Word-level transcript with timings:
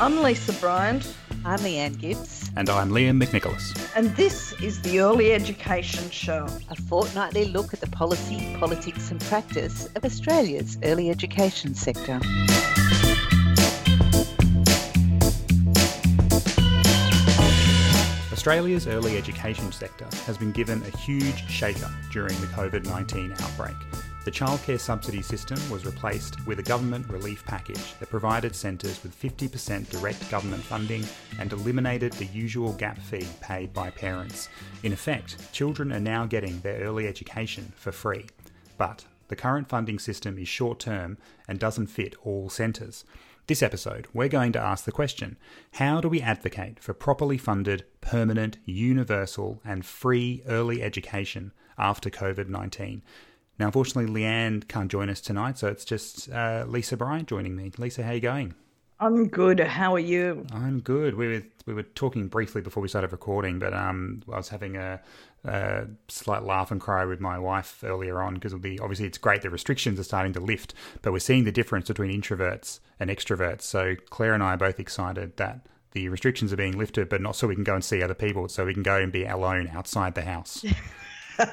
I'm 0.00 0.22
Lisa 0.22 0.52
Bryant. 0.52 1.12
I'm 1.44 1.58
Leanne 1.58 1.98
Gibbs. 1.98 2.52
And 2.54 2.70
I'm 2.70 2.90
Liam 2.90 3.20
McNicholas. 3.20 3.76
And 3.96 4.14
this 4.14 4.52
is 4.62 4.80
the 4.82 5.00
Early 5.00 5.32
Education 5.32 6.08
Show, 6.10 6.46
a 6.70 6.76
fortnightly 6.76 7.46
look 7.46 7.74
at 7.74 7.80
the 7.80 7.88
policy, 7.88 8.56
politics, 8.60 9.10
and 9.10 9.20
practice 9.22 9.88
of 9.96 10.04
Australia's 10.04 10.78
early 10.84 11.10
education 11.10 11.74
sector. 11.74 12.20
Australia's 18.30 18.86
early 18.86 19.18
education 19.18 19.72
sector 19.72 20.06
has 20.26 20.38
been 20.38 20.52
given 20.52 20.80
a 20.82 20.96
huge 20.96 21.44
shake-up 21.50 21.90
during 22.12 22.40
the 22.40 22.46
COVID 22.46 22.86
19 22.86 23.32
outbreak. 23.32 23.74
The 24.28 24.34
childcare 24.44 24.78
subsidy 24.78 25.22
system 25.22 25.58
was 25.70 25.86
replaced 25.86 26.46
with 26.46 26.58
a 26.58 26.62
government 26.62 27.08
relief 27.08 27.42
package 27.46 27.94
that 27.98 28.10
provided 28.10 28.54
centres 28.54 29.02
with 29.02 29.18
50% 29.18 29.88
direct 29.88 30.30
government 30.30 30.62
funding 30.62 31.02
and 31.40 31.50
eliminated 31.50 32.12
the 32.12 32.26
usual 32.26 32.74
gap 32.74 32.98
fee 32.98 33.26
paid 33.40 33.72
by 33.72 33.88
parents. 33.88 34.50
In 34.82 34.92
effect, 34.92 35.50
children 35.54 35.94
are 35.94 35.98
now 35.98 36.26
getting 36.26 36.60
their 36.60 36.78
early 36.80 37.08
education 37.08 37.72
for 37.74 37.90
free. 37.90 38.26
But 38.76 39.06
the 39.28 39.34
current 39.34 39.66
funding 39.66 39.98
system 39.98 40.36
is 40.36 40.46
short 40.46 40.78
term 40.78 41.16
and 41.48 41.58
doesn't 41.58 41.86
fit 41.86 42.14
all 42.22 42.50
centres. 42.50 43.06
This 43.46 43.62
episode, 43.62 44.08
we're 44.12 44.28
going 44.28 44.52
to 44.52 44.60
ask 44.60 44.84
the 44.84 44.92
question 44.92 45.38
how 45.72 46.02
do 46.02 46.08
we 46.10 46.20
advocate 46.20 46.80
for 46.80 46.92
properly 46.92 47.38
funded, 47.38 47.86
permanent, 48.02 48.58
universal, 48.66 49.62
and 49.64 49.86
free 49.86 50.42
early 50.46 50.82
education 50.82 51.52
after 51.78 52.10
COVID 52.10 52.50
19? 52.50 53.00
Now, 53.58 53.66
unfortunately, 53.66 54.12
Leanne 54.12 54.66
can't 54.68 54.90
join 54.90 55.10
us 55.10 55.20
tonight, 55.20 55.58
so 55.58 55.68
it's 55.68 55.84
just 55.84 56.30
uh, 56.30 56.64
Lisa 56.68 56.96
Bryant 56.96 57.28
joining 57.28 57.56
me. 57.56 57.72
Lisa, 57.76 58.02
how 58.02 58.10
are 58.10 58.14
you 58.14 58.20
going? 58.20 58.54
I'm 59.00 59.28
good. 59.28 59.60
How 59.60 59.94
are 59.94 60.00
you? 60.00 60.44
I'm 60.52 60.80
good. 60.80 61.14
We 61.14 61.28
were 61.28 61.42
we 61.66 61.74
were 61.74 61.84
talking 61.84 62.28
briefly 62.28 62.62
before 62.62 62.82
we 62.82 62.88
started 62.88 63.12
recording, 63.12 63.58
but 63.58 63.72
um, 63.72 64.22
I 64.32 64.36
was 64.36 64.48
having 64.48 64.76
a, 64.76 65.00
a 65.44 65.86
slight 66.08 66.42
laugh 66.42 66.70
and 66.70 66.80
cry 66.80 67.04
with 67.04 67.20
my 67.20 67.38
wife 67.38 67.84
earlier 67.84 68.20
on 68.20 68.34
because 68.34 68.54
obviously 68.54 69.06
it's 69.06 69.18
great 69.18 69.42
the 69.42 69.50
restrictions 69.50 70.00
are 70.00 70.04
starting 70.04 70.32
to 70.32 70.40
lift, 70.40 70.74
but 71.02 71.12
we're 71.12 71.20
seeing 71.20 71.44
the 71.44 71.52
difference 71.52 71.86
between 71.88 72.10
introverts 72.10 72.80
and 72.98 73.08
extroverts. 73.10 73.62
So 73.62 73.94
Claire 74.10 74.34
and 74.34 74.42
I 74.42 74.54
are 74.54 74.56
both 74.56 74.80
excited 74.80 75.36
that 75.36 75.60
the 75.92 76.08
restrictions 76.08 76.52
are 76.52 76.56
being 76.56 76.76
lifted, 76.76 77.08
but 77.08 77.20
not 77.20 77.36
so 77.36 77.46
we 77.46 77.54
can 77.54 77.64
go 77.64 77.74
and 77.74 77.84
see 77.84 78.02
other 78.02 78.14
people, 78.14 78.48
so 78.48 78.64
we 78.66 78.74
can 78.74 78.82
go 78.82 78.96
and 78.96 79.12
be 79.12 79.24
alone 79.24 79.68
outside 79.72 80.14
the 80.14 80.22
house. 80.22 80.64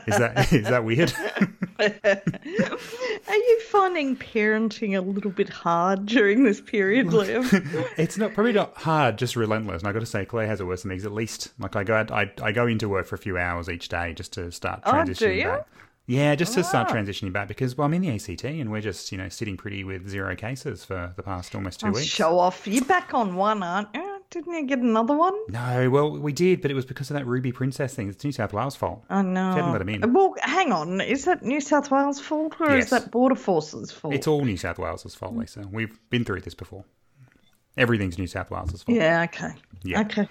Is 0.08 0.18
that 0.18 0.52
is 0.52 0.64
that 0.64 0.84
weird? 0.84 1.14
Are 1.80 3.36
you 3.36 3.62
finding 3.70 4.16
parenting 4.16 4.98
a 4.98 5.02
little 5.02 5.32
bit 5.32 5.50
hard 5.50 6.06
during 6.06 6.44
this 6.44 6.62
period, 6.62 7.08
Liam? 7.10 7.46
it's 7.98 8.18
not 8.18 8.34
probably 8.34 8.54
not 8.54 8.76
hard, 8.76 9.18
just 9.18 9.36
relentless. 9.36 9.82
And 9.82 9.90
I 9.90 9.92
got 9.92 10.00
to 10.00 10.06
say, 10.06 10.26
Claire 10.26 10.48
has 10.48 10.62
it 10.62 10.66
worse 10.66 10.84
than 10.84 10.90
me. 10.90 10.98
At 10.98 11.12
least, 11.12 11.52
like 11.60 11.76
I 11.76 11.84
go, 11.84 11.96
out, 11.96 12.12
I 12.12 12.32
I 12.42 12.52
go 12.52 12.68
into 12.68 12.88
work 12.88 13.08
for 13.08 13.16
a 13.16 13.20
few 13.20 13.38
hours 13.38 13.70
each 13.70 13.90
day 13.90 14.14
just 14.14 14.34
to 14.34 14.52
start 14.52 14.82
oh, 14.86 14.92
transitioning 14.92 15.46
oh, 15.46 15.58
back. 15.58 15.68
Yeah, 16.08 16.36
just 16.36 16.54
to 16.54 16.64
start 16.64 16.88
ah. 16.90 16.94
transitioning 16.94 17.34
back 17.34 17.48
because 17.48 17.78
well, 17.78 17.86
I'm 17.86 17.94
in 17.96 18.04
the 18.04 18.10
ACT 18.12 18.44
and 18.44 18.72
we're 18.72 18.82
just 18.82 19.12
you 19.12 19.18
know 19.18 19.28
sitting 19.30 19.58
pretty 19.58 19.84
with 19.84 20.08
zero 20.08 20.36
cases 20.36 20.86
for 20.86 21.14
the 21.16 21.24
past 21.24 21.56
almost 21.56 21.80
two 21.80 21.88
I'll 21.88 21.94
weeks. 21.94 22.08
Show 22.08 22.38
off. 22.38 22.68
You're 22.68 22.86
back 22.86 23.14
on 23.14 23.36
one, 23.36 23.64
aren't 23.64 23.90
you? 23.94 24.05
Didn't 24.36 24.54
you 24.54 24.66
get 24.68 24.80
another 24.80 25.16
one? 25.16 25.34
No, 25.48 25.90
well, 25.90 26.12
we 26.12 26.34
did, 26.34 26.62
but 26.62 26.70
it 26.70 26.74
was 26.74 26.84
because 26.86 27.10
of 27.10 27.14
that 27.14 27.26
Ruby 27.26 27.54
Princess 27.54 27.96
thing. 27.96 28.10
It's 28.10 28.22
New 28.22 28.34
South 28.34 28.52
Wales' 28.52 28.76
fault. 28.76 29.06
I 29.10 29.22
know. 29.22 29.52
They 29.54 29.62
hadn't 29.62 29.72
let 29.72 29.82
him 29.82 29.88
in. 29.88 30.14
Well, 30.14 30.36
hang 30.42 30.74
on. 30.74 31.00
Is 31.00 31.24
that 31.24 31.42
New 31.42 31.62
South 31.62 31.90
Wales' 31.90 32.20
fault 32.20 32.60
or 32.60 32.72
Yes. 32.72 32.84
is 32.84 32.90
that 32.90 33.12
Border 33.12 33.36
Force's 33.36 33.94
fault? 33.94 34.14
It's 34.14 34.28
all 34.28 34.44
New 34.44 34.58
South 34.58 34.78
Wales' 34.78 35.16
fault, 35.16 35.38
Lisa. 35.38 35.66
We've 35.72 35.98
been 36.10 36.26
through 36.26 36.42
this 36.42 36.54
before. 36.54 36.84
Everything's 37.78 38.18
New 38.18 38.28
South 38.28 38.52
Wales' 38.52 38.84
fault. 38.84 38.98
Yeah, 38.98 39.24
okay. 39.24 39.52
Yeah. 39.84 40.02
Okay. 40.02 40.28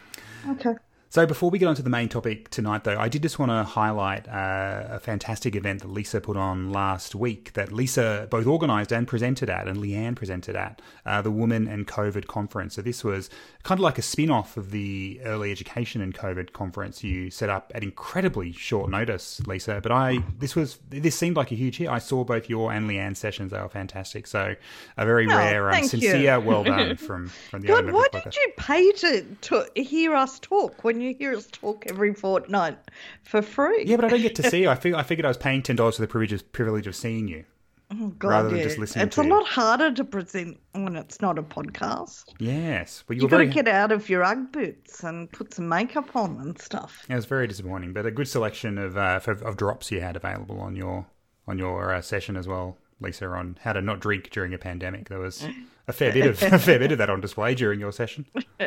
Okay. 0.50 0.74
So 1.14 1.26
before 1.26 1.48
we 1.48 1.60
get 1.60 1.68
on 1.68 1.76
to 1.76 1.82
the 1.82 1.90
main 1.90 2.08
topic 2.08 2.50
tonight, 2.50 2.82
though, 2.82 2.98
I 2.98 3.08
did 3.08 3.22
just 3.22 3.38
want 3.38 3.50
to 3.50 3.62
highlight 3.62 4.26
uh, 4.26 4.88
a 4.90 4.98
fantastic 4.98 5.54
event 5.54 5.82
that 5.82 5.88
Lisa 5.88 6.20
put 6.20 6.36
on 6.36 6.72
last 6.72 7.14
week 7.14 7.52
that 7.52 7.70
Lisa 7.70 8.26
both 8.32 8.48
organised 8.48 8.90
and 8.92 9.06
presented 9.06 9.48
at, 9.48 9.68
and 9.68 9.76
Leanne 9.76 10.16
presented 10.16 10.56
at, 10.56 10.82
uh, 11.06 11.22
the 11.22 11.30
Women 11.30 11.68
and 11.68 11.86
COVID 11.86 12.26
conference. 12.26 12.74
So 12.74 12.82
this 12.82 13.04
was 13.04 13.30
kind 13.64 13.80
of 13.80 13.82
like 13.82 13.96
a 13.98 14.02
spin-off 14.02 14.56
of 14.58 14.70
the 14.70 15.20
early 15.24 15.50
education 15.50 16.00
and 16.02 16.14
COVID 16.14 16.52
conference 16.52 17.02
you 17.02 17.30
set 17.30 17.48
up 17.48 17.72
at 17.74 17.82
incredibly 17.82 18.52
short 18.52 18.90
notice, 18.90 19.40
Lisa. 19.46 19.80
But 19.82 19.90
I 19.90 20.18
this 20.38 20.54
was 20.54 20.78
this 20.90 21.16
seemed 21.16 21.36
like 21.36 21.50
a 21.50 21.54
huge 21.54 21.78
hit. 21.78 21.88
I 21.88 21.98
saw 21.98 22.24
both 22.24 22.48
your 22.48 22.70
and 22.70 22.86
Leanne's 22.88 23.18
sessions; 23.18 23.50
they 23.52 23.58
were 23.60 23.68
fantastic. 23.68 24.26
So 24.26 24.54
a 24.96 25.04
very 25.06 25.24
Oh, 25.26 25.34
rare, 25.36 25.68
um, 25.68 25.72
thank 25.72 25.84
you. 25.94 26.00
sincere, 26.00 26.38
well 26.40 26.62
done 26.62 26.96
from 27.08 27.28
from 27.28 27.62
the 27.62 27.66
God, 27.68 27.90
why 27.90 28.06
did 28.12 28.36
you 28.36 28.52
pay 28.58 28.92
to, 28.92 29.22
to 29.22 29.66
hear 29.74 30.14
us 30.14 30.38
talk 30.38 30.84
when 30.84 31.00
you 31.00 31.14
hear 31.14 31.34
us 31.34 31.46
talk 31.50 31.84
every 31.88 32.12
fortnight 32.14 32.76
for 33.22 33.40
free? 33.42 33.84
Yeah, 33.86 33.96
but 33.96 34.04
I 34.04 34.08
don't 34.08 34.20
get 34.22 34.34
to 34.36 34.42
see 34.50 34.60
you. 34.62 34.68
I 34.68 34.74
fig- 34.74 34.94
I 34.94 35.02
figured 35.02 35.24
I 35.24 35.28
was 35.28 35.38
paying 35.38 35.62
ten 35.62 35.76
dollars 35.76 35.96
for 35.96 36.02
the 36.02 36.08
privilege 36.08 36.32
of, 36.34 36.52
privilege 36.52 36.86
of 36.86 36.94
seeing 36.94 37.28
you. 37.28 37.44
Oh, 37.90 38.08
God, 38.18 38.28
rather 38.28 38.48
than 38.48 38.58
yeah. 38.58 38.64
just 38.64 38.78
listening 38.78 39.06
It's 39.06 39.16
to 39.16 39.22
a 39.22 39.24
lot 39.24 39.46
harder 39.46 39.92
to 39.92 40.04
present 40.04 40.58
when 40.72 40.96
it's 40.96 41.20
not 41.20 41.38
a 41.38 41.42
podcast. 41.42 42.24
Yes, 42.38 43.04
but 43.06 43.16
you 43.16 43.22
You've 43.22 43.30
got 43.30 43.38
to 43.38 43.46
get 43.46 43.68
out 43.68 43.92
of 43.92 44.08
your 44.08 44.24
Ugg 44.24 44.52
boots 44.52 45.04
and 45.04 45.30
put 45.30 45.54
some 45.54 45.68
makeup 45.68 46.16
on 46.16 46.38
and 46.40 46.58
stuff. 46.60 47.04
It 47.08 47.14
was 47.14 47.26
very 47.26 47.46
disappointing, 47.46 47.92
but 47.92 48.06
a 48.06 48.10
good 48.10 48.28
selection 48.28 48.78
of 48.78 48.96
uh, 48.96 49.20
of, 49.26 49.42
of 49.42 49.56
drops 49.56 49.92
you 49.92 50.00
had 50.00 50.16
available 50.16 50.60
on 50.60 50.76
your 50.76 51.06
on 51.46 51.58
your 51.58 51.94
uh, 51.94 52.00
session 52.00 52.36
as 52.36 52.48
well, 52.48 52.78
Lisa, 53.00 53.26
on 53.28 53.58
how 53.62 53.74
to 53.74 53.82
not 53.82 54.00
drink 54.00 54.30
during 54.30 54.54
a 54.54 54.58
pandemic. 54.58 55.08
There 55.08 55.20
was 55.20 55.46
a 55.86 55.92
fair 55.92 56.12
bit 56.12 56.26
of 56.26 56.42
a 56.42 56.58
fair 56.58 56.78
bit 56.78 56.92
of 56.92 56.98
that 56.98 57.10
on 57.10 57.20
display 57.20 57.54
during 57.54 57.80
your 57.80 57.92
session. 57.92 58.26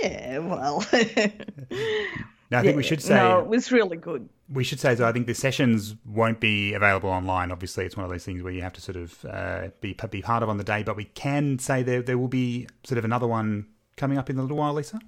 Yeah, 0.00 0.38
well. 0.38 0.84
Now, 2.50 2.58
I 2.58 2.62
think 2.62 2.76
we 2.76 2.82
should 2.82 3.00
say 3.02 3.14
No, 3.14 3.38
it 3.38 3.46
was 3.46 3.70
really 3.70 3.96
good. 3.96 4.28
we 4.52 4.64
should 4.64 4.80
say 4.80 4.96
so. 4.96 5.06
I 5.06 5.12
think 5.12 5.26
the 5.28 5.34
sessions 5.34 5.94
won't 6.04 6.40
be 6.40 6.74
available 6.74 7.08
online. 7.10 7.52
Obviously, 7.52 7.84
it's 7.86 7.96
one 7.96 8.04
of 8.04 8.10
those 8.10 8.24
things 8.24 8.42
where 8.42 8.52
you 8.52 8.62
have 8.62 8.72
to 8.72 8.80
sort 8.80 8.96
of 8.96 9.24
uh, 9.24 9.68
be 9.80 9.96
be 10.10 10.20
part 10.22 10.42
of 10.42 10.48
on 10.48 10.58
the 10.58 10.64
day. 10.64 10.82
But 10.82 10.96
we 10.96 11.04
can 11.04 11.58
say 11.60 11.82
there 11.84 12.02
there 12.02 12.18
will 12.18 12.28
be 12.28 12.66
sort 12.84 12.98
of 12.98 13.04
another 13.04 13.28
one 13.28 13.66
coming 13.96 14.18
up 14.18 14.28
in 14.30 14.38
a 14.38 14.42
little 14.42 14.56
while, 14.56 14.74
Lisa. 14.74 14.98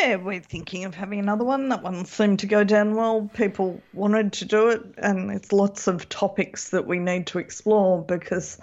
Yeah, 0.00 0.16
we're 0.16 0.40
thinking 0.40 0.84
of 0.84 0.94
having 0.94 1.18
another 1.18 1.44
one. 1.44 1.70
That 1.70 1.82
one 1.82 2.04
seemed 2.04 2.40
to 2.40 2.46
go 2.46 2.62
down 2.62 2.94
well. 2.94 3.30
People 3.34 3.80
wanted 3.94 4.32
to 4.34 4.44
do 4.44 4.68
it, 4.68 4.82
and 4.98 5.30
it's 5.30 5.52
lots 5.52 5.86
of 5.86 6.08
topics 6.08 6.70
that 6.70 6.86
we 6.86 6.98
need 6.98 7.26
to 7.28 7.38
explore 7.38 8.02
because 8.02 8.58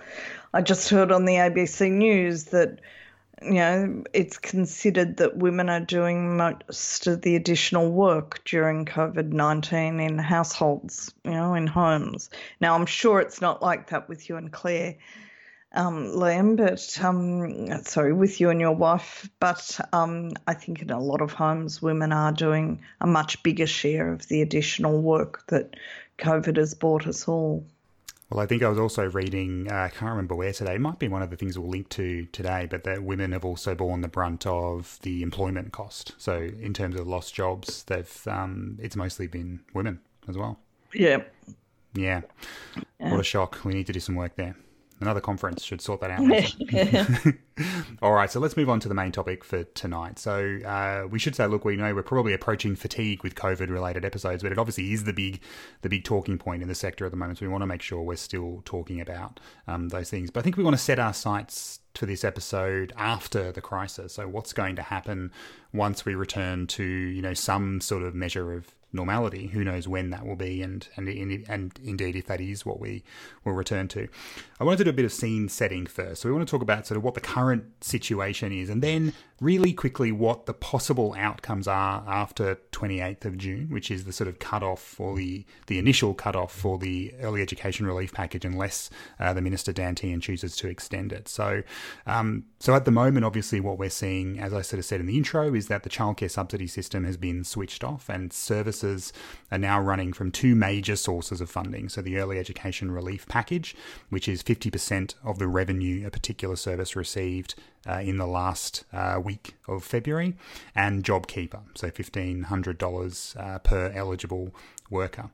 I 0.53 0.61
just 0.61 0.89
heard 0.89 1.11
on 1.11 1.25
the 1.25 1.33
ABC 1.35 1.91
News 1.91 2.45
that 2.45 2.79
you 3.41 3.53
know 3.53 4.03
it's 4.13 4.37
considered 4.37 5.17
that 5.17 5.37
women 5.37 5.69
are 5.69 5.79
doing 5.79 6.37
most 6.37 7.07
of 7.07 7.21
the 7.21 7.35
additional 7.35 7.91
work 7.91 8.41
during 8.45 8.85
COVID 8.85 9.31
19 9.31 9.99
in 9.99 10.17
households, 10.17 11.13
you 11.23 11.31
know, 11.31 11.53
in 11.53 11.67
homes. 11.67 12.29
Now, 12.61 12.75
I'm 12.75 12.85
sure 12.85 13.19
it's 13.19 13.41
not 13.41 13.61
like 13.61 13.89
that 13.89 14.07
with 14.09 14.29
you 14.29 14.37
and 14.37 14.51
Claire 14.51 14.95
um, 15.75 16.07
Liam, 16.07 16.55
but 16.55 16.97
um, 17.03 17.83
sorry, 17.83 18.13
with 18.13 18.39
you 18.39 18.49
and 18.49 18.61
your 18.61 18.75
wife. 18.75 19.29
But 19.39 19.79
um, 19.93 20.31
I 20.47 20.53
think 20.53 20.81
in 20.81 20.89
a 20.89 20.99
lot 20.99 21.21
of 21.21 21.33
homes, 21.33 21.81
women 21.81 22.13
are 22.13 22.31
doing 22.31 22.81
a 23.01 23.07
much 23.07 23.43
bigger 23.43 23.67
share 23.67 24.11
of 24.11 24.27
the 24.27 24.41
additional 24.41 25.01
work 25.01 25.45
that 25.47 25.75
COVID 26.17 26.57
has 26.57 26.73
brought 26.73 27.07
us 27.07 27.27
all. 27.27 27.65
Well, 28.29 28.39
I 28.39 28.47
think 28.47 28.63
I 28.63 28.69
was 28.69 28.79
also 28.79 29.05
reading, 29.05 29.71
uh, 29.71 29.75
I 29.75 29.89
can't 29.89 30.09
remember 30.09 30.35
where 30.35 30.51
today, 30.51 30.75
it 30.75 30.81
might 30.81 30.97
be 30.97 31.07
one 31.07 31.21
of 31.21 31.29
the 31.29 31.35
things 31.35 31.59
we'll 31.59 31.69
link 31.69 31.89
to 31.89 32.25
today, 32.31 32.67
but 32.67 32.83
that 32.83 33.03
women 33.03 33.33
have 33.33 33.45
also 33.45 33.75
borne 33.75 34.01
the 34.01 34.07
brunt 34.07 34.47
of 34.47 34.97
the 35.03 35.21
employment 35.21 35.71
cost. 35.71 36.13
So, 36.17 36.41
in 36.41 36.73
terms 36.73 36.99
of 36.99 37.07
lost 37.07 37.35
jobs, 37.35 37.83
they've 37.83 38.27
um, 38.27 38.79
it's 38.81 38.95
mostly 38.95 39.27
been 39.27 39.59
women 39.75 39.99
as 40.27 40.37
well. 40.37 40.59
Yeah. 40.93 41.21
Yeah. 41.93 42.21
What 42.97 43.19
a 43.19 43.23
shock. 43.23 43.63
We 43.63 43.73
need 43.73 43.87
to 43.87 43.93
do 43.93 43.99
some 43.99 44.15
work 44.15 44.35
there. 44.35 44.55
Another 45.01 45.19
conference 45.19 45.63
should 45.63 45.81
sort 45.81 45.99
that 46.01 46.11
out. 46.11 47.35
All 48.01 48.13
right, 48.13 48.31
so 48.31 48.39
let's 48.39 48.55
move 48.55 48.69
on 48.69 48.79
to 48.79 48.87
the 48.87 48.93
main 48.93 49.11
topic 49.11 49.43
for 49.43 49.63
tonight. 49.63 50.19
So 50.19 50.59
uh, 50.65 51.07
we 51.09 51.19
should 51.19 51.35
say, 51.35 51.47
look, 51.47 51.65
we 51.65 51.75
know 51.75 51.93
we're 51.93 52.03
probably 52.03 52.33
approaching 52.33 52.75
fatigue 52.75 53.21
with 53.23 53.35
COVID-related 53.35 54.05
episodes, 54.05 54.41
but 54.41 54.51
it 54.51 54.57
obviously 54.57 54.93
is 54.93 55.03
the 55.03 55.13
big, 55.13 55.41
the 55.81 55.89
big 55.89 56.05
talking 56.05 56.37
point 56.37 56.61
in 56.61 56.69
the 56.69 56.75
sector 56.75 57.05
at 57.05 57.11
the 57.11 57.17
moment. 57.17 57.39
So 57.39 57.45
we 57.45 57.51
want 57.51 57.61
to 57.61 57.67
make 57.67 57.81
sure 57.81 58.01
we're 58.01 58.15
still 58.15 58.61
talking 58.65 59.01
about 59.01 59.39
um, 59.67 59.89
those 59.89 60.09
things. 60.09 60.31
But 60.31 60.41
I 60.41 60.43
think 60.43 60.57
we 60.57 60.63
want 60.63 60.75
to 60.75 60.81
set 60.81 60.99
our 60.99 61.13
sights 61.13 61.79
for 61.97 62.05
this 62.05 62.23
episode 62.23 62.93
after 62.97 63.51
the 63.51 63.61
crisis. 63.61 64.13
So 64.13 64.27
what's 64.27 64.53
going 64.53 64.75
to 64.75 64.81
happen 64.81 65.31
once 65.73 66.05
we 66.05 66.15
return 66.15 66.67
to 66.67 66.83
you 66.83 67.21
know 67.21 67.33
some 67.33 67.81
sort 67.81 68.03
of 68.03 68.13
measure 68.15 68.53
of 68.53 68.74
normality. 68.95 69.47
Who 69.47 69.63
knows 69.63 69.87
when 69.87 70.09
that 70.09 70.25
will 70.25 70.35
be, 70.35 70.61
and 70.61 70.87
and 70.95 71.07
and 71.47 71.79
indeed 71.83 72.15
if 72.15 72.25
that 72.27 72.41
is 72.41 72.65
what 72.65 72.79
we 72.79 73.03
will 73.43 73.53
return 73.53 73.87
to. 73.89 74.07
I 74.59 74.63
wanted 74.63 74.77
to 74.77 74.83
do 74.85 74.89
a 74.91 74.93
bit 74.93 75.05
of 75.05 75.13
scene 75.13 75.49
setting 75.49 75.85
first. 75.85 76.21
So 76.21 76.29
we 76.29 76.33
want 76.33 76.47
to 76.47 76.51
talk 76.51 76.61
about 76.61 76.87
sort 76.87 76.97
of 76.97 77.03
what 77.03 77.13
the 77.13 77.21
current 77.21 77.65
situation 77.83 78.51
is, 78.51 78.69
and 78.69 78.81
then 78.81 79.13
really 79.41 79.73
quickly 79.73 80.11
what 80.11 80.45
the 80.45 80.53
possible 80.53 81.13
outcomes 81.17 81.67
are 81.67 82.03
after 82.07 82.55
28th 82.71 83.25
of 83.25 83.37
June, 83.37 83.67
which 83.69 83.91
is 83.91 84.05
the 84.05 84.13
sort 84.13 84.29
of 84.29 84.39
cutoff 84.39 84.81
for 84.81 85.15
the 85.15 85.45
the 85.67 85.77
initial 85.77 86.13
cutoff 86.13 86.53
for 86.53 86.77
the 86.77 87.13
early 87.21 87.41
education 87.41 87.85
relief 87.85 88.13
package, 88.13 88.45
unless 88.45 88.89
uh, 89.19 89.33
the 89.33 89.41
minister 89.41 89.73
Dan 89.73 89.95
Tehan 89.95 90.21
chooses 90.21 90.55
to 90.57 90.67
extend 90.67 91.11
it. 91.11 91.27
So, 91.27 91.63
um, 92.05 92.45
so 92.65 92.73
at 92.73 92.83
the 92.83 92.89
moment, 92.89 93.23
obviously, 93.23 93.59
what 93.59 93.77
we're 93.77 93.91
seeing, 93.91 94.39
as 94.39 94.51
I 94.51 94.63
sort 94.63 94.79
of 94.79 94.85
said 94.85 94.99
in 94.99 95.05
the 95.05 95.17
intro, 95.17 95.53
is 95.53 95.67
that 95.67 95.83
the 95.83 95.89
childcare 95.89 96.31
subsidy 96.31 96.65
system 96.65 97.03
has 97.03 97.15
been 97.15 97.43
switched 97.43 97.83
off, 97.83 98.09
and 98.09 98.33
services 98.33 99.13
are 99.51 99.59
now 99.59 99.79
running 99.79 100.13
from 100.13 100.31
two 100.31 100.55
major 100.55 100.95
sources 100.95 101.41
of 101.41 101.47
funding. 101.47 101.89
So 101.89 102.01
the 102.01 102.17
early 102.17 102.39
education 102.39 102.89
relief 102.89 103.27
package, 103.27 103.75
which 104.09 104.27
is 104.27 104.41
50% 104.41 105.13
of 105.23 105.37
the 105.37 105.47
revenue 105.47 106.07
a 106.07 106.09
particular 106.09 106.55
service 106.55 106.95
received 106.95 107.53
uh, 107.87 107.99
in 107.99 108.17
the 108.17 108.25
last 108.25 108.83
uh, 108.91 109.21
week 109.23 109.53
of 109.67 109.83
February, 109.83 110.35
and 110.73 111.03
JobKeeper, 111.03 111.61
so 111.75 111.91
$1,500 111.91 113.39
uh, 113.39 113.59
per 113.59 113.91
eligible 113.93 114.55
worker. 114.89 115.29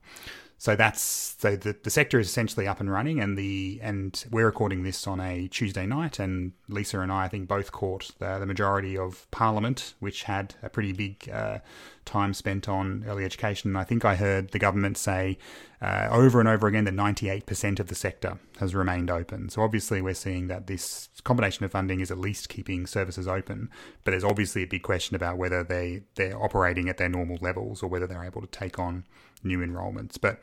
So 0.61 0.75
that's 0.75 1.35
so 1.39 1.55
the, 1.55 1.75
the 1.81 1.89
sector 1.89 2.19
is 2.19 2.27
essentially 2.27 2.67
up 2.67 2.79
and 2.79 2.91
running, 2.91 3.19
and 3.19 3.35
the 3.35 3.79
and 3.81 4.23
we're 4.29 4.45
recording 4.45 4.83
this 4.83 5.07
on 5.07 5.19
a 5.19 5.47
Tuesday 5.47 5.87
night, 5.87 6.19
and 6.19 6.51
Lisa 6.69 6.99
and 6.99 7.11
I, 7.11 7.23
I 7.23 7.27
think, 7.29 7.47
both 7.47 7.71
caught 7.71 8.11
the, 8.19 8.37
the 8.37 8.45
majority 8.45 8.95
of 8.95 9.25
Parliament, 9.31 9.95
which 9.99 10.21
had 10.21 10.53
a 10.61 10.69
pretty 10.69 10.93
big 10.93 11.27
uh, 11.33 11.57
time 12.05 12.35
spent 12.35 12.69
on 12.69 13.03
early 13.07 13.25
education. 13.25 13.71
And 13.71 13.77
I 13.79 13.83
think 13.83 14.05
I 14.05 14.13
heard 14.13 14.51
the 14.51 14.59
government 14.59 14.99
say 14.99 15.39
uh, 15.81 16.09
over 16.11 16.39
and 16.39 16.47
over 16.47 16.67
again 16.67 16.83
that 16.83 16.93
98% 16.93 17.79
of 17.79 17.87
the 17.87 17.95
sector 17.95 18.37
has 18.59 18.75
remained 18.75 19.09
open. 19.09 19.49
So 19.49 19.63
obviously, 19.63 19.99
we're 19.99 20.13
seeing 20.13 20.47
that 20.49 20.67
this 20.67 21.09
combination 21.23 21.65
of 21.65 21.71
funding 21.71 22.01
is 22.01 22.11
at 22.11 22.19
least 22.19 22.49
keeping 22.49 22.85
services 22.85 23.27
open, 23.27 23.71
but 24.03 24.11
there's 24.11 24.23
obviously 24.23 24.61
a 24.61 24.67
big 24.67 24.83
question 24.83 25.15
about 25.15 25.39
whether 25.39 25.63
they 25.63 26.03
they're 26.13 26.39
operating 26.39 26.87
at 26.87 26.99
their 26.99 27.09
normal 27.09 27.39
levels 27.41 27.81
or 27.81 27.87
whether 27.87 28.05
they're 28.05 28.23
able 28.23 28.41
to 28.41 28.47
take 28.47 28.77
on 28.77 29.05
new 29.43 29.61
enrolments. 29.61 30.17
But 30.17 30.41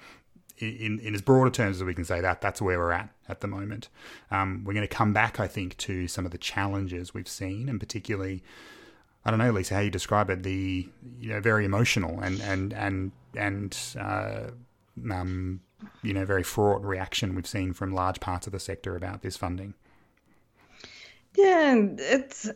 in, 0.59 0.99
in 1.01 1.15
as 1.15 1.23
broader 1.23 1.51
terms 1.51 1.77
as 1.77 1.85
we 1.85 1.95
can 1.95 2.05
say 2.05 2.21
that, 2.21 2.41
that's 2.41 2.61
where 2.61 2.79
we're 2.79 2.93
at 2.93 3.11
at 3.29 3.41
the 3.41 3.47
moment. 3.47 3.89
Um, 4.31 4.63
we're 4.65 4.75
going 4.75 4.87
to 4.87 4.95
come 4.95 5.13
back, 5.13 5.39
I 5.41 5.47
think, 5.47 5.77
to 5.79 6.09
some 6.09 6.25
of 6.25 6.33
the 6.33 6.39
challenges 6.39 7.15
we've 7.15 7.29
seen, 7.29 7.69
and 7.69 7.79
particularly, 7.79 8.43
I 9.25 9.31
don't 9.31 9.39
know, 9.39 9.51
Lisa, 9.51 9.75
how 9.75 9.81
you 9.81 9.91
describe 9.91 10.31
it, 10.31 10.43
the 10.43 10.89
you 11.21 11.29
know 11.29 11.41
very 11.41 11.65
emotional 11.65 12.21
and 12.21 12.41
and 12.41 12.73
and 12.73 13.13
and 13.37 13.79
uh, 13.99 14.51
um, 15.11 15.61
you 16.03 16.13
know 16.13 16.25
very 16.25 16.43
fraught 16.43 16.83
reaction 16.83 17.35
we've 17.35 17.47
seen 17.47 17.73
from 17.73 17.93
large 17.93 18.21
parts 18.21 18.47
of 18.47 18.53
the 18.53 18.61
sector 18.61 18.97
about 18.97 19.23
this 19.23 19.37
funding. 19.37 19.75
Yeah, 21.37 21.77
it's 21.99 22.51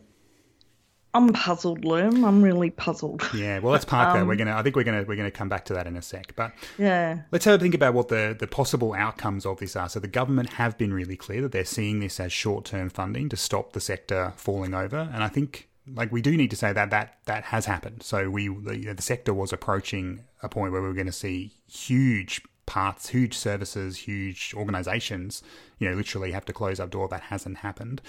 I'm 1.14 1.32
puzzled, 1.32 1.84
Loom. 1.84 2.24
I'm 2.24 2.42
really 2.42 2.70
puzzled. 2.70 3.22
Yeah, 3.34 3.58
well, 3.58 3.72
let's 3.72 3.84
park 3.84 4.10
um, 4.10 4.18
that. 4.18 4.26
We're 4.26 4.36
gonna. 4.36 4.56
I 4.56 4.62
think 4.62 4.76
we're 4.76 4.84
gonna 4.84 5.04
we're 5.06 5.16
gonna 5.16 5.30
come 5.30 5.48
back 5.48 5.66
to 5.66 5.74
that 5.74 5.86
in 5.86 5.96
a 5.96 6.02
sec. 6.02 6.34
But 6.36 6.52
yeah, 6.78 7.22
let's 7.30 7.44
have 7.44 7.60
a 7.60 7.62
think 7.62 7.74
about 7.74 7.92
what 7.94 8.08
the 8.08 8.34
the 8.38 8.46
possible 8.46 8.94
outcomes 8.94 9.44
of 9.44 9.58
this 9.58 9.76
are. 9.76 9.88
So 9.88 10.00
the 10.00 10.08
government 10.08 10.54
have 10.54 10.78
been 10.78 10.94
really 10.94 11.16
clear 11.16 11.42
that 11.42 11.52
they're 11.52 11.64
seeing 11.64 12.00
this 12.00 12.18
as 12.18 12.32
short 12.32 12.64
term 12.64 12.88
funding 12.88 13.28
to 13.28 13.36
stop 13.36 13.72
the 13.72 13.80
sector 13.80 14.32
falling 14.36 14.74
over, 14.74 15.10
and 15.12 15.22
I 15.22 15.28
think 15.28 15.68
like 15.94 16.12
we 16.12 16.22
do 16.22 16.36
need 16.36 16.50
to 16.50 16.56
say 16.56 16.72
that 16.72 16.90
that 16.90 17.18
that 17.26 17.44
has 17.44 17.66
happened. 17.66 18.02
So 18.02 18.30
we 18.30 18.48
the, 18.48 18.94
the 18.94 19.02
sector 19.02 19.34
was 19.34 19.52
approaching 19.52 20.24
a 20.42 20.48
point 20.48 20.72
where 20.72 20.80
we 20.80 20.88
were 20.88 20.94
going 20.94 21.06
to 21.06 21.12
see 21.12 21.52
huge 21.70 22.40
parts, 22.66 23.08
huge 23.08 23.36
services, 23.36 23.98
huge 23.98 24.54
organizations, 24.56 25.42
you 25.78 25.88
know, 25.88 25.94
literally 25.94 26.32
have 26.32 26.44
to 26.46 26.52
close 26.52 26.80
up 26.80 26.90
door. 26.90 27.08
That 27.08 27.22
hasn't 27.22 27.58
happened. 27.58 28.00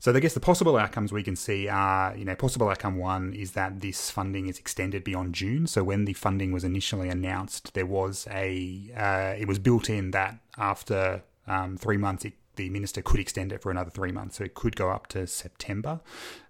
So 0.00 0.14
I 0.14 0.20
guess 0.20 0.34
the 0.34 0.40
possible 0.40 0.76
outcomes 0.76 1.12
we 1.12 1.24
can 1.24 1.34
see 1.34 1.68
are, 1.68 2.16
you 2.16 2.24
know, 2.24 2.36
possible 2.36 2.68
outcome 2.68 2.98
one 2.98 3.34
is 3.34 3.52
that 3.52 3.80
this 3.80 4.10
funding 4.10 4.46
is 4.46 4.58
extended 4.58 5.02
beyond 5.02 5.34
June. 5.34 5.66
So 5.66 5.82
when 5.82 6.04
the 6.04 6.12
funding 6.12 6.52
was 6.52 6.62
initially 6.62 7.08
announced, 7.08 7.74
there 7.74 7.86
was 7.86 8.28
a, 8.30 8.90
uh, 8.96 9.40
it 9.40 9.48
was 9.48 9.58
built 9.58 9.90
in 9.90 10.12
that 10.12 10.38
after 10.56 11.22
um, 11.48 11.76
three 11.76 11.96
months, 11.96 12.24
it, 12.24 12.34
the 12.54 12.70
minister 12.70 13.02
could 13.02 13.18
extend 13.18 13.52
it 13.52 13.60
for 13.60 13.70
another 13.70 13.90
three 13.90 14.12
months, 14.12 14.36
so 14.36 14.44
it 14.44 14.54
could 14.54 14.76
go 14.76 14.90
up 14.90 15.06
to 15.08 15.26
September. 15.26 16.00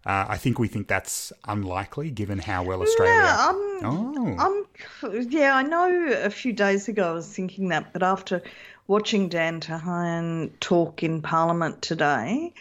Uh, 0.04 0.26
I 0.28 0.36
think 0.36 0.58
we 0.58 0.68
think 0.68 0.88
that's 0.88 1.32
unlikely, 1.46 2.10
given 2.10 2.38
how 2.38 2.64
well 2.64 2.82
Australia. 2.82 3.14
Yeah, 3.14 3.46
um, 3.48 3.80
oh. 3.84 4.66
Um, 5.02 5.26
yeah, 5.30 5.54
I 5.54 5.62
know. 5.62 6.08
A 6.22 6.30
few 6.30 6.52
days 6.52 6.88
ago, 6.88 7.10
I 7.10 7.12
was 7.12 7.26
thinking 7.26 7.68
that, 7.68 7.92
but 7.92 8.02
after 8.02 8.42
watching 8.86 9.28
Dan 9.28 9.60
Tehan 9.60 10.50
talk 10.60 11.02
in 11.02 11.20
Parliament 11.20 11.82
today, 11.82 12.54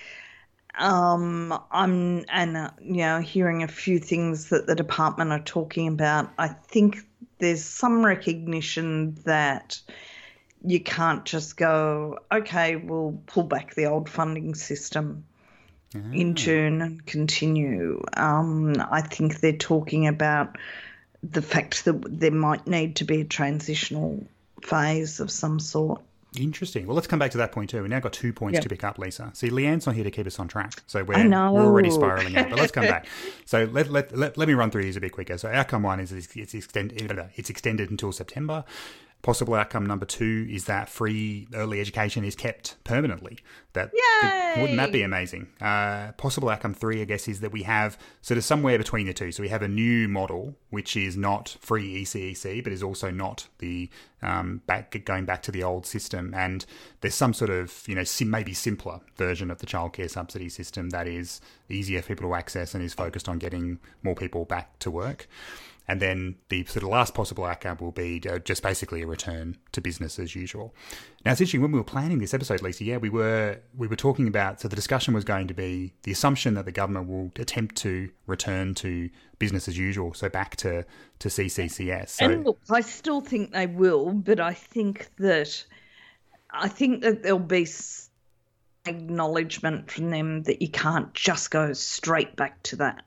um, 0.78 1.58
I'm 1.72 2.26
and 2.30 2.58
uh, 2.58 2.72
you 2.82 2.98
know 2.98 3.20
hearing 3.20 3.64
a 3.64 3.68
few 3.68 4.00
things 4.00 4.50
that 4.50 4.68
the 4.68 4.76
department 4.76 5.32
are 5.32 5.40
talking 5.40 5.88
about. 5.88 6.30
I 6.38 6.48
think 6.48 7.00
there's 7.40 7.64
some 7.64 8.06
recognition 8.06 9.16
that 9.26 9.80
you 10.64 10.80
can't 10.80 11.24
just 11.26 11.56
go, 11.56 12.20
okay, 12.32 12.76
we'll 12.76 13.20
pull 13.28 13.44
back 13.44 13.76
the 13.76 13.86
old 13.86 14.10
funding 14.10 14.56
system 14.56 15.24
mm. 15.94 16.20
in 16.20 16.36
June 16.36 16.82
and 16.82 17.06
continue. 17.06 18.02
Um, 18.14 18.76
I 18.92 19.02
think 19.02 19.40
they're 19.40 19.54
talking 19.54 20.08
about 20.08 20.58
the 21.24 21.42
fact 21.42 21.86
that 21.86 22.20
there 22.20 22.32
might 22.32 22.68
need 22.68 22.98
to 22.98 23.06
be 23.06 23.22
a 23.22 23.26
transitional 23.26 24.26
phase 24.64 25.20
of 25.20 25.32
some 25.32 25.60
sort. 25.60 26.02
Interesting. 26.40 26.86
Well, 26.88 26.96
let's 26.96 27.08
come 27.08 27.20
back 27.20 27.32
to 27.32 27.38
that 27.38 27.52
point 27.52 27.70
too. 27.70 27.82
We 27.82 27.90
now 27.90 28.00
got 28.00 28.14
two 28.14 28.34
points 28.34 28.56
yep. 28.56 28.64
to 28.64 28.70
pick 28.70 28.84
up, 28.84 28.98
Lisa. 28.98 29.32
See, 29.34 29.50
Leanne's 29.50 29.86
not 29.86 29.96
here 29.96 30.04
to 30.04 30.12
keep 30.12 30.28
us 30.28 30.40
on 30.40 30.48
track, 30.48 30.84
so 30.88 31.04
we're, 31.04 31.28
we're 31.28 31.36
already 31.36 31.90
spiraling 31.90 32.38
out. 32.38 32.50
But 32.50 32.60
let's 32.60 32.72
come 32.72 32.86
back. 32.86 33.06
So 33.46 33.64
let, 33.72 33.90
let, 33.90 34.16
let, 34.18 34.38
let 34.38 34.50
me 34.50 34.56
run 34.56 34.72
through 34.72 34.84
these 34.84 34.98
a 34.98 35.00
bit 35.00 35.14
quicker. 35.14 35.38
So 35.38 35.48
outcome 35.48 35.84
one 35.84 36.02
is 36.02 36.12
it's, 36.12 36.36
it's, 36.36 36.54
extended, 36.54 37.30
it's 37.36 37.50
extended 37.50 37.90
until 37.90 38.12
September. 38.12 38.66
Possible 39.24 39.56
outcome 39.56 39.86
number 39.86 40.06
two 40.06 40.48
is 40.50 40.66
that 40.66 40.90
free 40.90 41.48
early 41.54 41.82
education 41.82 42.24
is 42.24 42.36
kept 42.36 42.82
permanently. 42.84 43.40
That 43.74 43.92
wouldn't 44.58 44.78
that 44.78 44.92
be 44.92 45.02
amazing? 45.02 45.48
Uh, 45.60 46.12
possible 46.14 46.50
outcome 46.50 46.74
three, 46.74 47.02
I 47.02 47.06
guess, 47.06 47.28
is 47.28 47.42
that 47.42 47.52
we 47.52 47.64
have 47.64 47.98
sort 48.22 48.38
of 48.38 48.44
somewhere 48.44 48.78
between 48.78 49.08
the 49.08 49.14
two. 49.14 49.32
So 49.32 49.42
we 49.42 49.50
have 49.50 49.62
a 49.64 49.68
new 49.68 50.08
model 50.08 50.56
which 50.70 50.96
is 50.96 51.18
not 51.18 51.58
free 51.60 52.04
ECEC, 52.04 52.64
but 52.64 52.72
is 52.72 52.84
also 52.84 53.12
not 53.12 53.48
the 53.58 53.90
um, 54.22 54.62
back 54.66 55.04
going 55.04 55.26
back 55.26 55.42
to 55.44 55.52
the 55.52 55.64
old 55.64 55.86
system. 55.86 56.34
And 56.34 56.66
there's 57.02 57.16
some 57.16 57.34
sort 57.34 57.50
of 57.50 57.84
you 57.88 57.96
know 57.96 58.04
sim, 58.04 58.30
maybe 58.30 58.54
simpler 58.54 59.02
version 59.16 59.52
of 59.52 59.58
the 59.58 59.66
childcare 59.66 60.10
subsidy 60.10 60.48
system 60.48 60.92
that 60.92 61.08
is 61.08 61.42
easier 61.70 62.02
for 62.02 62.10
people 62.10 62.30
to 62.30 62.36
access 62.36 62.74
and 62.74 62.84
is 62.84 62.94
focused 62.94 63.28
on 63.28 63.40
getting 63.40 63.80
more 64.04 64.16
people 64.16 64.46
back 64.46 64.80
to 64.80 64.92
work. 64.92 65.28
And 65.90 66.02
then 66.02 66.36
the 66.50 66.66
sort 66.66 66.84
of 66.84 66.90
last 66.90 67.14
possible 67.14 67.46
outcome 67.46 67.78
will 67.80 67.94
be 67.94 68.20
just 68.44 68.62
basically 68.62 69.04
a 69.04 69.08
return 69.08 69.58
to 69.72 69.80
business 69.80 70.20
as 70.20 70.36
usual. 70.36 70.76
Now 71.24 71.32
it's 71.32 71.40
interesting 71.40 71.62
when 71.62 71.72
we 71.72 71.80
were 71.80 71.86
planning 71.86 72.20
this 72.20 72.34
episode, 72.34 72.62
Lisa. 72.62 72.84
Yeah, 72.84 72.98
we 72.98 73.10
were 73.10 73.60
we 73.76 73.88
were 73.88 73.96
talking 73.96 74.28
about 74.28 74.60
so 74.60 74.68
the 74.68 74.76
discussion 74.76 75.14
was 75.14 75.24
going 75.24 75.48
to 75.48 75.54
be 75.54 75.94
the 76.04 76.12
assumption 76.12 76.56
that 76.56 76.66
the 76.66 76.74
government 76.74 77.08
will 77.08 77.32
attempt 77.38 77.76
to 77.78 78.10
return 78.26 78.74
to 78.76 79.10
business 79.40 79.70
as 79.70 79.78
usual, 79.78 80.14
so 80.14 80.28
back 80.28 80.58
to 80.58 80.84
to 81.20 81.30
CCCS. 81.30 82.10
So, 82.10 82.26
and 82.26 82.46
look, 82.46 82.60
I 82.70 82.82
still 82.82 83.22
think 83.22 83.54
they 83.54 83.68
will, 83.68 84.12
but 84.12 84.42
I 84.42 84.54
think 84.54 85.08
that 85.20 85.66
I 86.52 86.68
think 86.68 87.02
that 87.04 87.24
there'll 87.24 87.40
be 87.40 87.66
acknowledgement 88.86 89.90
from 89.92 90.10
them 90.10 90.44
that 90.44 90.62
you 90.62 90.70
can't 90.70 91.14
just 91.14 91.52
go 91.52 91.72
straight 91.74 92.36
back 92.36 92.62
to 92.64 92.78
that 92.78 93.04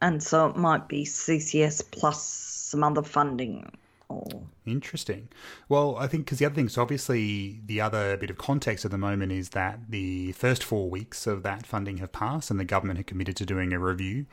and 0.00 0.22
so 0.22 0.46
it 0.46 0.56
might 0.56 0.88
be 0.88 1.04
CCS 1.04 1.82
plus 1.90 2.22
some 2.22 2.84
other 2.84 3.02
funding. 3.02 3.70
Or... 4.08 4.26
Interesting. 4.66 5.28
Well, 5.68 5.96
I 5.98 6.06
think 6.06 6.26
because 6.26 6.38
the 6.38 6.46
other 6.46 6.54
thing, 6.54 6.68
so 6.68 6.82
obviously 6.82 7.60
the 7.66 7.80
other 7.80 8.16
bit 8.16 8.30
of 8.30 8.38
context 8.38 8.84
at 8.84 8.90
the 8.90 8.98
moment 8.98 9.32
is 9.32 9.50
that 9.50 9.80
the 9.88 10.32
first 10.32 10.62
four 10.62 10.90
weeks 10.90 11.26
of 11.26 11.42
that 11.42 11.66
funding 11.66 11.98
have 11.98 12.12
passed, 12.12 12.50
and 12.50 12.60
the 12.60 12.64
government 12.64 12.98
had 12.98 13.06
committed 13.06 13.36
to 13.36 13.46
doing 13.46 13.72
a 13.72 13.78
review 13.78 14.26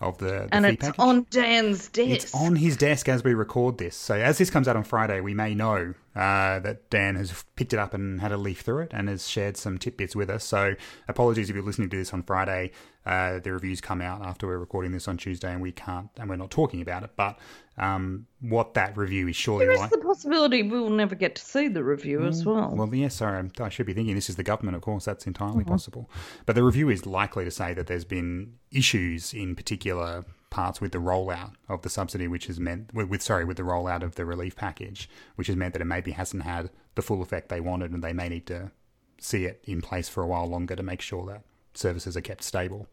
of 0.00 0.18
the, 0.18 0.24
the 0.24 0.48
and 0.52 0.66
it's 0.66 0.82
package. 0.82 0.98
on 0.98 1.26
Dan's 1.30 1.88
desk. 1.88 2.10
It's 2.10 2.34
on 2.34 2.56
his 2.56 2.76
desk 2.76 3.08
as 3.08 3.22
we 3.22 3.34
record 3.34 3.78
this. 3.78 3.96
So 3.96 4.14
as 4.14 4.38
this 4.38 4.50
comes 4.50 4.68
out 4.68 4.76
on 4.76 4.84
Friday, 4.84 5.20
we 5.20 5.34
may 5.34 5.54
know 5.54 5.94
uh, 6.14 6.60
that 6.60 6.90
Dan 6.90 7.16
has 7.16 7.44
picked 7.56 7.72
it 7.72 7.78
up 7.78 7.94
and 7.94 8.20
had 8.20 8.32
a 8.32 8.36
leaf 8.36 8.60
through 8.60 8.80
it 8.80 8.90
and 8.92 9.08
has 9.08 9.28
shared 9.28 9.56
some 9.56 9.78
tidbits 9.78 10.14
with 10.14 10.28
us. 10.28 10.44
So 10.44 10.74
apologies 11.08 11.48
if 11.48 11.56
you're 11.56 11.64
listening 11.64 11.90
to 11.90 11.96
this 11.96 12.12
on 12.12 12.22
Friday. 12.22 12.72
Uh, 13.04 13.40
the 13.40 13.52
reviews 13.52 13.80
come 13.80 14.00
out 14.00 14.24
after 14.24 14.46
we're 14.46 14.58
recording 14.58 14.92
this 14.92 15.08
on 15.08 15.16
Tuesday, 15.16 15.52
and 15.52 15.60
we 15.60 15.72
can't, 15.72 16.08
and 16.18 16.30
we're 16.30 16.36
not 16.36 16.52
talking 16.52 16.80
about 16.80 17.02
it. 17.02 17.10
But 17.16 17.36
um, 17.76 18.26
what 18.40 18.74
that 18.74 18.96
review 18.96 19.26
is 19.26 19.34
surely 19.34 19.64
there 19.64 19.74
is 19.74 19.80
like. 19.80 19.90
the 19.90 19.98
possibility 19.98 20.62
we 20.62 20.78
will 20.78 20.90
never 20.90 21.16
get 21.16 21.34
to 21.34 21.42
see 21.42 21.66
the 21.66 21.82
review 21.82 22.20
mm, 22.20 22.28
as 22.28 22.44
well. 22.46 22.72
Well, 22.72 22.94
yes, 22.94 23.16
sorry, 23.16 23.50
I 23.58 23.68
should 23.70 23.86
be 23.86 23.92
thinking 23.92 24.14
this 24.14 24.30
is 24.30 24.36
the 24.36 24.44
government. 24.44 24.76
Of 24.76 24.82
course, 24.82 25.04
that's 25.04 25.26
entirely 25.26 25.60
mm-hmm. 25.60 25.70
possible. 25.70 26.10
But 26.46 26.54
the 26.54 26.62
review 26.62 26.90
is 26.90 27.04
likely 27.04 27.44
to 27.44 27.50
say 27.50 27.74
that 27.74 27.88
there's 27.88 28.04
been 28.04 28.54
issues 28.70 29.34
in 29.34 29.56
particular 29.56 30.24
parts 30.52 30.80
with 30.80 30.92
the 30.92 30.98
rollout 30.98 31.54
of 31.68 31.82
the 31.82 31.88
subsidy, 31.88 32.28
which 32.28 32.46
has 32.46 32.60
meant 32.60 32.94
with, 32.94 33.08
with 33.08 33.22
sorry 33.22 33.44
with 33.44 33.56
the 33.56 33.64
rollout 33.64 34.02
of 34.02 34.14
the 34.14 34.24
relief 34.24 34.54
package, 34.54 35.08
which 35.34 35.48
has 35.48 35.56
meant 35.56 35.72
that 35.72 35.82
it 35.82 35.86
maybe 35.86 36.12
hasn't 36.12 36.44
had 36.44 36.70
the 36.94 37.02
full 37.02 37.22
effect 37.22 37.48
they 37.48 37.60
wanted, 37.60 37.90
and 37.90 38.04
they 38.04 38.12
may 38.12 38.28
need 38.28 38.46
to 38.46 38.70
see 39.18 39.46
it 39.46 39.62
in 39.64 39.80
place 39.80 40.08
for 40.08 40.22
a 40.22 40.26
while 40.26 40.46
longer 40.46 40.76
to 40.76 40.82
make 40.82 41.00
sure 41.00 41.26
that 41.26 41.42
services 41.74 42.16
are 42.16 42.20
kept 42.20 42.42
stable 42.42 42.86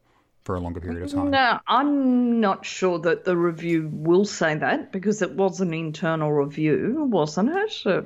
for 0.43 0.55
a 0.55 0.59
longer 0.59 0.79
period 0.79 1.03
of 1.03 1.11
time. 1.11 1.31
No, 1.31 1.59
I'm 1.67 2.39
not 2.39 2.65
sure 2.65 2.97
that 2.99 3.25
the 3.25 3.35
review 3.35 3.89
will 3.91 4.25
say 4.25 4.55
that 4.55 4.91
because 4.91 5.21
it 5.21 5.31
was 5.31 5.59
an 5.59 5.73
internal 5.73 6.31
review, 6.31 7.07
wasn't 7.09 7.49
it? 7.49 7.81
Uh, 7.85 8.01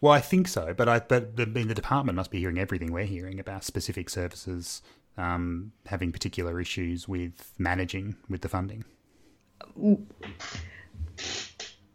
well, 0.00 0.12
I 0.12 0.20
think 0.20 0.48
so, 0.48 0.74
but 0.74 0.88
I 0.88 0.98
but 1.00 1.36
the, 1.36 1.46
the 1.46 1.74
department 1.74 2.16
must 2.16 2.30
be 2.30 2.40
hearing 2.40 2.58
everything 2.58 2.92
we're 2.92 3.04
hearing 3.04 3.40
about 3.40 3.64
specific 3.64 4.10
services 4.10 4.82
um, 5.16 5.72
having 5.86 6.12
particular 6.12 6.60
issues 6.60 7.08
with 7.08 7.52
managing 7.58 8.16
with 8.28 8.40
the 8.40 8.48
funding. 8.48 8.84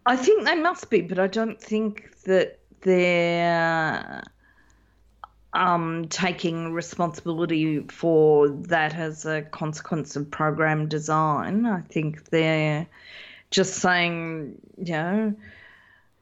I 0.05 0.15
think 0.15 0.45
they 0.45 0.55
must 0.55 0.89
be, 0.89 1.01
but 1.01 1.19
I 1.19 1.27
don't 1.27 1.61
think 1.61 2.09
that 2.23 2.59
they're 2.81 4.23
um, 5.53 6.07
taking 6.09 6.73
responsibility 6.73 7.81
for 7.89 8.49
that 8.49 8.95
as 8.95 9.25
a 9.25 9.41
consequence 9.41 10.15
of 10.15 10.29
program 10.31 10.87
design. 10.87 11.65
I 11.65 11.81
think 11.81 12.29
they're 12.29 12.87
just 13.51 13.75
saying, 13.75 14.55
you 14.77 14.93
know, 14.93 15.33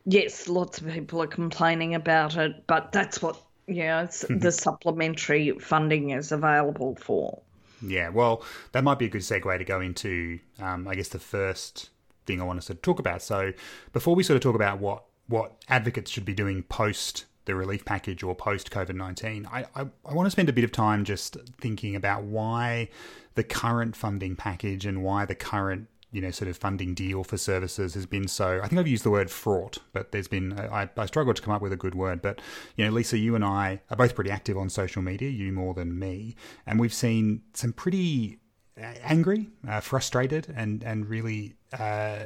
yes, 0.05 0.47
lots 0.47 0.79
of 0.79 0.87
people 0.87 1.21
are 1.21 1.27
complaining 1.27 1.93
about 1.93 2.37
it, 2.37 2.65
but 2.67 2.91
that's 2.91 3.21
what 3.21 3.41
know, 3.67 4.07
mm-hmm. 4.07 4.37
the 4.39 4.51
supplementary 4.51 5.51
funding 5.59 6.11
is 6.11 6.31
available 6.31 6.95
for. 6.95 7.41
Yeah, 7.81 8.09
well, 8.09 8.43
that 8.71 8.83
might 8.83 8.97
be 8.97 9.05
a 9.05 9.09
good 9.09 9.21
segue 9.21 9.57
to 9.57 9.63
go 9.63 9.81
into, 9.81 10.39
um, 10.59 10.87
I 10.87 10.95
guess, 10.95 11.09
the 11.09 11.19
first 11.19 11.89
thing 12.25 12.41
I 12.41 12.43
want 12.43 12.59
us 12.59 12.65
to 12.67 12.75
talk 12.75 12.99
about. 12.99 13.21
So, 13.21 13.53
before 13.93 14.15
we 14.15 14.23
sort 14.23 14.35
of 14.35 14.41
talk 14.41 14.55
about 14.55 14.79
what 14.79 15.03
what 15.27 15.61
advocates 15.67 16.09
should 16.09 16.23
be 16.23 16.33
doing 16.33 16.63
post 16.63 17.25
the 17.45 17.55
relief 17.55 17.83
package 17.83 18.23
or 18.23 18.35
post 18.35 18.71
COVID 18.71 18.95
19, 18.95 19.47
I, 19.51 19.65
I, 19.75 19.87
I, 20.05 20.13
want 20.13 20.25
to 20.25 20.31
spend 20.31 20.49
a 20.49 20.53
bit 20.53 20.63
of 20.63 20.71
time 20.71 21.03
just 21.03 21.37
thinking 21.59 21.95
about 21.95 22.23
why 22.23 22.89
the 23.35 23.43
current 23.43 23.95
funding 23.95 24.35
package 24.35 24.85
and 24.85 25.03
why 25.03 25.25
the 25.25 25.35
current 25.35 25.87
you 26.11 26.21
know 26.21 26.31
sort 26.31 26.49
of 26.49 26.57
funding 26.57 26.93
deal 26.93 27.23
for 27.23 27.37
services 27.37 27.93
has 27.93 28.05
been 28.05 28.27
so 28.27 28.59
i 28.63 28.67
think 28.67 28.79
i've 28.79 28.87
used 28.87 29.03
the 29.03 29.09
word 29.09 29.29
fraught 29.29 29.79
but 29.93 30.11
there's 30.11 30.27
been 30.27 30.57
i, 30.59 30.89
I 30.97 31.05
struggled 31.05 31.35
to 31.35 31.41
come 31.41 31.53
up 31.53 31.61
with 31.61 31.73
a 31.73 31.77
good 31.77 31.95
word 31.95 32.21
but 32.21 32.41
you 32.75 32.85
know 32.85 32.91
lisa 32.91 33.17
you 33.17 33.35
and 33.35 33.43
i 33.43 33.81
are 33.89 33.97
both 33.97 34.15
pretty 34.15 34.31
active 34.31 34.57
on 34.57 34.69
social 34.69 35.01
media 35.01 35.29
you 35.29 35.51
more 35.51 35.73
than 35.73 35.99
me 35.99 36.35
and 36.65 36.79
we've 36.79 36.93
seen 36.93 37.41
some 37.53 37.73
pretty 37.73 38.39
uh, 38.81 38.93
angry 39.03 39.49
uh, 39.67 39.79
frustrated 39.79 40.53
and 40.55 40.83
and 40.83 41.09
really 41.09 41.55
uh, 41.73 42.19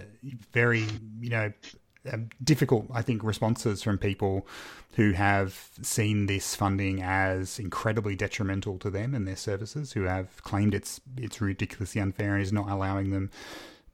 very 0.52 0.86
you 1.20 1.30
know 1.30 1.52
difficult, 2.44 2.88
I 2.94 3.02
think, 3.02 3.24
responses 3.24 3.84
from 3.84 3.98
people 3.98 4.48
who 4.94 5.12
have 5.14 5.70
seen 5.82 6.26
this 6.26 6.56
funding 6.56 7.02
as 7.02 7.60
incredibly 7.60 8.16
detrimental 8.16 8.78
to 8.80 8.90
them 8.90 9.14
and 9.16 9.28
their 9.28 9.36
services, 9.36 9.94
who 9.94 10.04
have 10.04 10.44
claimed 10.44 10.74
it's 10.74 11.00
it's 11.18 11.42
ridiculously 11.42 12.02
unfair 12.02 12.34
and 12.34 12.42
is 12.42 12.54
not 12.54 12.70
allowing 12.70 13.12
them 13.12 13.30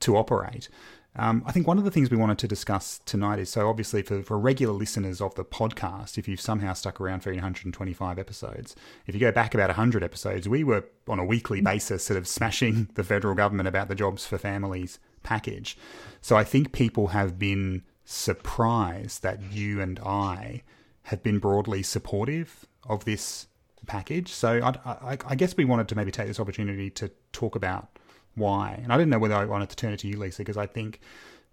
to 0.00 0.16
operate. 0.16 0.68
Um, 1.16 1.42
I 1.46 1.52
think 1.52 1.66
one 1.66 1.78
of 1.78 1.84
the 1.84 1.90
things 1.90 2.10
we 2.10 2.16
wanted 2.16 2.38
to 2.38 2.48
discuss 2.48 3.00
tonight 3.04 3.40
is 3.40 3.50
so 3.50 3.68
obviously 3.68 4.02
for, 4.02 4.22
for 4.22 4.38
regular 4.38 4.72
listeners 4.72 5.20
of 5.20 5.34
the 5.34 5.44
podcast, 5.44 6.16
if 6.16 6.28
you've 6.28 6.40
somehow 6.40 6.74
stuck 6.74 7.00
around 7.00 7.20
for 7.20 7.32
125 7.32 8.18
episodes, 8.18 8.76
if 9.06 9.14
you 9.14 9.20
go 9.20 9.32
back 9.32 9.52
about 9.52 9.68
100 9.68 10.04
episodes, 10.04 10.48
we 10.48 10.62
were 10.62 10.84
on 11.08 11.18
a 11.18 11.24
weekly 11.24 11.60
basis 11.60 12.04
sort 12.04 12.18
of 12.18 12.28
smashing 12.28 12.88
the 12.94 13.02
federal 13.02 13.34
government 13.34 13.66
about 13.66 13.88
the 13.88 13.96
Jobs 13.96 14.26
for 14.26 14.38
Families 14.38 15.00
package. 15.24 15.76
So 16.20 16.36
I 16.36 16.44
think 16.44 16.72
people 16.72 17.08
have 17.08 17.36
been 17.36 17.82
surprised 18.10 19.22
that 19.22 19.52
you 19.52 19.82
and 19.82 19.98
I 19.98 20.62
have 21.02 21.22
been 21.22 21.38
broadly 21.38 21.82
supportive 21.82 22.64
of 22.84 23.04
this 23.04 23.48
package. 23.84 24.32
So 24.32 24.62
I, 24.62 24.90
I, 24.90 25.18
I, 25.26 25.34
guess 25.34 25.54
we 25.54 25.66
wanted 25.66 25.88
to 25.88 25.94
maybe 25.94 26.10
take 26.10 26.26
this 26.26 26.40
opportunity 26.40 26.88
to 26.88 27.10
talk 27.32 27.54
about 27.54 27.98
why. 28.34 28.80
And 28.82 28.94
I 28.94 28.96
didn't 28.96 29.10
know 29.10 29.18
whether 29.18 29.34
I 29.34 29.44
wanted 29.44 29.68
to 29.68 29.76
turn 29.76 29.92
it 29.92 29.98
to 30.00 30.08
you, 30.08 30.16
Lisa, 30.16 30.38
because 30.38 30.56
I 30.56 30.64
think 30.64 31.00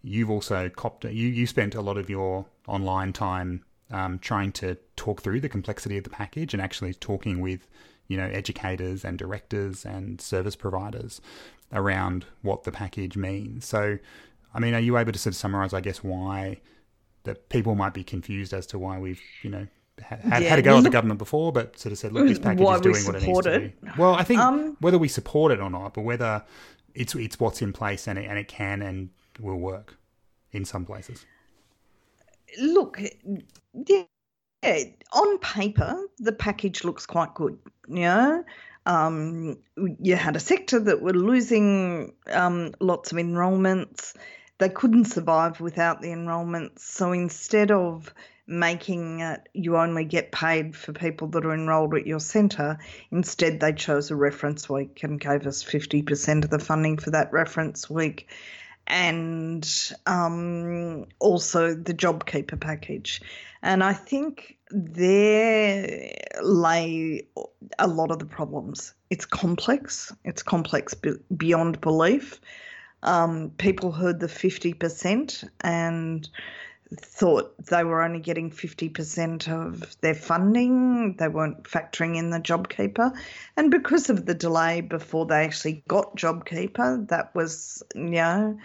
you've 0.02 0.30
also 0.30 0.70
copped 0.70 1.04
you 1.04 1.28
you 1.28 1.46
spent 1.46 1.76
a 1.76 1.82
lot 1.82 1.98
of 1.98 2.10
your 2.10 2.46
online 2.70 3.12
time 3.12 3.66
um, 3.92 4.18
trying 4.20 4.54
to 4.54 4.78
talk 4.96 5.22
through 5.22 5.42
the 5.42 5.50
complexity 5.50 5.98
of 5.98 6.06
the 6.06 6.10
package 6.10 6.54
and 6.54 6.62
actually 6.62 6.94
talking 6.94 7.42
with 7.42 7.68
you 8.08 8.16
know 8.16 8.28
educators 8.28 9.04
and 9.04 9.18
directors 9.18 9.84
and 9.84 10.22
service 10.22 10.56
providers 10.56 11.20
around 11.74 12.26
what 12.44 12.64
the 12.64 12.72
package 12.72 13.18
means. 13.18 13.66
So 13.66 13.98
I 14.56 14.60
mean, 14.60 14.74
are 14.74 14.80
you 14.80 14.98
able 14.98 15.12
to 15.12 15.20
sort 15.20 15.34
of 15.34 15.38
summarize, 15.38 15.74
I 15.74 15.82
guess, 15.82 16.04
why 16.04 16.62
that 17.24 17.50
people 17.50 17.76
might 17.76 17.94
be 17.94 18.04
confused 18.04 18.54
as 18.54 18.66
to 18.68 18.80
why 18.80 18.98
we've, 18.98 19.22
you 19.44 19.50
know, 19.50 19.68
had, 20.02 20.22
yeah, 20.24 20.50
had 20.50 20.60
a 20.60 20.62
go 20.62 20.78
at 20.78 20.84
the 20.84 20.90
government 20.90 21.20
before, 21.20 21.52
but 21.52 21.78
sort 21.78 21.92
of 21.92 21.98
said, 21.98 22.14
look, 22.14 22.28
this 22.28 22.40
package 22.40 22.68
is 22.68 22.82
doing 22.82 23.06
what 23.06 23.16
it 23.16 23.24
needs 23.24 23.42
to 23.42 23.60
do. 23.60 23.72
Well, 23.98 24.14
I 24.14 24.24
think 24.24 24.40
um, 24.40 24.78
whether 24.80 24.98
we 24.98 25.10
support 25.10 25.52
it 25.52 25.60
or 25.60 25.70
not, 25.70 25.94
but 25.94 26.02
whether 26.04 26.44
it's 26.94 27.16
it's 27.16 27.40
what's 27.40 27.62
in 27.62 27.74
place 27.74 28.08
and 28.08 28.18
it, 28.18 28.26
and 28.30 28.40
it 28.40 28.48
can 28.48 28.82
and 28.82 29.10
will 29.40 29.58
work 29.58 29.98
in 30.52 30.64
some 30.64 30.86
places. 30.86 31.26
Look, 32.60 33.02
yeah, 33.74 34.04
on 35.12 35.38
paper, 35.40 35.98
the 36.20 36.32
package 36.32 36.86
looks 36.86 37.06
quite 37.06 37.34
good. 37.34 37.58
You 37.88 38.02
know, 38.02 38.44
um, 38.86 39.58
you 40.00 40.16
had 40.16 40.36
a 40.36 40.40
sector 40.40 40.80
that 40.80 41.02
were 41.02 41.14
losing 41.14 42.14
um, 42.32 42.74
lots 42.80 43.12
of 43.12 43.18
enrolments 43.18 44.14
they 44.58 44.70
couldn't 44.70 45.06
survive 45.06 45.60
without 45.60 46.02
the 46.02 46.12
enrolments. 46.12 46.84
So 46.90 47.12
instead 47.12 47.72
of 47.72 48.14
making 48.48 49.22
it 49.22 49.50
you 49.54 49.76
only 49.76 50.06
get 50.06 50.32
paid 50.32 50.76
for 50.76 50.94
people 50.94 51.28
that 51.28 51.46
are 51.46 51.54
enrolled 51.54 51.96
at 51.96 52.06
your 52.06 52.20
centre, 52.20 52.78
instead 53.12 53.60
they 53.60 53.74
chose 53.74 54.12
a 54.12 54.16
reference 54.16 54.70
week 54.70 55.04
and 55.04 55.20
gave 55.20 55.48
us 55.48 55.64
50% 55.64 56.44
of 56.44 56.50
the 56.50 56.60
funding 56.60 56.98
for 56.98 57.12
that 57.12 57.34
reference 57.34 57.90
week. 57.90 58.28
And 58.88 59.68
um, 60.06 61.08
also 61.20 61.74
the 61.74 61.94
JobKeeper 61.94 62.60
package. 62.60 63.20
And 63.64 63.84
I 63.84 63.94
think 63.94 64.58
there 64.70 66.12
lay 66.44 67.28
a 67.80 67.88
lot 67.88 68.12
of 68.12 68.20
the 68.20 68.26
problems. 68.26 68.94
It's 69.10 69.26
complex, 69.26 70.14
it's 70.24 70.44
complex 70.44 70.94
beyond 71.36 71.82
belief 71.82 72.40
um, 73.06 73.52
people 73.58 73.92
heard 73.92 74.20
the 74.20 74.28
50% 74.28 75.50
and 75.62 76.28
thought 76.94 77.54
they 77.66 77.84
were 77.84 78.02
only 78.02 78.20
getting 78.20 78.52
50% 78.52 79.48
of 79.50 80.00
their 80.02 80.14
funding. 80.14 81.16
They 81.18 81.28
weren't 81.28 81.64
factoring 81.64 82.16
in 82.18 82.30
the 82.30 82.40
JobKeeper. 82.40 83.16
And 83.58 83.72
because 83.72 84.10
of 84.10 84.26
the 84.26 84.36
delay 84.36 84.82
before 84.82 85.26
they 85.26 85.44
actually 85.44 85.84
got 85.88 86.16
JobKeeper, 86.16 87.08
that 87.10 87.34
was, 87.34 87.84
you 87.96 88.02
know, 88.12 88.60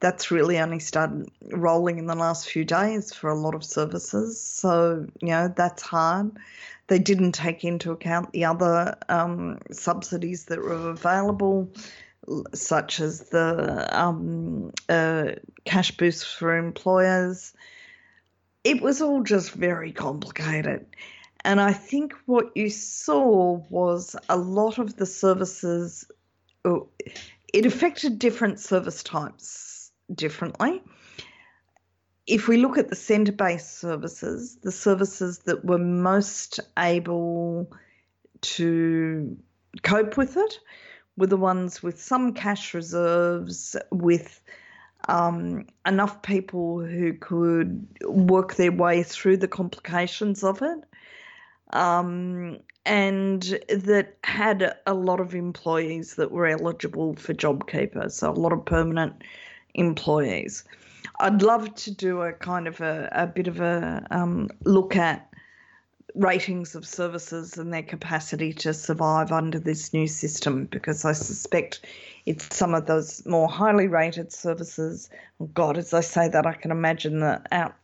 that's 0.00 0.30
really 0.30 0.58
only 0.58 0.78
started 0.78 1.30
rolling 1.52 1.98
in 1.98 2.06
the 2.06 2.14
last 2.14 2.48
few 2.48 2.64
days 2.64 3.12
for 3.12 3.30
a 3.30 3.34
lot 3.34 3.54
of 3.54 3.64
services. 3.64 4.40
So, 4.40 5.06
you 5.20 5.28
know, 5.28 5.52
that's 5.54 5.82
hard. 5.82 6.32
They 6.88 6.98
didn't 6.98 7.32
take 7.32 7.64
into 7.64 7.92
account 7.92 8.32
the 8.32 8.44
other 8.44 8.96
um, 9.08 9.58
subsidies 9.72 10.44
that 10.46 10.62
were 10.62 10.90
available 10.90 11.68
such 12.54 13.00
as 13.00 13.20
the 13.30 13.88
um, 13.98 14.72
uh, 14.88 15.32
cash 15.64 15.96
boost 15.96 16.26
for 16.26 16.56
employers. 16.56 17.52
It 18.64 18.82
was 18.82 19.00
all 19.00 19.22
just 19.22 19.52
very 19.52 19.92
complicated. 19.92 20.86
And 21.44 21.60
I 21.60 21.72
think 21.72 22.14
what 22.26 22.56
you 22.56 22.70
saw 22.70 23.60
was 23.70 24.16
a 24.28 24.36
lot 24.36 24.78
of 24.78 24.96
the 24.96 25.06
services, 25.06 26.04
it 26.64 27.66
affected 27.66 28.18
different 28.18 28.58
service 28.58 29.04
types 29.04 29.92
differently. 30.12 30.82
If 32.26 32.48
we 32.48 32.56
look 32.56 32.78
at 32.78 32.88
the 32.88 32.96
centre 32.96 33.30
based 33.30 33.78
services, 33.78 34.58
the 34.62 34.72
services 34.72 35.38
that 35.40 35.64
were 35.64 35.78
most 35.78 36.58
able 36.76 37.70
to 38.40 39.36
cope 39.82 40.16
with 40.16 40.36
it 40.36 40.58
were 41.16 41.26
the 41.26 41.36
ones 41.36 41.82
with 41.82 42.00
some 42.00 42.32
cash 42.32 42.74
reserves, 42.74 43.76
with 43.90 44.40
um, 45.08 45.66
enough 45.86 46.22
people 46.22 46.80
who 46.80 47.12
could 47.14 47.86
work 48.04 48.56
their 48.56 48.72
way 48.72 49.02
through 49.02 49.36
the 49.36 49.48
complications 49.48 50.44
of 50.44 50.62
it, 50.62 50.84
um, 51.72 52.58
and 52.84 53.58
that 53.68 54.16
had 54.24 54.76
a 54.86 54.94
lot 54.94 55.20
of 55.20 55.34
employees 55.34 56.14
that 56.14 56.30
were 56.30 56.46
eligible 56.46 57.14
for 57.16 57.34
JobKeeper, 57.34 58.10
so 58.10 58.30
a 58.30 58.32
lot 58.32 58.52
of 58.52 58.64
permanent 58.64 59.24
employees. 59.74 60.64
I'd 61.20 61.42
love 61.42 61.74
to 61.74 61.90
do 61.90 62.22
a 62.22 62.32
kind 62.32 62.66
of 62.68 62.80
a, 62.80 63.08
a 63.12 63.26
bit 63.26 63.46
of 63.46 63.60
a 63.60 64.06
um, 64.10 64.48
look 64.64 64.96
at 64.96 65.28
ratings 66.16 66.74
of 66.74 66.86
services 66.86 67.58
and 67.58 67.72
their 67.72 67.82
capacity 67.82 68.52
to 68.52 68.72
survive 68.72 69.30
under 69.30 69.58
this 69.58 69.92
new 69.92 70.06
system 70.06 70.64
because 70.64 71.04
I 71.04 71.12
suspect 71.12 71.84
it's 72.24 72.56
some 72.56 72.74
of 72.74 72.86
those 72.86 73.24
more 73.26 73.48
highly 73.48 73.86
rated 73.86 74.32
services. 74.32 75.10
Oh 75.40 75.46
God, 75.46 75.76
as 75.76 75.92
I 75.92 76.00
say 76.00 76.28
that, 76.28 76.46
I 76.46 76.54
can 76.54 76.70
imagine 76.70 77.20
the 77.20 77.42
out 77.52 77.74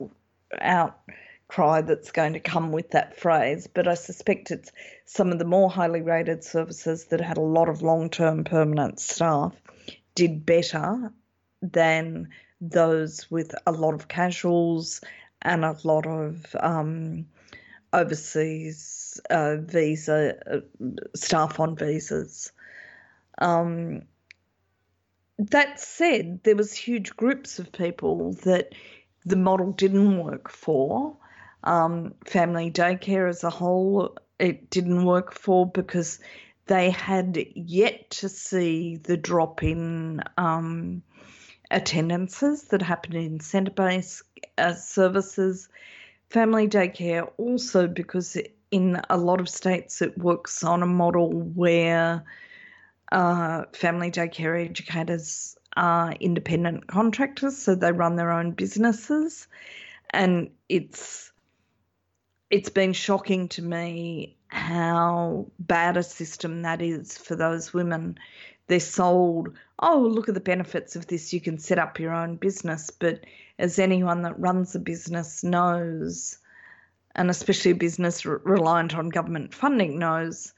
outcry 0.60 1.82
that's 1.82 2.10
going 2.10 2.32
to 2.32 2.40
come 2.40 2.72
with 2.72 2.90
that 2.90 3.18
phrase. 3.18 3.66
But 3.66 3.86
I 3.86 3.94
suspect 3.94 4.50
it's 4.50 4.72
some 5.04 5.30
of 5.30 5.38
the 5.38 5.44
more 5.44 5.70
highly 5.70 6.00
rated 6.00 6.42
services 6.42 7.06
that 7.06 7.20
had 7.20 7.36
a 7.36 7.42
lot 7.42 7.68
of 7.68 7.82
long 7.82 8.08
term 8.08 8.44
permanent 8.44 8.98
staff 8.98 9.54
did 10.14 10.44
better 10.46 11.12
than 11.60 12.28
those 12.60 13.30
with 13.30 13.54
a 13.66 13.72
lot 13.72 13.94
of 13.94 14.08
casuals 14.08 15.00
and 15.42 15.64
a 15.64 15.76
lot 15.84 16.06
of 16.06 16.54
um, 16.60 17.26
overseas 17.92 19.20
uh, 19.30 19.56
visa 19.56 20.34
uh, 20.50 20.60
staff 21.14 21.60
on 21.60 21.76
visas. 21.76 22.52
Um, 23.38 24.02
that 25.38 25.80
said, 25.80 26.40
there 26.44 26.56
was 26.56 26.72
huge 26.72 27.16
groups 27.16 27.58
of 27.58 27.72
people 27.72 28.34
that 28.44 28.74
the 29.24 29.36
model 29.36 29.72
didn't 29.72 30.18
work 30.18 30.48
for. 30.50 31.16
Um, 31.64 32.14
family 32.26 32.70
daycare 32.70 33.28
as 33.28 33.44
a 33.44 33.50
whole, 33.50 34.16
it 34.38 34.70
didn't 34.70 35.04
work 35.04 35.32
for 35.32 35.66
because 35.66 36.18
they 36.66 36.90
had 36.90 37.38
yet 37.54 38.10
to 38.10 38.28
see 38.28 38.96
the 38.96 39.16
drop 39.16 39.62
in 39.62 40.22
um, 40.36 41.02
attendances 41.70 42.64
that 42.64 42.82
happened 42.82 43.14
in 43.14 43.40
centre 43.40 43.72
based 43.72 44.22
uh, 44.58 44.74
services 44.74 45.68
family 46.32 46.66
daycare 46.66 47.30
also 47.36 47.86
because 47.86 48.38
in 48.70 48.98
a 49.10 49.18
lot 49.18 49.38
of 49.38 49.50
states 49.50 50.00
it 50.00 50.16
works 50.16 50.64
on 50.64 50.82
a 50.82 50.86
model 50.86 51.30
where 51.30 52.24
uh, 53.12 53.64
family 53.74 54.10
daycare 54.10 54.64
educators 54.64 55.58
are 55.76 56.12
independent 56.20 56.86
contractors, 56.86 57.58
so 57.58 57.74
they 57.74 57.92
run 57.92 58.16
their 58.16 58.32
own 58.32 58.52
businesses, 58.52 59.46
and 60.10 60.50
it's 60.70 61.30
it's 62.48 62.70
been 62.70 62.94
shocking 62.94 63.48
to 63.48 63.62
me 63.62 64.36
how 64.48 65.46
bad 65.58 65.98
a 65.98 66.02
system 66.02 66.62
that 66.62 66.80
is 66.80 67.18
for 67.18 67.36
those 67.36 67.74
women. 67.74 68.18
They're 68.68 68.80
sold, 68.80 69.50
oh, 69.80 69.98
look 69.98 70.28
at 70.28 70.34
the 70.34 70.40
benefits 70.40 70.96
of 70.96 71.06
this. 71.06 71.32
You 71.34 71.40
can 71.42 71.58
set 71.58 71.78
up 71.78 71.98
your 71.98 72.12
own 72.12 72.36
business. 72.36 72.90
But 72.90 73.24
as 73.58 73.78
anyone 73.78 74.22
that 74.22 74.38
runs 74.38 74.74
a 74.74 74.78
business 74.78 75.44
knows, 75.44 76.38
and 77.14 77.30
especially 77.30 77.72
a 77.72 77.76
business 77.76 78.24
reliant 78.24 78.96
on 78.96 79.08
government 79.08 79.54
funding 79.54 79.98
knows, 79.98 80.52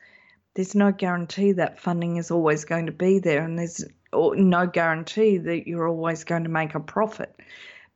there's 0.54 0.74
no 0.74 0.92
guarantee 0.92 1.52
that 1.52 1.80
funding 1.80 2.16
is 2.16 2.30
always 2.30 2.64
going 2.64 2.86
to 2.86 2.92
be 2.92 3.18
there, 3.18 3.42
and 3.42 3.58
there's 3.58 3.84
no 4.12 4.66
guarantee 4.66 5.38
that 5.38 5.66
you're 5.66 5.88
always 5.88 6.24
going 6.24 6.44
to 6.44 6.50
make 6.50 6.74
a 6.74 6.80
profit. 6.80 7.34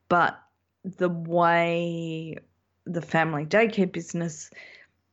But 0.08 0.38
the 0.84 1.08
way 1.08 2.36
the 2.84 3.02
family 3.02 3.44
daycare 3.44 3.90
business 3.90 4.50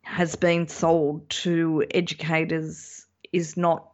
has 0.01 0.35
been 0.35 0.67
sold 0.67 1.29
to 1.29 1.83
educators 1.91 3.05
is 3.33 3.57
not 3.57 3.91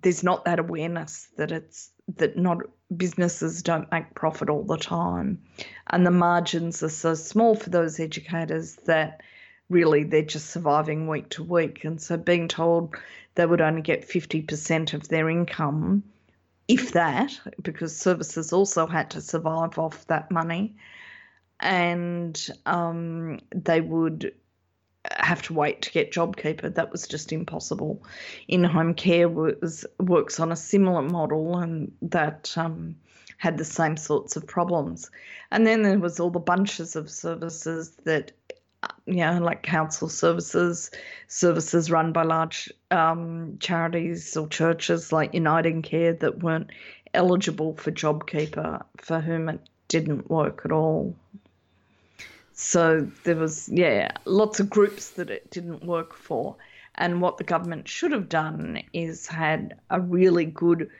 there's 0.00 0.22
not 0.22 0.44
that 0.44 0.58
awareness 0.58 1.28
that 1.36 1.52
it's 1.52 1.90
that 2.16 2.36
not 2.36 2.58
businesses 2.96 3.62
don't 3.62 3.90
make 3.90 4.14
profit 4.14 4.48
all 4.48 4.64
the 4.64 4.76
time. 4.76 5.42
And 5.88 6.06
the 6.06 6.10
margins 6.10 6.82
are 6.82 6.88
so 6.88 7.14
small 7.14 7.54
for 7.54 7.70
those 7.70 8.00
educators 8.00 8.76
that 8.86 9.22
really 9.68 10.04
they're 10.04 10.22
just 10.22 10.50
surviving 10.50 11.08
week 11.08 11.28
to 11.30 11.42
week. 11.42 11.84
And 11.84 12.00
so 12.00 12.16
being 12.16 12.48
told 12.48 12.96
they 13.34 13.46
would 13.46 13.60
only 13.60 13.82
get 13.82 14.08
50% 14.08 14.94
of 14.94 15.08
their 15.08 15.28
income 15.28 16.02
if 16.68 16.92
that 16.92 17.38
because 17.62 17.96
services 17.96 18.52
also 18.52 18.86
had 18.86 19.10
to 19.10 19.20
survive 19.20 19.78
off 19.78 20.06
that 20.06 20.30
money 20.30 20.74
and 21.62 22.50
um, 22.66 23.38
they 23.54 23.80
would 23.80 24.34
have 25.10 25.42
to 25.42 25.52
wait 25.52 25.82
to 25.82 25.90
get 25.90 26.12
JobKeeper. 26.12 26.74
That 26.74 26.92
was 26.92 27.06
just 27.06 27.32
impossible. 27.32 28.02
In 28.48 28.64
home 28.64 28.94
care 28.94 29.28
was 29.28 29.84
works 29.98 30.38
on 30.38 30.52
a 30.52 30.56
similar 30.56 31.02
model, 31.02 31.58
and 31.58 31.92
that 32.02 32.54
um, 32.56 32.94
had 33.38 33.58
the 33.58 33.64
same 33.64 33.96
sorts 33.96 34.36
of 34.36 34.46
problems. 34.46 35.10
And 35.50 35.66
then 35.66 35.82
there 35.82 35.98
was 35.98 36.20
all 36.20 36.30
the 36.30 36.38
bunches 36.38 36.94
of 36.94 37.10
services 37.10 37.96
that, 38.04 38.30
you 39.06 39.16
know, 39.16 39.40
like 39.40 39.64
council 39.64 40.08
services, 40.08 40.90
services 41.26 41.90
run 41.90 42.12
by 42.12 42.22
large 42.22 42.72
um, 42.92 43.56
charities 43.58 44.36
or 44.36 44.46
churches 44.46 45.10
like 45.10 45.34
Uniting 45.34 45.82
Care 45.82 46.12
that 46.14 46.44
weren't 46.44 46.70
eligible 47.12 47.74
for 47.74 47.90
JobKeeper, 47.90 48.84
for 48.98 49.20
whom 49.20 49.48
it 49.48 49.60
didn't 49.88 50.30
work 50.30 50.62
at 50.64 50.70
all. 50.70 51.16
So 52.54 53.08
there 53.24 53.36
was, 53.36 53.68
yeah, 53.68 54.12
lots 54.24 54.60
of 54.60 54.70
groups 54.70 55.10
that 55.10 55.30
it 55.30 55.50
didn't 55.50 55.84
work 55.84 56.14
for. 56.14 56.56
And 56.96 57.22
what 57.22 57.38
the 57.38 57.44
government 57.44 57.88
should 57.88 58.12
have 58.12 58.28
done 58.28 58.82
is 58.92 59.26
had 59.26 59.78
a 59.90 60.00
really 60.00 60.44
good 60.44 60.90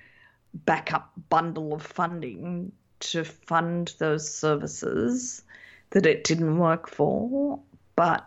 backup 0.55 1.13
bundle 1.29 1.75
of 1.75 1.83
funding 1.83 2.73
to 3.01 3.25
fund 3.25 3.95
those 3.99 4.33
services 4.33 5.43
that 5.91 6.07
it 6.07 6.25
didn't 6.25 6.59
work 6.59 6.89
for, 6.89 7.59
but 7.97 8.27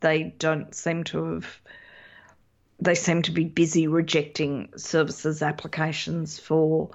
they 0.00 0.34
don't 0.38 0.74
seem 0.74 1.04
to 1.04 1.24
have. 1.34 1.60
They 2.78 2.94
seem 2.94 3.22
to 3.22 3.30
be 3.30 3.44
busy 3.44 3.86
rejecting 3.86 4.68
services 4.76 5.40
applications 5.40 6.38
for 6.38 6.90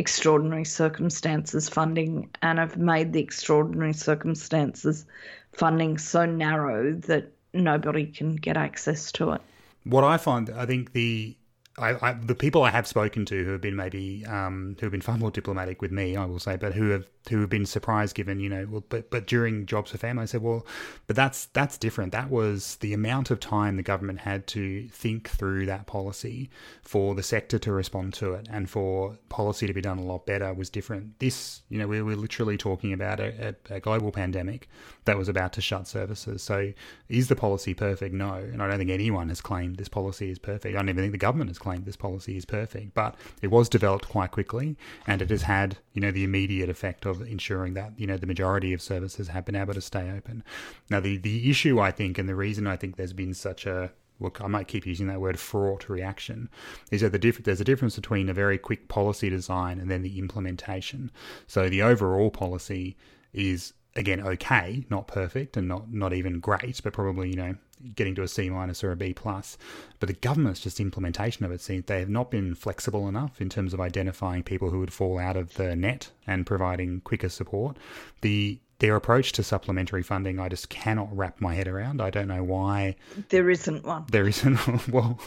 extraordinary 0.00 0.64
circumstances 0.64 1.68
funding 1.68 2.30
and 2.40 2.58
have 2.58 2.76
made 2.78 3.12
the 3.12 3.20
extraordinary 3.20 3.92
circumstances 3.92 5.04
funding 5.52 5.98
so 5.98 6.24
narrow 6.24 6.94
that 6.94 7.30
nobody 7.52 8.06
can 8.06 8.34
get 8.34 8.56
access 8.56 9.12
to 9.12 9.32
it. 9.32 9.40
What 9.84 10.02
I 10.02 10.16
find, 10.16 10.48
I 10.50 10.64
think 10.64 10.92
the 10.92 11.36
I, 11.80 12.10
I, 12.10 12.12
the 12.12 12.34
people 12.34 12.62
I 12.62 12.70
have 12.70 12.86
spoken 12.86 13.24
to 13.26 13.44
who 13.44 13.52
have 13.52 13.60
been 13.60 13.76
maybe 13.76 14.24
um, 14.26 14.76
who 14.78 14.86
have 14.86 14.92
been 14.92 15.00
far 15.00 15.16
more 15.16 15.30
diplomatic 15.30 15.80
with 15.80 15.90
me, 15.90 16.16
I 16.16 16.24
will 16.26 16.38
say, 16.38 16.56
but 16.56 16.74
who 16.74 16.90
have 16.90 17.06
who 17.28 17.40
have 17.40 17.50
been 17.50 17.66
surprised 17.66 18.14
given 18.14 18.40
you 18.40 18.48
know 18.48 18.66
well, 18.70 18.84
but 18.88 19.10
but 19.10 19.26
during 19.26 19.66
jobs 19.66 19.90
for 19.90 19.98
family, 19.98 20.22
I 20.22 20.26
said 20.26 20.42
well, 20.42 20.66
but 21.06 21.16
that's 21.16 21.46
that's 21.46 21.78
different. 21.78 22.12
That 22.12 22.30
was 22.30 22.76
the 22.76 22.92
amount 22.92 23.30
of 23.30 23.40
time 23.40 23.76
the 23.76 23.82
government 23.82 24.20
had 24.20 24.46
to 24.48 24.88
think 24.88 25.28
through 25.28 25.66
that 25.66 25.86
policy 25.86 26.50
for 26.82 27.14
the 27.14 27.22
sector 27.22 27.58
to 27.58 27.72
respond 27.72 28.14
to 28.14 28.34
it 28.34 28.48
and 28.50 28.68
for 28.68 29.18
policy 29.28 29.66
to 29.66 29.72
be 29.72 29.80
done 29.80 29.98
a 29.98 30.04
lot 30.04 30.26
better 30.26 30.52
was 30.52 30.70
different. 30.70 31.18
This 31.18 31.62
you 31.68 31.78
know 31.78 31.86
we 31.86 32.02
were 32.02 32.16
literally 32.16 32.56
talking 32.56 32.92
about 32.92 33.20
a, 33.20 33.54
a, 33.70 33.76
a 33.76 33.80
global 33.80 34.12
pandemic 34.12 34.68
that 35.10 35.18
was 35.18 35.28
about 35.28 35.52
to 35.52 35.60
shut 35.60 35.88
services. 35.88 36.40
So 36.40 36.72
is 37.08 37.26
the 37.26 37.34
policy 37.34 37.74
perfect? 37.74 38.14
No, 38.14 38.34
and 38.34 38.62
I 38.62 38.68
don't 38.68 38.78
think 38.78 38.90
anyone 38.90 39.28
has 39.28 39.40
claimed 39.40 39.76
this 39.76 39.88
policy 39.88 40.30
is 40.30 40.38
perfect. 40.38 40.72
I 40.72 40.78
don't 40.78 40.88
even 40.88 41.02
think 41.02 41.10
the 41.10 41.18
government 41.18 41.50
has 41.50 41.58
claimed 41.58 41.84
this 41.84 41.96
policy 41.96 42.36
is 42.36 42.44
perfect, 42.44 42.94
but 42.94 43.16
it 43.42 43.48
was 43.48 43.68
developed 43.68 44.08
quite 44.08 44.30
quickly, 44.30 44.76
and 45.08 45.20
it 45.20 45.30
has 45.30 45.42
had 45.42 45.78
you 45.94 46.00
know 46.00 46.12
the 46.12 46.22
immediate 46.22 46.68
effect 46.68 47.06
of 47.06 47.22
ensuring 47.22 47.74
that 47.74 47.92
you 47.96 48.06
know 48.06 48.16
the 48.16 48.26
majority 48.26 48.72
of 48.72 48.80
services 48.80 49.26
have 49.26 49.44
been 49.44 49.56
able 49.56 49.74
to 49.74 49.80
stay 49.80 50.12
open. 50.12 50.44
Now 50.88 51.00
the 51.00 51.16
the 51.16 51.50
issue 51.50 51.80
I 51.80 51.90
think, 51.90 52.16
and 52.16 52.28
the 52.28 52.36
reason 52.36 52.68
I 52.68 52.76
think 52.76 52.94
there's 52.94 53.12
been 53.12 53.34
such 53.34 53.66
a 53.66 53.90
look, 54.20 54.40
I 54.40 54.46
might 54.46 54.68
keep 54.68 54.86
using 54.86 55.08
that 55.08 55.20
word 55.20 55.40
fraught 55.40 55.88
reaction, 55.88 56.50
is 56.92 57.00
that 57.00 57.10
the 57.10 57.18
diff- 57.18 57.42
there's 57.42 57.60
a 57.60 57.64
difference 57.64 57.96
between 57.96 58.28
a 58.28 58.34
very 58.34 58.58
quick 58.58 58.86
policy 58.86 59.28
design 59.28 59.80
and 59.80 59.90
then 59.90 60.02
the 60.02 60.20
implementation. 60.20 61.10
So 61.48 61.68
the 61.68 61.82
overall 61.82 62.30
policy 62.30 62.96
is 63.32 63.72
again 64.00 64.20
okay, 64.20 64.84
not 64.90 65.06
perfect 65.06 65.56
and 65.56 65.68
not 65.68 65.92
not 65.92 66.12
even 66.12 66.40
great, 66.40 66.80
but 66.82 66.92
probably 66.92 67.30
you 67.30 67.36
know 67.36 67.54
getting 67.94 68.14
to 68.14 68.22
a 68.22 68.28
C 68.28 68.50
minus 68.50 68.82
or 68.82 68.90
a 68.90 68.96
B 68.96 69.14
plus. 69.14 69.56
But 70.00 70.08
the 70.08 70.14
government's 70.14 70.60
just 70.60 70.80
implementation 70.80 71.44
of 71.44 71.52
it 71.52 71.60
seems 71.60 71.84
they 71.86 72.00
have 72.00 72.08
not 72.08 72.30
been 72.30 72.54
flexible 72.54 73.08
enough 73.08 73.40
in 73.40 73.48
terms 73.48 73.72
of 73.72 73.80
identifying 73.80 74.42
people 74.42 74.70
who 74.70 74.80
would 74.80 74.92
fall 74.92 75.18
out 75.18 75.36
of 75.36 75.54
the 75.54 75.76
net 75.76 76.10
and 76.26 76.46
providing 76.46 77.00
quicker 77.02 77.28
support. 77.28 77.76
The 78.22 78.58
their 78.80 78.96
approach 78.96 79.32
to 79.32 79.42
supplementary 79.42 80.02
funding, 80.02 80.40
I 80.40 80.48
just 80.48 80.68
cannot 80.68 81.14
wrap 81.16 81.40
my 81.40 81.54
head 81.54 81.68
around. 81.68 82.00
I 82.00 82.10
don't 82.10 82.28
know 82.28 82.42
why 82.42 82.96
there 83.28 83.48
isn't 83.48 83.84
one. 83.84 84.06
There 84.10 84.26
isn't. 84.26 84.88
well, 84.88 85.20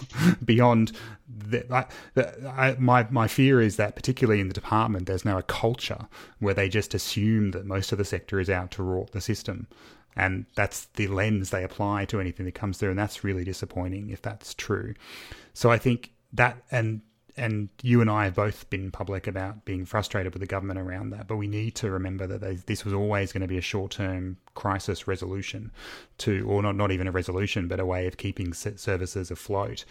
beyond 0.43 0.91
the, 1.27 1.65
I, 1.73 1.85
the, 2.15 2.49
I, 2.49 2.75
my 2.77 3.07
my 3.09 3.27
fear 3.27 3.61
is 3.61 3.77
that 3.77 3.95
particularly 3.95 4.41
in 4.41 4.47
the 4.47 4.53
department, 4.53 5.05
there's 5.05 5.25
now 5.25 5.37
a 5.37 5.43
culture 5.43 6.07
where 6.39 6.53
they 6.53 6.67
just 6.67 6.93
assume 6.93 7.51
that 7.51 7.65
most 7.65 7.91
of 7.91 7.97
the 7.97 8.05
sector 8.05 8.39
is 8.39 8.49
out 8.49 8.71
to 8.71 8.83
rot 8.83 9.11
the 9.11 9.21
system 9.21 9.67
and 10.15 10.45
that's 10.55 10.85
the 10.95 11.07
lens 11.07 11.49
they 11.49 11.63
apply 11.63 12.05
to 12.05 12.19
anything 12.19 12.45
that 12.45 12.53
comes 12.53 12.77
through 12.77 12.91
and 12.91 12.99
that's 12.99 13.23
really 13.23 13.43
disappointing 13.43 14.11
if 14.11 14.21
that's 14.21 14.53
true 14.53 14.93
so 15.53 15.71
i 15.71 15.77
think 15.77 16.11
that 16.31 16.57
and 16.69 17.01
and 17.35 17.69
you 17.81 17.99
and 18.01 18.09
I 18.09 18.25
have 18.25 18.35
both 18.35 18.69
been 18.69 18.91
public 18.91 19.25
about 19.25 19.65
being 19.65 19.85
frustrated 19.85 20.33
with 20.33 20.41
the 20.41 20.47
government 20.47 20.79
around 20.79 21.09
that. 21.11 21.27
But 21.27 21.37
we 21.37 21.47
need 21.47 21.75
to 21.75 21.89
remember 21.89 22.27
that 22.27 22.41
they, 22.41 22.55
this 22.55 22.85
was 22.85 22.93
always 22.93 23.31
going 23.31 23.41
to 23.41 23.47
be 23.47 23.57
a 23.57 23.61
short-term 23.61 24.37
crisis 24.53 25.07
resolution, 25.07 25.71
to 26.19 26.45
or 26.47 26.61
not 26.61 26.75
not 26.75 26.91
even 26.91 27.07
a 27.07 27.11
resolution, 27.11 27.67
but 27.67 27.79
a 27.79 27.85
way 27.85 28.05
of 28.05 28.17
keeping 28.17 28.53
services 28.53 29.31
afloat. 29.31 29.83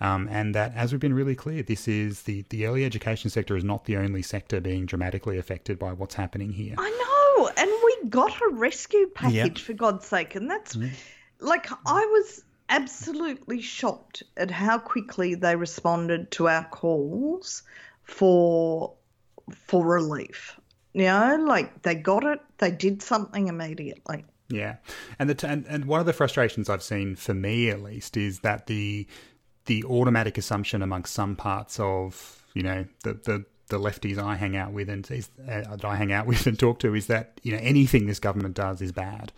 Um, 0.00 0.28
and 0.30 0.54
that, 0.54 0.74
as 0.74 0.92
we've 0.92 1.00
been 1.00 1.14
really 1.14 1.34
clear, 1.34 1.62
this 1.62 1.88
is 1.88 2.22
the 2.22 2.44
the 2.50 2.66
early 2.66 2.84
education 2.84 3.30
sector 3.30 3.56
is 3.56 3.64
not 3.64 3.86
the 3.86 3.96
only 3.96 4.22
sector 4.22 4.60
being 4.60 4.84
dramatically 4.84 5.38
affected 5.38 5.78
by 5.78 5.92
what's 5.92 6.14
happening 6.14 6.52
here. 6.52 6.74
I 6.78 6.90
know, 7.38 7.50
and 7.56 7.70
we 7.84 8.10
got 8.10 8.32
a 8.42 8.50
rescue 8.52 9.08
package 9.14 9.34
yep. 9.34 9.58
for 9.58 9.72
God's 9.72 10.06
sake, 10.06 10.34
and 10.34 10.50
that's 10.50 10.76
mm. 10.76 10.90
like 11.38 11.70
I 11.86 12.04
was 12.04 12.44
absolutely 12.70 13.60
shocked 13.60 14.22
at 14.36 14.50
how 14.50 14.78
quickly 14.78 15.34
they 15.34 15.56
responded 15.56 16.30
to 16.30 16.48
our 16.48 16.64
calls 16.64 17.62
for 18.04 18.94
for 19.52 19.84
relief. 19.84 20.58
You 20.92 21.04
know, 21.04 21.44
like 21.46 21.82
they 21.82 21.94
got 21.94 22.24
it, 22.24 22.40
they 22.58 22.70
did 22.70 23.02
something 23.02 23.48
immediately. 23.48 24.24
Yeah, 24.48 24.76
and 25.18 25.30
the 25.30 25.46
and, 25.46 25.66
and 25.68 25.84
one 25.84 26.00
of 26.00 26.06
the 26.06 26.12
frustrations 26.12 26.68
I've 26.68 26.82
seen 26.82 27.16
for 27.16 27.34
me 27.34 27.68
at 27.70 27.82
least 27.82 28.16
is 28.16 28.40
that 28.40 28.66
the 28.66 29.06
the 29.66 29.84
automatic 29.84 30.38
assumption 30.38 30.82
amongst 30.82 31.12
some 31.12 31.36
parts 31.36 31.78
of 31.78 32.42
you 32.54 32.62
know 32.62 32.86
the 33.04 33.14
the 33.14 33.44
the 33.68 33.78
lefties 33.78 34.18
I 34.18 34.34
hang 34.34 34.56
out 34.56 34.72
with 34.72 34.88
and 34.88 35.08
uh, 35.08 35.76
that 35.76 35.84
I 35.84 35.94
hang 35.94 36.12
out 36.12 36.26
with 36.26 36.46
and 36.48 36.58
talk 36.58 36.80
to 36.80 36.94
is 36.94 37.06
that 37.06 37.40
you 37.44 37.52
know 37.52 37.60
anything 37.62 38.06
this 38.06 38.18
government 38.18 38.56
does 38.56 38.82
is 38.82 38.90
bad 38.90 39.32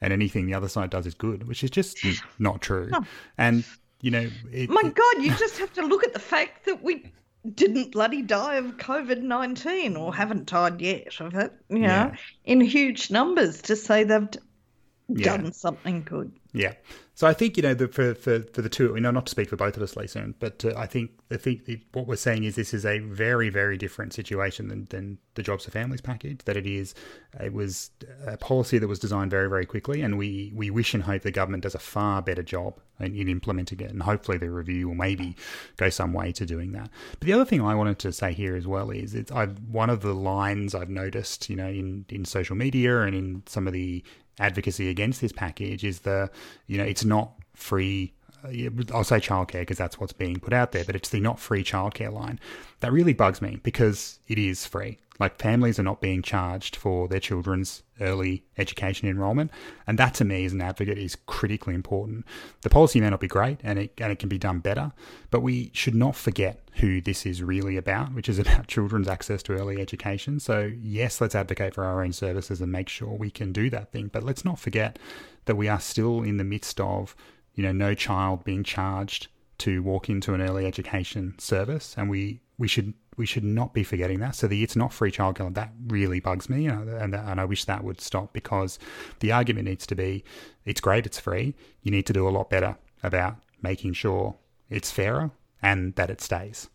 and 0.00 0.12
anything 0.12 0.46
the 0.46 0.54
other 0.54 0.68
side 0.68 0.90
does 0.90 1.06
is 1.06 1.14
good, 1.14 1.46
which 1.48 1.64
is 1.64 1.70
just 1.70 1.98
not 2.38 2.60
true. 2.60 2.90
And 3.36 3.64
you 4.00 4.10
know, 4.10 4.28
it, 4.52 4.70
my 4.70 4.82
it, 4.84 4.94
God, 4.94 5.22
you 5.22 5.34
just 5.36 5.58
have 5.58 5.72
to 5.74 5.82
look 5.82 6.04
at 6.04 6.12
the 6.12 6.20
fact 6.20 6.66
that 6.66 6.82
we 6.82 7.12
didn't 7.54 7.92
bloody 7.92 8.22
die 8.22 8.56
of 8.56 8.76
COVID 8.76 9.22
nineteen 9.22 9.96
or 9.96 10.14
haven't 10.14 10.46
died 10.46 10.80
yet 10.80 11.20
of 11.20 11.34
it. 11.34 11.52
You 11.68 11.80
know, 11.80 11.88
yeah. 11.88 12.16
in 12.44 12.60
huge 12.60 13.10
numbers 13.10 13.62
to 13.62 13.76
say 13.76 14.04
they've 14.04 14.30
done 14.30 15.44
yeah. 15.44 15.50
something 15.50 16.02
good. 16.02 16.32
Yeah. 16.52 16.74
So 17.18 17.26
I 17.26 17.34
think 17.34 17.56
you 17.56 17.64
know 17.64 17.74
the, 17.74 17.88
for, 17.88 18.14
for 18.14 18.42
for 18.52 18.62
the 18.62 18.68
two, 18.68 18.94
you 18.94 19.00
know, 19.00 19.10
not 19.10 19.26
to 19.26 19.30
speak 19.32 19.48
for 19.48 19.56
both 19.56 19.76
of 19.76 19.82
us, 19.82 20.12
soon, 20.12 20.36
but 20.38 20.64
uh, 20.64 20.74
I 20.76 20.86
think 20.86 21.10
I 21.32 21.36
think 21.36 21.68
what 21.90 22.06
we're 22.06 22.14
saying 22.14 22.44
is 22.44 22.54
this 22.54 22.72
is 22.72 22.86
a 22.86 23.00
very 23.00 23.48
very 23.48 23.76
different 23.76 24.12
situation 24.12 24.68
than, 24.68 24.84
than 24.90 25.18
the 25.34 25.42
Jobs 25.42 25.64
for 25.64 25.72
Families 25.72 26.00
package. 26.00 26.44
That 26.44 26.56
it 26.56 26.64
is, 26.64 26.94
it 27.40 27.52
was 27.52 27.90
a 28.24 28.36
policy 28.36 28.78
that 28.78 28.86
was 28.86 29.00
designed 29.00 29.32
very 29.32 29.48
very 29.48 29.66
quickly, 29.66 30.00
and 30.00 30.16
we 30.16 30.52
we 30.54 30.70
wish 30.70 30.94
and 30.94 31.02
hope 31.02 31.22
the 31.22 31.32
government 31.32 31.64
does 31.64 31.74
a 31.74 31.80
far 31.80 32.22
better 32.22 32.44
job 32.44 32.78
in, 33.00 33.16
in 33.16 33.28
implementing 33.28 33.80
it, 33.80 33.90
and 33.90 34.04
hopefully 34.04 34.38
the 34.38 34.48
review 34.48 34.86
will 34.86 34.94
maybe 34.94 35.34
go 35.76 35.90
some 35.90 36.12
way 36.12 36.30
to 36.30 36.46
doing 36.46 36.70
that. 36.70 36.88
But 37.18 37.26
the 37.26 37.32
other 37.32 37.44
thing 37.44 37.60
I 37.60 37.74
wanted 37.74 37.98
to 37.98 38.12
say 38.12 38.32
here 38.32 38.54
as 38.54 38.68
well 38.68 38.90
is 38.90 39.16
it's 39.16 39.32
I've 39.32 39.58
one 39.64 39.90
of 39.90 40.02
the 40.02 40.14
lines 40.14 40.72
I've 40.72 40.88
noticed, 40.88 41.50
you 41.50 41.56
know, 41.56 41.66
in 41.66 42.04
in 42.10 42.24
social 42.24 42.54
media 42.54 43.00
and 43.00 43.16
in 43.16 43.42
some 43.46 43.66
of 43.66 43.72
the 43.72 44.04
advocacy 44.38 44.88
against 44.88 45.20
this 45.20 45.32
package 45.32 45.84
is 45.84 46.00
the, 46.00 46.30
you 46.66 46.78
know, 46.78 46.84
it's 46.84 47.04
not 47.04 47.32
free. 47.54 48.12
Uh, 48.44 48.70
I'll 48.94 49.04
say 49.04 49.16
childcare 49.18 49.60
because 49.60 49.78
that's 49.78 49.98
what's 49.98 50.12
being 50.12 50.38
put 50.38 50.52
out 50.52 50.72
there, 50.72 50.84
but 50.84 50.94
it's 50.94 51.08
the 51.08 51.20
not 51.20 51.38
free 51.38 51.64
childcare 51.64 52.12
line. 52.12 52.38
That 52.80 52.92
really 52.92 53.12
bugs 53.12 53.42
me 53.42 53.58
because 53.62 54.20
it 54.28 54.38
is 54.38 54.64
free. 54.64 54.98
Like 55.18 55.40
families 55.40 55.78
are 55.78 55.84
not 55.84 56.00
being 56.00 56.22
charged 56.22 56.76
for 56.76 57.08
their 57.08 57.18
children's 57.18 57.82
early 58.00 58.44
education 58.56 59.08
enrollment, 59.08 59.50
and 59.86 59.98
that 59.98 60.14
to 60.14 60.24
me 60.24 60.44
as 60.44 60.52
an 60.52 60.60
advocate 60.60 60.98
is 60.98 61.16
critically 61.26 61.74
important. 61.74 62.24
The 62.62 62.70
policy 62.70 63.00
may 63.00 63.10
not 63.10 63.20
be 63.20 63.26
great, 63.26 63.58
and 63.64 63.78
it 63.78 63.92
and 63.98 64.12
it 64.12 64.20
can 64.20 64.28
be 64.28 64.38
done 64.38 64.60
better, 64.60 64.92
but 65.30 65.40
we 65.40 65.70
should 65.74 65.94
not 65.94 66.14
forget 66.14 66.60
who 66.74 67.00
this 67.00 67.26
is 67.26 67.42
really 67.42 67.76
about, 67.76 68.14
which 68.14 68.28
is 68.28 68.38
about 68.44 68.68
children's 68.68 69.08
access 69.08 69.42
to 69.44 69.54
early 69.54 69.80
education. 69.80 70.38
So 70.38 70.70
yes, 70.80 71.20
let's 71.20 71.34
advocate 71.34 71.74
for 71.74 71.84
our 71.84 72.02
own 72.04 72.12
services 72.12 72.60
and 72.60 72.70
make 72.70 72.88
sure 72.88 73.08
we 73.08 73.30
can 73.30 73.52
do 73.52 73.70
that 73.70 73.90
thing, 73.90 74.08
but 74.12 74.22
let's 74.22 74.44
not 74.44 74.58
forget 74.58 74.98
that 75.46 75.56
we 75.56 75.68
are 75.68 75.80
still 75.80 76.22
in 76.22 76.36
the 76.36 76.44
midst 76.44 76.80
of 76.80 77.16
you 77.54 77.64
know 77.64 77.72
no 77.72 77.94
child 77.94 78.44
being 78.44 78.62
charged 78.62 79.26
to 79.58 79.82
walk 79.82 80.08
into 80.08 80.34
an 80.34 80.40
early 80.40 80.64
education 80.64 81.34
service, 81.38 81.94
and 81.98 82.08
we 82.08 82.40
we 82.58 82.68
should 82.68 82.94
we 83.16 83.26
should 83.26 83.44
not 83.44 83.72
be 83.72 83.82
forgetting 83.82 84.20
that. 84.20 84.34
So 84.34 84.46
the 84.46 84.62
it's 84.62 84.76
not 84.76 84.92
free 84.92 85.10
childcare 85.10 85.52
that 85.54 85.72
really 85.86 86.20
bugs 86.20 86.48
me, 86.48 86.64
you 86.64 86.68
know, 86.68 86.96
and 86.98 87.14
and 87.14 87.40
I 87.40 87.44
wish 87.44 87.64
that 87.64 87.84
would 87.84 88.00
stop 88.00 88.32
because 88.32 88.78
the 89.20 89.32
argument 89.32 89.66
needs 89.66 89.86
to 89.86 89.94
be 89.94 90.24
it's 90.64 90.80
great, 90.80 91.06
it's 91.06 91.18
free. 91.18 91.54
You 91.82 91.90
need 91.90 92.06
to 92.06 92.12
do 92.12 92.28
a 92.28 92.30
lot 92.30 92.50
better 92.50 92.76
about 93.02 93.36
making 93.62 93.92
sure 93.94 94.36
it's 94.68 94.90
fairer 94.90 95.30
and 95.62 95.94
that 95.94 96.10
it 96.10 96.20
stays. 96.20 96.68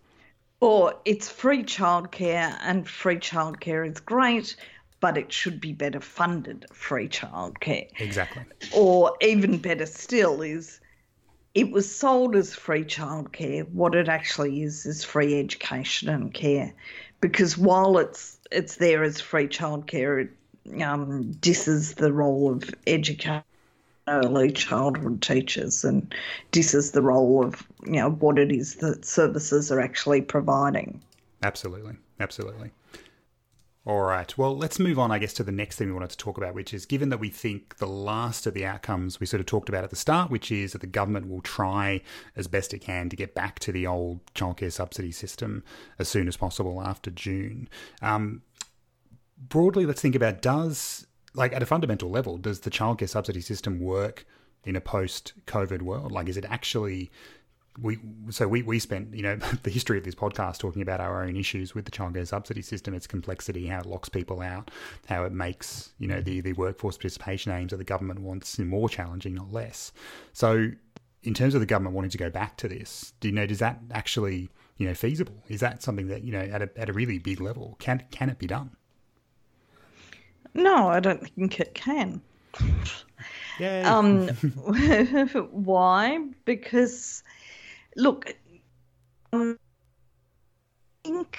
Or 0.59 0.93
it's 1.03 1.29
free 1.29 1.63
childcare 1.63 2.57
and 2.61 2.87
free 2.87 3.17
childcare 3.17 3.85
is 3.89 3.99
great, 3.99 4.55
but 5.01 5.17
it 5.17 5.31
should 5.31 5.59
be 5.59 5.73
better 5.73 5.99
funded 5.99 6.65
free 6.71 7.09
childcare. 7.09 7.89
Exactly. 7.99 8.43
Or 8.73 9.15
even 9.21 9.57
better 9.57 9.85
still 9.85 10.41
is 10.41 10.79
it 11.53 11.71
was 11.71 11.93
sold 11.93 12.35
as 12.35 12.55
free 12.55 12.83
childcare. 12.83 13.69
What 13.69 13.95
it 13.95 14.09
actually 14.09 14.63
is 14.63 14.85
is 14.85 15.03
free 15.03 15.39
education 15.39 16.09
and 16.09 16.33
care, 16.33 16.73
because 17.21 17.57
while 17.57 17.97
it's 17.97 18.39
it's 18.51 18.77
there 18.77 19.03
as 19.03 19.21
free 19.21 19.47
childcare, 19.47 20.25
it 20.25 20.81
um, 20.81 21.31
disses 21.33 21.95
the 21.95 22.11
role 22.11 22.51
of 22.51 22.69
education 22.87 23.43
early 24.07 24.51
childhood 24.51 25.21
teachers 25.21 25.85
and 25.85 26.13
disses 26.51 26.91
the 26.91 27.01
role 27.01 27.45
of 27.45 27.65
you 27.85 27.93
know 27.93 28.11
what 28.11 28.37
it 28.37 28.51
is 28.51 28.75
that 28.75 29.05
services 29.05 29.71
are 29.71 29.79
actually 29.79 30.21
providing. 30.21 31.01
Absolutely, 31.41 31.95
absolutely. 32.19 32.71
All 33.85 34.01
right. 34.01 34.37
Well, 34.37 34.55
let's 34.55 34.79
move 34.79 34.97
on, 34.97 35.11
I 35.11 35.19
guess, 35.19 35.33
to 35.33 35.43
the 35.43 35.51
next 35.51 35.75
thing 35.75 35.87
we 35.87 35.93
wanted 35.93 36.11
to 36.11 36.17
talk 36.17 36.37
about, 36.37 36.53
which 36.53 36.73
is 36.73 36.85
given 36.85 37.09
that 37.09 37.17
we 37.17 37.29
think 37.29 37.77
the 37.79 37.85
last 37.85 38.47
of 38.47 38.53
the 38.53 38.65
outcomes 38.65 39.19
we 39.19 39.25
sort 39.25 39.41
of 39.41 39.45
talked 39.45 39.67
about 39.67 39.83
at 39.83 39.89
the 39.89 39.97
start, 39.97 40.31
which 40.31 40.53
is 40.53 40.71
that 40.71 40.79
the 40.79 40.87
government 40.87 41.27
will 41.27 41.41
try 41.41 42.01
as 42.37 42.47
best 42.47 42.73
it 42.73 42.79
can 42.79 43.09
to 43.09 43.17
get 43.17 43.35
back 43.35 43.59
to 43.59 43.73
the 43.73 43.85
old 43.85 44.21
childcare 44.35 44.71
subsidy 44.71 45.11
system 45.11 45.65
as 45.99 46.07
soon 46.07 46.29
as 46.29 46.37
possible 46.37 46.81
after 46.81 47.11
June. 47.11 47.67
Um, 48.01 48.43
broadly, 49.37 49.85
let's 49.85 50.01
think 50.01 50.15
about 50.15 50.41
does, 50.41 51.05
like 51.33 51.51
at 51.51 51.61
a 51.61 51.65
fundamental 51.65 52.09
level, 52.09 52.37
does 52.37 52.61
the 52.61 52.71
childcare 52.71 53.09
subsidy 53.09 53.41
system 53.41 53.81
work 53.81 54.25
in 54.63 54.77
a 54.77 54.81
post 54.81 55.33
COVID 55.45 55.81
world? 55.81 56.13
Like, 56.13 56.29
is 56.29 56.37
it 56.37 56.45
actually 56.47 57.11
we 57.81 57.97
so 58.29 58.47
we, 58.47 58.61
we 58.61 58.79
spent 58.79 59.13
you 59.13 59.23
know 59.23 59.35
the 59.63 59.69
history 59.69 59.97
of 59.97 60.03
this 60.03 60.15
podcast 60.15 60.59
talking 60.59 60.81
about 60.81 60.99
our 60.99 61.23
own 61.23 61.35
issues 61.35 61.73
with 61.73 61.85
the 61.85 61.91
childcare 61.91 62.27
subsidy 62.27 62.61
system, 62.61 62.93
its 62.93 63.07
complexity, 63.07 63.67
how 63.67 63.79
it 63.79 63.85
locks 63.85 64.09
people 64.09 64.41
out, 64.41 64.69
how 65.07 65.23
it 65.23 65.31
makes 65.31 65.93
you 65.97 66.07
know 66.07 66.21
the 66.21 66.41
the 66.41 66.53
workforce 66.53 66.97
participation 66.97 67.51
aims 67.51 67.71
that 67.71 67.77
the 67.77 67.83
government 67.83 68.21
wants 68.21 68.59
more 68.59 68.89
challenging, 68.89 69.33
not 69.33 69.51
less. 69.51 69.91
So, 70.33 70.71
in 71.23 71.33
terms 71.33 71.55
of 71.55 71.61
the 71.61 71.65
government 71.65 71.95
wanting 71.95 72.11
to 72.11 72.17
go 72.17 72.29
back 72.29 72.57
to 72.57 72.67
this, 72.67 73.13
do 73.19 73.29
you 73.29 73.33
know 73.33 73.47
does 73.47 73.59
that 73.59 73.79
actually 73.91 74.49
you 74.77 74.87
know 74.87 74.93
feasible? 74.93 75.43
Is 75.47 75.59
that 75.61 75.81
something 75.81 76.07
that 76.07 76.23
you 76.23 76.31
know 76.31 76.41
at 76.41 76.61
a 76.61 76.69
at 76.75 76.89
a 76.89 76.93
really 76.93 77.17
big 77.19 77.41
level 77.41 77.75
can 77.79 78.03
can 78.11 78.29
it 78.29 78.37
be 78.37 78.47
done? 78.47 78.71
No, 80.53 80.87
I 80.87 80.99
don't 80.99 81.27
think 81.31 81.59
it 81.59 81.73
can. 81.73 82.21
Yay. 83.59 83.81
Um, 83.83 84.27
why? 85.51 86.27
Because 86.45 87.23
look, 87.95 88.35
um, 89.31 89.57
I 91.05 91.07
think 91.07 91.37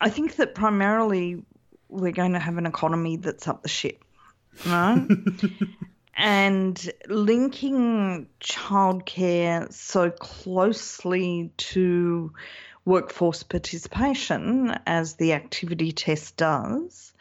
I 0.00 0.10
think 0.10 0.36
that 0.36 0.54
primarily 0.54 1.42
we're 1.88 2.12
going 2.12 2.32
to 2.32 2.38
have 2.38 2.56
an 2.58 2.66
economy 2.66 3.16
that's 3.16 3.48
up 3.48 3.62
the 3.62 3.68
ship, 3.68 4.04
right? 4.66 5.06
and 6.16 6.90
linking 7.08 8.28
childcare 8.40 9.72
so 9.72 10.10
closely 10.10 11.50
to 11.56 12.32
workforce 12.84 13.42
participation 13.42 14.74
as 14.86 15.14
the 15.14 15.32
activity 15.34 15.92
test 15.92 16.36
does, 16.36 17.12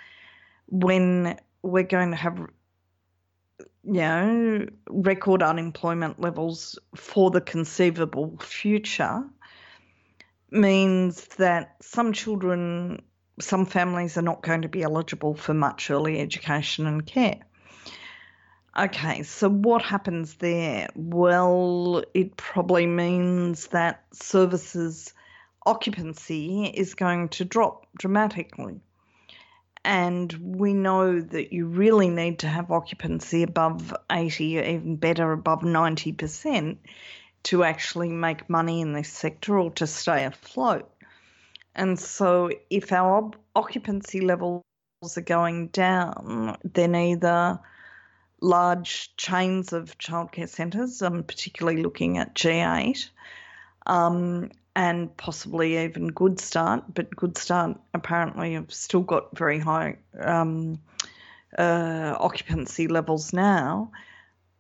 when 0.67 1.37
we're 1.61 1.83
going 1.83 2.11
to 2.11 2.17
have 2.17 2.39
you 3.87 3.93
know, 3.93 4.65
record 4.89 5.41
unemployment 5.41 6.19
levels 6.19 6.77
for 6.93 7.31
the 7.31 7.39
conceivable 7.39 8.37
future 8.41 9.23
means 10.51 11.25
that 11.37 11.77
some 11.81 12.11
children, 12.11 13.01
some 13.39 13.65
families 13.65 14.17
are 14.17 14.23
not 14.23 14.43
going 14.43 14.63
to 14.63 14.67
be 14.67 14.83
eligible 14.83 15.35
for 15.35 15.53
much 15.53 15.89
early 15.89 16.19
education 16.19 16.85
and 16.85 17.05
care. 17.05 17.39
Okay, 18.77 19.23
so 19.23 19.49
what 19.49 19.81
happens 19.81 20.35
there? 20.35 20.89
Well, 20.95 22.03
it 22.13 22.35
probably 22.35 22.87
means 22.87 23.67
that 23.67 24.03
services 24.11 25.13
occupancy 25.65 26.65
is 26.65 26.93
going 26.93 27.29
to 27.29 27.45
drop 27.45 27.87
dramatically 27.97 28.81
and 29.87 30.33
we 30.33 30.73
know 30.73 31.21
that 31.21 31.53
you 31.53 31.65
really 31.65 32.09
need 32.09 32.39
to 32.39 32.47
have 32.47 32.71
occupancy 32.71 33.41
above 33.41 33.95
80 34.11 34.43
even 34.43 34.97
better 34.97 35.31
above 35.31 35.61
90% 35.61 36.75
to 37.43 37.63
actually 37.63 38.09
make 38.09 38.49
money 38.49 38.81
in 38.81 38.91
this 38.91 39.07
sector 39.07 39.57
or 39.57 39.71
to 39.71 39.87
stay 39.87 40.25
afloat. 40.25 40.91
And 41.73 41.97
so, 41.97 42.49
if 42.69 42.91
our 42.91 43.31
occupancy 43.55 44.19
levels 44.19 44.63
are 45.15 45.21
going 45.21 45.67
down, 45.67 46.57
then 46.65 46.93
either 46.93 47.57
large 48.41 49.15
chains 49.15 49.71
of 49.71 49.97
childcare 49.97 50.49
centres, 50.49 51.01
I'm 51.01 51.23
particularly 51.23 51.81
looking 51.81 52.17
at 52.17 52.35
G8, 52.35 53.09
um, 53.85 54.51
and 54.77 55.17
possibly 55.17 55.83
even 55.83 56.11
Goodstart, 56.11 56.83
but 56.93 57.09
Goodstart 57.09 57.79
apparently 57.95 58.53
have 58.53 58.71
still 58.71 59.01
got 59.01 59.35
very 59.35 59.57
high 59.57 59.97
um, 60.21 60.79
uh, 61.57 62.15
occupancy 62.19 62.87
levels 62.87 63.33
now, 63.33 63.91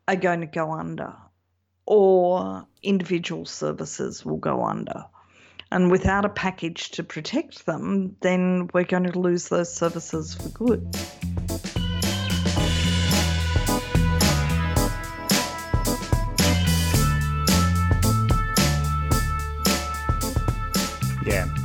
are 0.07 0.15
going 0.15 0.41
to 0.41 0.47
go 0.47 0.71
under, 0.71 1.13
or 1.85 2.65
individual 2.81 3.45
services 3.45 4.25
will 4.25 4.37
go 4.37 4.63
under. 4.63 5.05
And 5.69 5.91
without 5.91 6.25
a 6.25 6.29
package 6.29 6.89
to 6.91 7.03
protect 7.03 7.67
them, 7.67 8.15
then 8.21 8.71
we're 8.73 8.85
going 8.85 9.03
to 9.03 9.19
lose 9.19 9.49
those 9.49 9.71
services 9.71 10.33
for 10.33 10.49
good. 10.49 10.97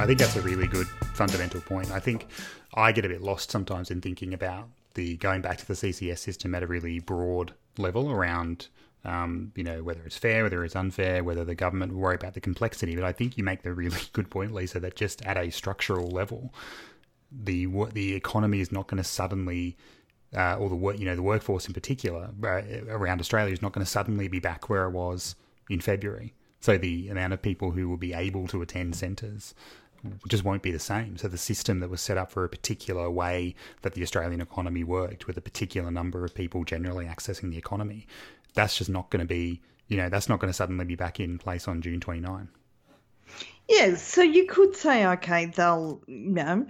I 0.03 0.07
think 0.07 0.19
that's 0.19 0.35
a 0.35 0.43
really 0.43 0.67
good 0.67 0.89
fundamental 1.15 1.61
point. 1.61 1.93
I 1.93 2.01
think 2.01 2.27
I 2.75 2.91
get 2.91 3.05
a 3.05 3.09
bit 3.09 3.23
lost 3.23 3.53
sometimes 3.53 3.89
in 3.89 4.01
thinking 4.01 4.35
about 4.35 4.69
the 4.95 5.17
going 5.19 5.43
back 5.43 5.59
to 5.59 5.67
the 5.67 5.75
CCS 5.75 6.19
system 6.19 6.57
at 6.57 6.65
a 6.65 6.67
really 6.67 6.99
broad 6.99 7.55
level 7.79 8.11
around 8.11 8.67
um, 9.05 9.53
you 9.55 9.63
know, 9.63 9.85
whether 9.85 10.03
it's 10.03 10.17
fair, 10.17 10.43
whether 10.43 10.65
it's 10.65 10.75
unfair, 10.75 11.23
whether 11.23 11.45
the 11.45 11.55
government 11.55 11.93
will 11.93 12.01
worry 12.01 12.17
about 12.17 12.35
the 12.35 12.41
complexity. 12.41 12.97
But 12.97 13.05
I 13.05 13.13
think 13.13 13.39
you 13.39 13.45
make 13.45 13.63
the 13.63 13.73
really 13.73 14.01
good 14.13 14.29
point, 14.29 14.53
Lisa, 14.53 14.81
that 14.81 14.97
just 14.97 15.25
at 15.25 15.37
a 15.37 15.51
structural 15.51 16.11
level, 16.11 16.53
the 17.31 17.67
the 17.93 18.15
economy 18.17 18.59
is 18.59 18.73
not 18.73 18.89
going 18.89 19.01
to 19.01 19.09
suddenly, 19.09 19.77
uh, 20.37 20.57
or 20.57 20.69
the 20.69 20.75
work, 20.75 20.99
you 20.99 21.05
know, 21.05 21.15
the 21.15 21.23
workforce 21.23 21.69
in 21.69 21.75
particular 21.75 22.31
uh, 22.43 22.63
around 22.89 23.21
Australia 23.21 23.53
is 23.53 23.63
not 23.63 23.71
going 23.71 23.85
to 23.85 23.91
suddenly 23.91 24.27
be 24.27 24.41
back 24.41 24.69
where 24.69 24.85
it 24.87 24.91
was 24.91 25.37
in 25.71 25.81
February. 25.81 26.35
So 26.59 26.77
the 26.77 27.09
amount 27.09 27.33
of 27.33 27.43
people 27.43 27.71
who 27.71 27.89
will 27.89 27.97
be 27.97 28.13
able 28.13 28.49
to 28.49 28.63
attend 28.63 28.97
centres 28.97 29.55
just 30.29 30.45
won't 30.45 30.63
be 30.63 30.71
the 30.71 30.79
same. 30.79 31.17
So 31.17 31.29
the 31.29 31.39
system 31.39 31.81
that 31.81 31.91
was 31.91 32.01
set 32.01 32.19
up 32.19 32.31
for 32.31 32.45
a 32.45 32.49
particular 32.49 33.11
way 33.11 33.55
that 33.83 33.95
the 33.95 34.03
Australian 34.03 34.41
economy 34.41 34.85
worked, 34.85 35.27
with 35.27 35.37
a 35.37 35.41
particular 35.41 35.91
number 35.91 36.25
of 36.25 36.35
people 36.35 36.65
generally 36.65 37.07
accessing 37.07 37.51
the 37.51 37.59
economy, 37.59 38.07
that's 38.55 38.77
just 38.77 38.91
not 38.91 39.11
going 39.11 39.21
to 39.21 39.27
be, 39.27 39.61
you 39.89 39.97
know, 39.97 40.09
that's 40.09 40.29
not 40.29 40.41
going 40.41 40.49
to 40.49 40.55
suddenly 40.55 40.85
be 40.85 40.97
back 40.97 41.21
in 41.21 41.39
place 41.39 41.69
on 41.69 41.81
June 41.83 42.01
29. 42.01 42.49
Yeah, 43.69 43.95
so 43.97 44.23
you 44.23 44.47
could 44.47 44.75
say, 44.77 45.07
okay, 45.07 45.47
they'll, 45.47 46.03
you 46.07 46.31
know, 46.31 46.67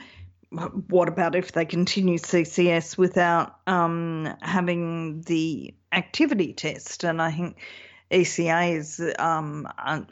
what 0.89 1.09
about 1.09 1.35
if 1.35 1.53
they 1.53 1.65
continue 1.65 2.19
CCS 2.19 2.99
without 2.99 3.57
um, 3.67 4.35
having 4.43 5.23
the 5.23 5.75
activity 5.93 6.53
test? 6.53 7.05
And 7.05 7.23
I 7.23 7.33
think 7.33 7.57
ECA 8.13 8.77
is 8.77 9.03
um, 9.19 9.67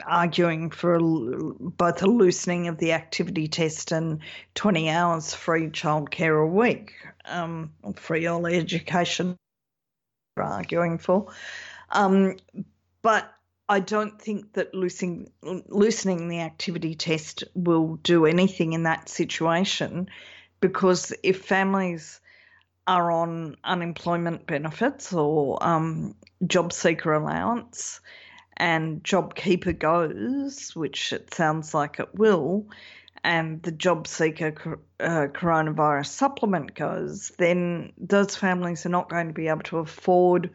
arguing 0.05 0.71
for 0.71 0.99
both 0.99 2.01
a 2.01 2.07
loosening 2.07 2.67
of 2.67 2.77
the 2.79 2.93
activity 2.93 3.47
test 3.47 3.91
and 3.91 4.19
20 4.55 4.89
hours 4.89 5.35
free 5.35 5.67
childcare 5.67 6.43
a 6.43 6.47
week, 6.47 6.93
um, 7.25 7.71
free 7.95 8.27
early 8.27 8.57
education, 8.57 9.37
arguing 10.35 10.97
for. 10.97 11.31
Um, 11.89 12.37
but 13.03 13.31
I 13.69 13.79
don't 13.79 14.19
think 14.19 14.53
that 14.53 14.73
loosening, 14.73 15.31
loosening 15.43 16.27
the 16.27 16.39
activity 16.39 16.95
test 16.95 17.43
will 17.53 17.97
do 17.97 18.25
anything 18.25 18.73
in 18.73 18.83
that 18.83 19.09
situation 19.09 20.09
because 20.59 21.13
if 21.23 21.45
families 21.45 22.19
are 22.87 23.11
on 23.11 23.57
unemployment 23.63 24.47
benefits 24.47 25.13
or 25.13 25.63
um, 25.63 26.15
job 26.45 26.73
seeker 26.73 27.13
allowance 27.13 27.99
and 28.57 29.03
JobKeeper 29.03 29.77
goes, 29.77 30.75
which 30.75 31.13
it 31.13 31.33
sounds 31.33 31.73
like 31.73 31.99
it 31.99 32.13
will, 32.13 32.67
and 33.23 33.61
the 33.63 33.71
job 33.71 34.07
seeker 34.07 34.79
uh, 34.99 35.27
coronavirus 35.33 36.07
supplement 36.07 36.75
goes, 36.75 37.31
then 37.37 37.91
those 37.97 38.35
families 38.35 38.85
are 38.85 38.89
not 38.89 39.09
going 39.09 39.27
to 39.27 39.33
be 39.33 39.47
able 39.47 39.61
to 39.63 39.77
afford 39.77 40.51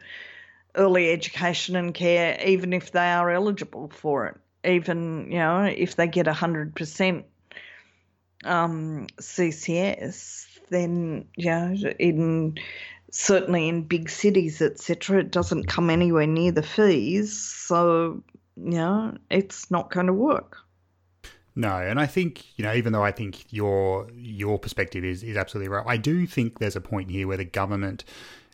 early 0.75 1.11
education 1.11 1.75
and 1.75 1.93
care, 1.93 2.39
even 2.45 2.73
if 2.73 2.91
they 2.91 3.11
are 3.11 3.29
eligible 3.29 3.89
for 3.89 4.27
it. 4.27 4.37
Even 4.69 5.31
you 5.31 5.37
know 5.37 5.63
if 5.63 5.95
they 5.95 6.07
get 6.07 6.27
hundred 6.27 6.75
percent 6.75 7.25
um, 8.43 9.07
CCS, 9.19 10.45
then 10.69 11.27
you 11.35 11.51
know 11.51 11.75
in 11.99 12.57
certainly 13.11 13.67
in 13.67 13.83
big 13.83 14.09
cities, 14.09 14.61
etc., 14.61 15.19
it 15.19 15.31
doesn't 15.31 15.67
come 15.67 15.89
anywhere 15.89 16.27
near 16.27 16.51
the 16.51 16.63
fees. 16.63 17.37
So, 17.37 18.23
you 18.55 18.71
know, 18.71 19.15
it's 19.29 19.71
not 19.71 19.91
going 19.91 20.07
to 20.07 20.13
work. 20.13 20.57
No, 21.57 21.75
and 21.75 21.99
I 21.99 22.05
think 22.05 22.45
you 22.55 22.63
know, 22.63 22.73
even 22.75 22.93
though 22.93 23.03
I 23.03 23.11
think 23.11 23.51
your 23.51 24.07
your 24.13 24.59
perspective 24.59 25.03
is 25.03 25.23
is 25.23 25.35
absolutely 25.35 25.69
right, 25.69 25.83
I 25.87 25.97
do 25.97 26.27
think 26.27 26.59
there's 26.59 26.75
a 26.75 26.81
point 26.81 27.09
here 27.09 27.27
where 27.27 27.37
the 27.37 27.45
government, 27.45 28.03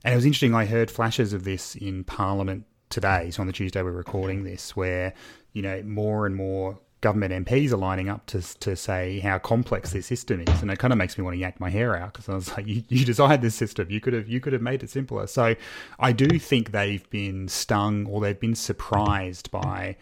and 0.05 0.13
it 0.13 0.15
was 0.15 0.25
interesting. 0.25 0.55
I 0.55 0.65
heard 0.65 0.89
flashes 0.89 1.33
of 1.33 1.43
this 1.43 1.75
in 1.75 2.05
Parliament 2.05 2.65
today, 2.89 3.29
so 3.29 3.41
on 3.41 3.47
the 3.47 3.53
Tuesday 3.53 3.81
we're 3.83 3.91
recording 3.91 4.37
mm-hmm. 4.37 4.51
this, 4.51 4.73
where 4.73 5.13
you 5.51 5.61
know 5.61 5.83
more 5.83 6.25
and 6.25 6.33
more 6.33 6.79
government 7.03 7.45
MPs 7.45 7.73
are 7.73 7.77
lining 7.77 8.07
up 8.07 8.25
to 8.27 8.41
to 8.59 8.75
say 8.77 9.19
how 9.19 9.37
complex 9.37 9.91
this 9.91 10.07
system 10.07 10.41
is, 10.47 10.61
and 10.61 10.71
it 10.71 10.79
kind 10.79 10.93
of 10.93 10.97
makes 10.97 11.17
me 11.17 11.23
want 11.23 11.35
to 11.35 11.37
yank 11.37 11.59
my 11.59 11.69
hair 11.69 11.95
out 11.97 12.13
because 12.13 12.29
I 12.29 12.33
was 12.33 12.49
like, 12.55 12.65
you, 12.73 12.81
you 12.87 13.05
designed 13.05 13.41
this 13.41 13.55
system, 13.55 13.91
you 13.91 13.99
could 13.99 14.13
have 14.13 14.27
you 14.27 14.39
could 14.39 14.53
have 14.53 14.61
made 14.61 14.81
it 14.81 14.89
simpler. 14.89 15.27
So 15.27 15.55
I 15.99 16.13
do 16.13 16.39
think 16.39 16.71
they've 16.71 17.07
been 17.09 17.49
stung 17.49 18.07
or 18.07 18.21
they've 18.21 18.39
been 18.39 18.55
surprised 18.55 19.51
by 19.51 19.97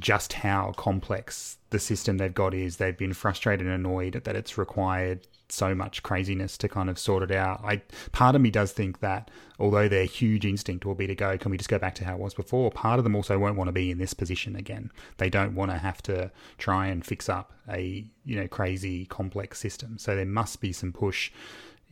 just 0.00 0.32
how 0.32 0.72
complex 0.76 1.58
the 1.70 1.78
system 1.78 2.18
they've 2.18 2.34
got 2.34 2.54
is. 2.54 2.76
They've 2.76 2.98
been 2.98 3.14
frustrated 3.14 3.66
and 3.66 3.74
annoyed 3.74 4.20
that 4.24 4.34
it's 4.34 4.58
required 4.58 5.26
so 5.52 5.74
much 5.74 6.02
craziness 6.02 6.56
to 6.58 6.68
kind 6.68 6.88
of 6.88 6.98
sort 6.98 7.22
it 7.22 7.30
out. 7.30 7.60
I 7.64 7.82
part 8.12 8.34
of 8.34 8.40
me 8.40 8.50
does 8.50 8.72
think 8.72 9.00
that 9.00 9.30
although 9.58 9.88
their 9.88 10.04
huge 10.04 10.44
instinct 10.44 10.84
will 10.84 10.94
be 10.94 11.06
to 11.06 11.14
go, 11.14 11.36
can 11.38 11.50
we 11.50 11.56
just 11.56 11.70
go 11.70 11.78
back 11.78 11.94
to 11.96 12.04
how 12.04 12.14
it 12.14 12.20
was 12.20 12.34
before? 12.34 12.70
Part 12.70 12.98
of 12.98 13.04
them 13.04 13.14
also 13.14 13.38
won't 13.38 13.56
want 13.56 13.68
to 13.68 13.72
be 13.72 13.90
in 13.90 13.98
this 13.98 14.14
position 14.14 14.56
again. 14.56 14.90
They 15.18 15.30
don't 15.30 15.54
want 15.54 15.70
to 15.70 15.78
have 15.78 16.02
to 16.04 16.30
try 16.58 16.86
and 16.86 17.04
fix 17.04 17.28
up 17.28 17.52
a 17.68 18.04
you 18.24 18.36
know 18.36 18.48
crazy 18.48 19.06
complex 19.06 19.58
system. 19.58 19.98
So 19.98 20.16
there 20.16 20.26
must 20.26 20.60
be 20.60 20.72
some 20.72 20.92
push. 20.92 21.30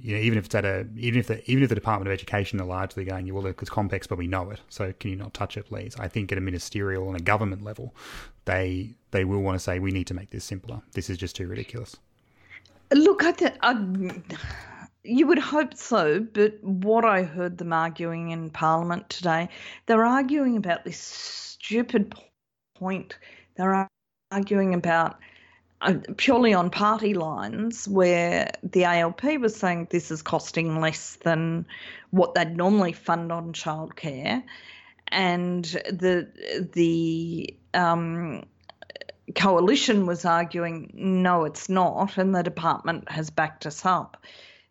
You 0.02 0.16
know, 0.16 0.22
even 0.22 0.38
if 0.38 0.46
it's 0.46 0.54
at 0.54 0.64
a, 0.64 0.86
even 0.96 1.20
if 1.20 1.26
the, 1.26 1.50
even 1.50 1.62
if 1.62 1.68
the 1.68 1.74
Department 1.74 2.08
of 2.08 2.14
Education 2.14 2.58
are 2.58 2.66
largely 2.66 3.04
going, 3.04 3.26
you 3.26 3.34
well, 3.34 3.44
it's 3.44 3.68
complex, 3.68 4.06
but 4.06 4.16
we 4.16 4.26
know 4.26 4.50
it. 4.50 4.58
So 4.70 4.94
can 4.98 5.10
you 5.10 5.16
not 5.16 5.34
touch 5.34 5.58
it, 5.58 5.66
please? 5.66 5.94
I 5.98 6.08
think 6.08 6.32
at 6.32 6.38
a 6.38 6.40
ministerial 6.40 7.06
and 7.08 7.20
a 7.20 7.22
government 7.22 7.62
level, 7.62 7.94
they 8.46 8.94
they 9.10 9.24
will 9.24 9.40
want 9.40 9.56
to 9.56 9.60
say 9.60 9.78
we 9.78 9.90
need 9.90 10.06
to 10.06 10.14
make 10.14 10.30
this 10.30 10.44
simpler. 10.44 10.80
This 10.92 11.10
is 11.10 11.18
just 11.18 11.36
too 11.36 11.46
ridiculous. 11.46 11.96
Look, 12.92 13.24
I, 13.24 13.32
th- 13.32 13.54
I, 13.62 13.86
you 15.04 15.26
would 15.26 15.38
hope 15.38 15.74
so, 15.74 16.20
but 16.20 16.62
what 16.62 17.04
I 17.04 17.22
heard 17.22 17.58
them 17.58 17.72
arguing 17.72 18.30
in 18.30 18.50
Parliament 18.50 19.08
today, 19.08 19.48
they're 19.86 20.04
arguing 20.04 20.56
about 20.56 20.84
this 20.84 20.98
stupid 20.98 22.14
point. 22.74 23.16
They're 23.56 23.88
arguing 24.32 24.74
about 24.74 25.18
uh, 25.82 25.94
purely 26.16 26.52
on 26.52 26.68
party 26.68 27.14
lines, 27.14 27.88
where 27.88 28.50
the 28.62 28.84
ALP 28.84 29.22
was 29.38 29.56
saying 29.56 29.88
this 29.90 30.10
is 30.10 30.20
costing 30.20 30.80
less 30.80 31.16
than 31.16 31.66
what 32.10 32.34
they'd 32.34 32.56
normally 32.56 32.92
fund 32.92 33.32
on 33.32 33.52
childcare, 33.52 34.42
and 35.08 35.64
the 35.64 36.28
the 36.74 37.54
um, 37.72 38.44
coalition 39.34 40.06
was 40.06 40.24
arguing, 40.24 40.90
no, 40.94 41.44
it's 41.44 41.68
not, 41.68 42.16
and 42.18 42.34
the 42.34 42.42
department 42.42 43.10
has 43.10 43.30
backed 43.30 43.66
us 43.66 43.84
up. 43.84 44.16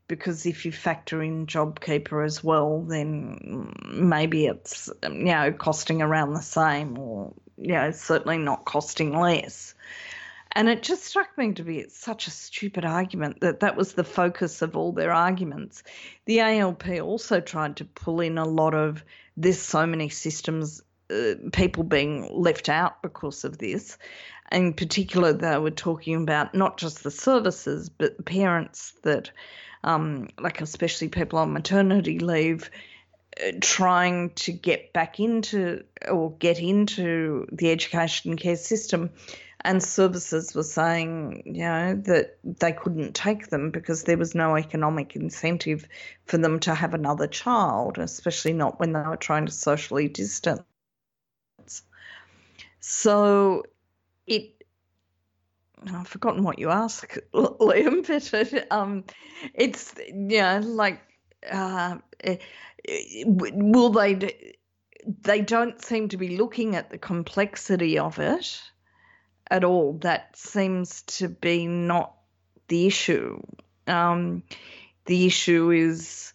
Because 0.07 0.47
if 0.47 0.65
you 0.65 0.71
factor 0.71 1.21
in 1.21 1.45
JobKeeper 1.45 2.25
as 2.25 2.43
well, 2.43 2.81
then 2.81 3.71
maybe 3.85 4.47
it's 4.47 4.89
you 5.03 5.09
know 5.25 5.51
costing 5.51 6.01
around 6.01 6.33
the 6.33 6.41
same, 6.41 6.97
or 6.97 7.33
you 7.57 7.73
know 7.73 7.91
certainly 7.91 8.39
not 8.39 8.65
costing 8.65 9.15
less. 9.15 9.75
And 10.51 10.67
it 10.67 10.81
just 10.81 11.03
struck 11.03 11.37
me 11.37 11.53
to 11.53 11.63
be 11.63 11.85
such 11.89 12.25
a 12.25 12.31
stupid 12.31 12.85
argument 12.85 13.41
that 13.41 13.59
that 13.59 13.75
was 13.75 13.93
the 13.93 14.03
focus 14.03 14.63
of 14.63 14.75
all 14.75 14.91
their 14.91 15.13
arguments. 15.13 15.83
The 16.25 16.39
ALP 16.39 16.87
also 17.01 17.39
tried 17.39 17.77
to 17.77 17.85
pull 17.85 18.19
in 18.19 18.39
a 18.39 18.45
lot 18.45 18.73
of 18.73 19.03
there's 19.37 19.61
so 19.61 19.85
many 19.85 20.09
systems, 20.09 20.81
uh, 21.11 21.35
people 21.53 21.83
being 21.83 22.29
left 22.33 22.67
out 22.67 23.01
because 23.03 23.43
of 23.43 23.57
this 23.57 23.97
in 24.51 24.73
particular, 24.73 25.33
they 25.33 25.57
were 25.57 25.71
talking 25.71 26.15
about 26.15 26.55
not 26.55 26.77
just 26.77 27.03
the 27.03 27.11
services, 27.11 27.89
but 27.89 28.17
the 28.17 28.23
parents 28.23 28.93
that, 29.03 29.31
um, 29.83 30.29
like 30.39 30.61
especially 30.61 31.09
people 31.09 31.39
on 31.39 31.53
maternity 31.53 32.19
leave, 32.19 32.69
trying 33.61 34.31
to 34.31 34.51
get 34.51 34.91
back 34.91 35.19
into 35.19 35.83
or 36.09 36.31
get 36.33 36.59
into 36.59 37.47
the 37.51 37.71
education 37.71 38.35
care 38.35 38.55
system 38.57 39.11
and 39.61 39.83
services 39.83 40.55
were 40.55 40.63
saying, 40.63 41.43
you 41.45 41.63
know, 41.63 41.93
that 41.93 42.37
they 42.43 42.71
couldn't 42.71 43.13
take 43.13 43.49
them 43.49 43.71
because 43.71 44.03
there 44.03 44.17
was 44.17 44.33
no 44.33 44.55
economic 44.55 45.15
incentive 45.15 45.85
for 46.25 46.37
them 46.37 46.59
to 46.61 46.73
have 46.73 46.93
another 46.93 47.27
child, 47.27 47.97
especially 47.97 48.53
not 48.53 48.79
when 48.79 48.93
they 48.93 49.01
were 49.01 49.17
trying 49.17 49.45
to 49.45 49.51
socially 49.51 50.07
distance. 50.07 50.63
So 52.79 53.63
it 54.29 54.59
I've 55.87 56.07
forgotten 56.07 56.43
what 56.43 56.59
you 56.59 56.69
asked, 56.69 57.17
Liam, 57.33 58.05
but 58.05 58.71
um, 58.71 59.05
it's 59.53 59.93
know 60.11 60.59
like 60.59 61.01
uh, 61.49 61.97
eh, 62.23 62.37
will 63.25 63.89
they? 63.89 64.55
They 65.21 65.41
don't 65.41 65.83
seem 65.83 66.09
to 66.09 66.17
be 66.17 66.37
looking 66.37 66.75
at 66.75 66.89
the 66.89 66.97
complexity 66.97 67.97
of 67.97 68.19
it 68.19 68.61
at 69.49 69.63
all. 69.63 69.93
That 69.99 70.35
seems 70.35 71.03
to 71.03 71.29
be 71.29 71.67
not 71.67 72.13
the 72.67 72.85
issue. 72.85 73.41
Um, 73.87 74.43
the 75.05 75.25
issue 75.25 75.71
is 75.71 76.33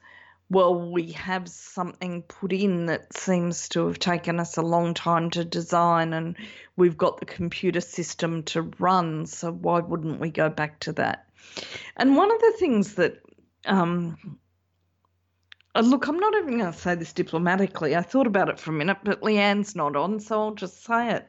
well, 0.54 0.88
we 0.88 1.10
have 1.10 1.48
something 1.48 2.22
put 2.22 2.52
in 2.52 2.86
that 2.86 3.12
seems 3.12 3.68
to 3.70 3.88
have 3.88 3.98
taken 3.98 4.38
us 4.38 4.56
a 4.56 4.62
long 4.62 4.94
time 4.94 5.28
to 5.30 5.44
design, 5.44 6.12
and 6.12 6.36
we've 6.76 6.96
got 6.96 7.18
the 7.18 7.26
computer 7.26 7.80
system 7.80 8.44
to 8.44 8.62
run, 8.78 9.26
so 9.26 9.50
why 9.50 9.80
wouldn't 9.80 10.20
we 10.20 10.30
go 10.30 10.48
back 10.48 10.78
to 10.78 10.92
that? 10.92 11.26
And 11.96 12.14
one 12.14 12.30
of 12.30 12.38
the 12.38 12.54
things 12.56 12.94
that, 12.94 13.18
um, 13.66 14.38
uh, 15.74 15.80
look, 15.80 16.06
I'm 16.06 16.20
not 16.20 16.36
even 16.36 16.58
going 16.58 16.72
to 16.72 16.78
say 16.78 16.94
this 16.94 17.12
diplomatically. 17.12 17.96
I 17.96 18.02
thought 18.02 18.28
about 18.28 18.48
it 18.48 18.60
for 18.60 18.70
a 18.70 18.74
minute, 18.74 18.98
but 19.02 19.24
Leanne's 19.24 19.74
not 19.74 19.96
on, 19.96 20.20
so 20.20 20.40
I'll 20.40 20.54
just 20.54 20.84
say 20.84 21.14
it. 21.14 21.28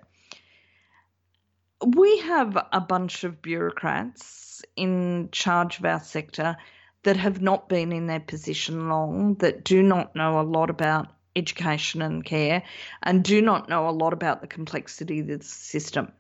We 1.84 2.20
have 2.20 2.56
a 2.72 2.80
bunch 2.80 3.24
of 3.24 3.42
bureaucrats 3.42 4.62
in 4.76 5.30
charge 5.32 5.80
of 5.80 5.86
our 5.86 6.00
sector 6.00 6.58
that 7.06 7.18
have 7.18 7.40
not 7.40 7.70
been 7.70 7.92
in 7.92 8.08
their 8.08 8.20
position 8.20 8.90
long, 8.90 9.36
that 9.36 9.64
do 9.64 9.84
not 9.84 10.16
know 10.16 10.40
a 10.40 10.42
lot 10.42 10.72
about 10.72 11.08
education 11.36 12.02
and 12.02 12.26
care, 12.26 12.64
and 13.04 13.24
do 13.24 13.42
not 13.44 13.70
know 13.70 13.88
a 13.88 13.92
lot 13.92 14.12
about 14.12 14.42
the 14.42 14.48
complexity 14.48 15.20
of 15.20 15.28
the 15.28 15.44
system. 15.44 16.12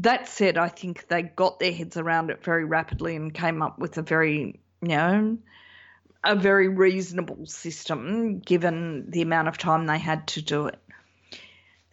That 0.00 0.28
said, 0.28 0.58
I 0.58 0.68
think 0.68 1.06
they 1.06 1.22
got 1.22 1.60
their 1.60 1.72
heads 1.72 1.96
around 1.96 2.30
it 2.30 2.42
very 2.42 2.64
rapidly 2.64 3.14
and 3.14 3.32
came 3.32 3.62
up 3.62 3.78
with 3.78 3.96
a 3.96 4.02
very, 4.02 4.60
you 4.82 4.88
know, 4.88 5.38
a 6.24 6.34
very 6.34 6.68
reasonable 6.68 7.46
system 7.46 8.40
given 8.40 9.08
the 9.10 9.22
amount 9.22 9.46
of 9.46 9.56
time 9.56 9.86
they 9.86 9.98
had 9.98 10.26
to 10.28 10.42
do 10.42 10.66
it. 10.66 10.78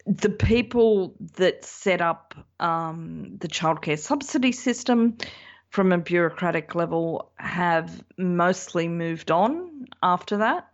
The 0.04 0.30
people 0.30 1.14
that 1.36 1.64
set 1.64 2.00
up 2.00 2.34
um, 2.58 3.36
the 3.38 3.48
childcare 3.48 3.98
subsidy 3.98 4.52
system 4.52 5.16
from 5.70 5.92
a 5.92 5.98
bureaucratic 5.98 6.74
level 6.74 7.30
have 7.36 8.02
mostly 8.16 8.88
moved 8.88 9.30
on 9.30 9.86
after 10.02 10.38
that. 10.38 10.68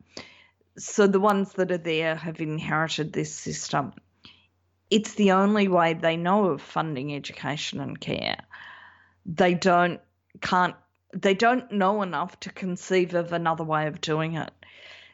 So 0.79 1.07
the 1.07 1.21
ones 1.21 1.53
that 1.55 1.71
are 1.71 1.79
there 1.79 2.15
have 2.15 2.41
inherited 2.41 3.13
this 3.13 3.35
system. 3.35 3.93
It's 4.91 5.15
the 5.15 5.33
only 5.33 5.69
way 5.69 5.95
they 5.95 6.17
know 6.17 6.47
of 6.47 6.63
funding 6.63 7.15
education 7.15 7.81
and 7.81 8.01
care. 8.01 8.39
They 9.27 9.55
don't 9.55 10.01
can't 10.41 10.75
they 11.15 11.35
don't 11.35 11.71
know 11.71 12.01
enough 12.03 12.41
to 12.41 12.51
conceive 12.51 13.15
of 13.15 13.33
another 13.33 13.65
way 13.65 13.87
of 13.87 14.01
doing 14.01 14.37
it. 14.37 14.51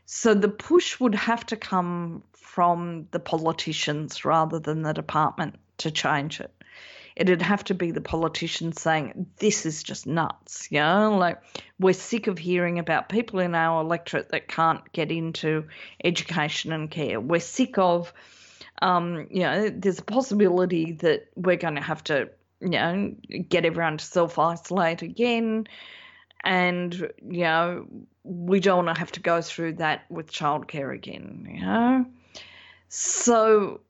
So 0.07 0.33
the 0.33 0.49
push 0.49 1.01
would 1.01 1.15
have 1.15 1.45
to 1.47 1.57
come 1.57 2.23
from 2.35 3.09
the 3.11 3.19
politicians 3.19 4.25
rather 4.25 4.61
than 4.61 4.83
the 4.83 4.95
department 4.95 5.57
to 5.79 5.91
change 5.91 6.41
it 6.41 6.53
it'd 7.19 7.43
have 7.43 7.65
to 7.65 7.75
be 7.75 7.91
the 7.91 8.01
politicians 8.01 8.81
saying, 8.81 9.27
this 9.39 9.67
is 9.67 9.83
just 9.83 10.07
nuts, 10.07 10.69
you 10.71 10.79
know? 10.79 11.19
Like, 11.19 11.43
we're 11.81 11.93
sick 11.93 12.29
of 12.29 12.39
hearing 12.39 12.79
about 12.79 13.09
people 13.09 13.41
in 13.41 13.57
our 13.57 13.81
electorate 13.81 14.29
that 14.29 14.47
can't 14.47 14.91
get 14.93 15.11
into 15.11 15.67
education 16.03 16.71
and 16.71 16.89
care. 16.89 17.21
We're 17.21 17.41
sick 17.41 17.77
of, 17.77 18.13
um, 18.81 19.27
you 19.31 19.41
know, 19.41 19.69
there's 19.69 19.99
a 19.99 20.05
possibility 20.05 20.93
that 20.93 21.27
we're 21.35 21.57
going 21.57 21.75
to 21.75 21.83
have 21.83 22.05
to, 22.05 22.31
you 22.61 22.69
know, 22.69 23.15
get 23.49 23.65
everyone 23.65 23.99
to 23.99 24.05
self 24.05 24.39
isolate 24.39 25.03
again. 25.03 25.67
And, 26.45 26.95
you 27.29 27.43
know, 27.43 27.87
we 28.23 28.61
don't 28.61 28.85
want 28.85 28.95
to 28.95 29.01
have 29.01 29.13
to 29.13 29.21
go 29.21 29.43
through 29.43 29.75
that 29.75 30.09
with 30.09 30.31
childcare 30.31 30.95
again, 30.95 31.49
you 31.51 31.67
know? 31.67 32.07
So 32.89 33.81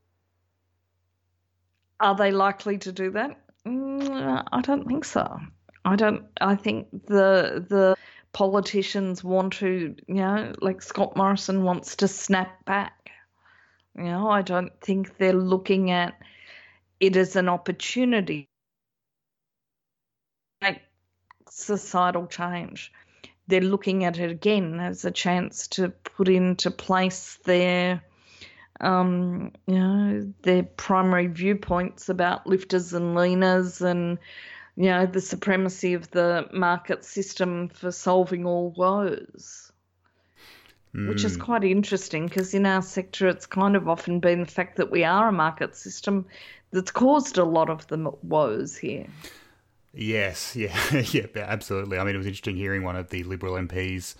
are 2.01 2.15
they 2.15 2.31
likely 2.31 2.79
to 2.79 2.93
do 2.93 3.11
that? 3.13 3.39
Mm, 3.67 4.45
I 4.53 4.61
don't 4.61 4.87
think 4.87 5.05
so. 5.05 5.41
I 5.85 5.97
don't. 5.97 6.25
I 6.41 6.55
think 6.55 6.91
the 7.07 7.65
the 7.69 7.97
politicians 8.33 9.25
want 9.25 9.55
to, 9.55 9.95
you 10.07 10.15
know, 10.15 10.53
like 10.61 10.83
Scott 10.83 11.17
Morrison 11.17 11.63
wants 11.65 11.97
to 11.97 12.09
snap 12.09 12.65
back. 12.65 13.11
You 13.97 14.05
know, 14.05 14.29
I 14.29 14.43
don't 14.43 14.73
think 14.81 15.17
they're 15.19 15.33
looking 15.33 15.91
at 15.91 16.15
it 17.01 17.17
as 17.17 17.37
an 17.37 17.49
opportunity 17.49 18.49
make 20.61 20.81
societal 21.49 22.27
change. 22.27 22.93
They're 23.47 23.61
looking 23.61 24.05
at 24.05 24.19
it 24.19 24.31
again 24.31 24.79
as 24.81 25.05
a 25.05 25.11
chance 25.11 25.69
to 25.69 25.89
put 25.89 26.29
into 26.29 26.71
place 26.71 27.39
their 27.45 28.03
um, 28.81 29.53
you 29.67 29.79
know, 29.79 30.33
their 30.43 30.62
primary 30.62 31.27
viewpoints 31.27 32.09
about 32.09 32.47
lifters 32.47 32.93
and 32.93 33.17
leaners 33.17 33.81
and, 33.81 34.19
you 34.77 34.87
know, 34.87 35.07
the 35.07 35.21
supremacy 35.21 35.95
of 35.95 36.11
the 36.11 36.49
market 36.53 37.05
system 37.05 37.69
for 37.69 37.91
solving 37.91 38.47
all 38.47 38.71
woes. 38.71 39.73
Mm. 40.95 41.09
Which 41.09 41.25
is 41.25 41.37
hmm. 41.37 41.43
quite 41.43 41.64
interesting 41.64 42.29
because 42.29 42.55
in 42.55 42.64
our 42.64 42.81
sector, 42.81 43.29
it's 43.29 43.45
kind 43.45 43.77
of 43.77 43.88
often 43.88 44.21
been 44.21 44.41
the 44.41 44.47
fact 44.47 44.77
that 44.77 44.91
we 44.91 45.05
are 45.05 45.29
a 45.29 45.33
market 45.33 45.77
system 45.77 46.25
that's 46.71 46.91
caused 46.91 47.37
a 47.37 47.45
lot 47.45 47.69
of 47.69 47.87
the 47.88 48.11
woes 48.23 48.77
here. 48.77 49.07
Yes, 49.93 50.57
yeah, 50.57 50.77
yeah, 51.11 51.27
absolutely. 51.37 51.99
I 51.99 52.05
mean, 52.05 52.14
it 52.14 52.19
was 52.19 52.27
interesting 52.27 52.57
hearing 52.57 52.85
one 52.85 52.97
of 52.97 53.11
the 53.11 53.23
Liberal 53.25 53.55
MPs 53.55 54.14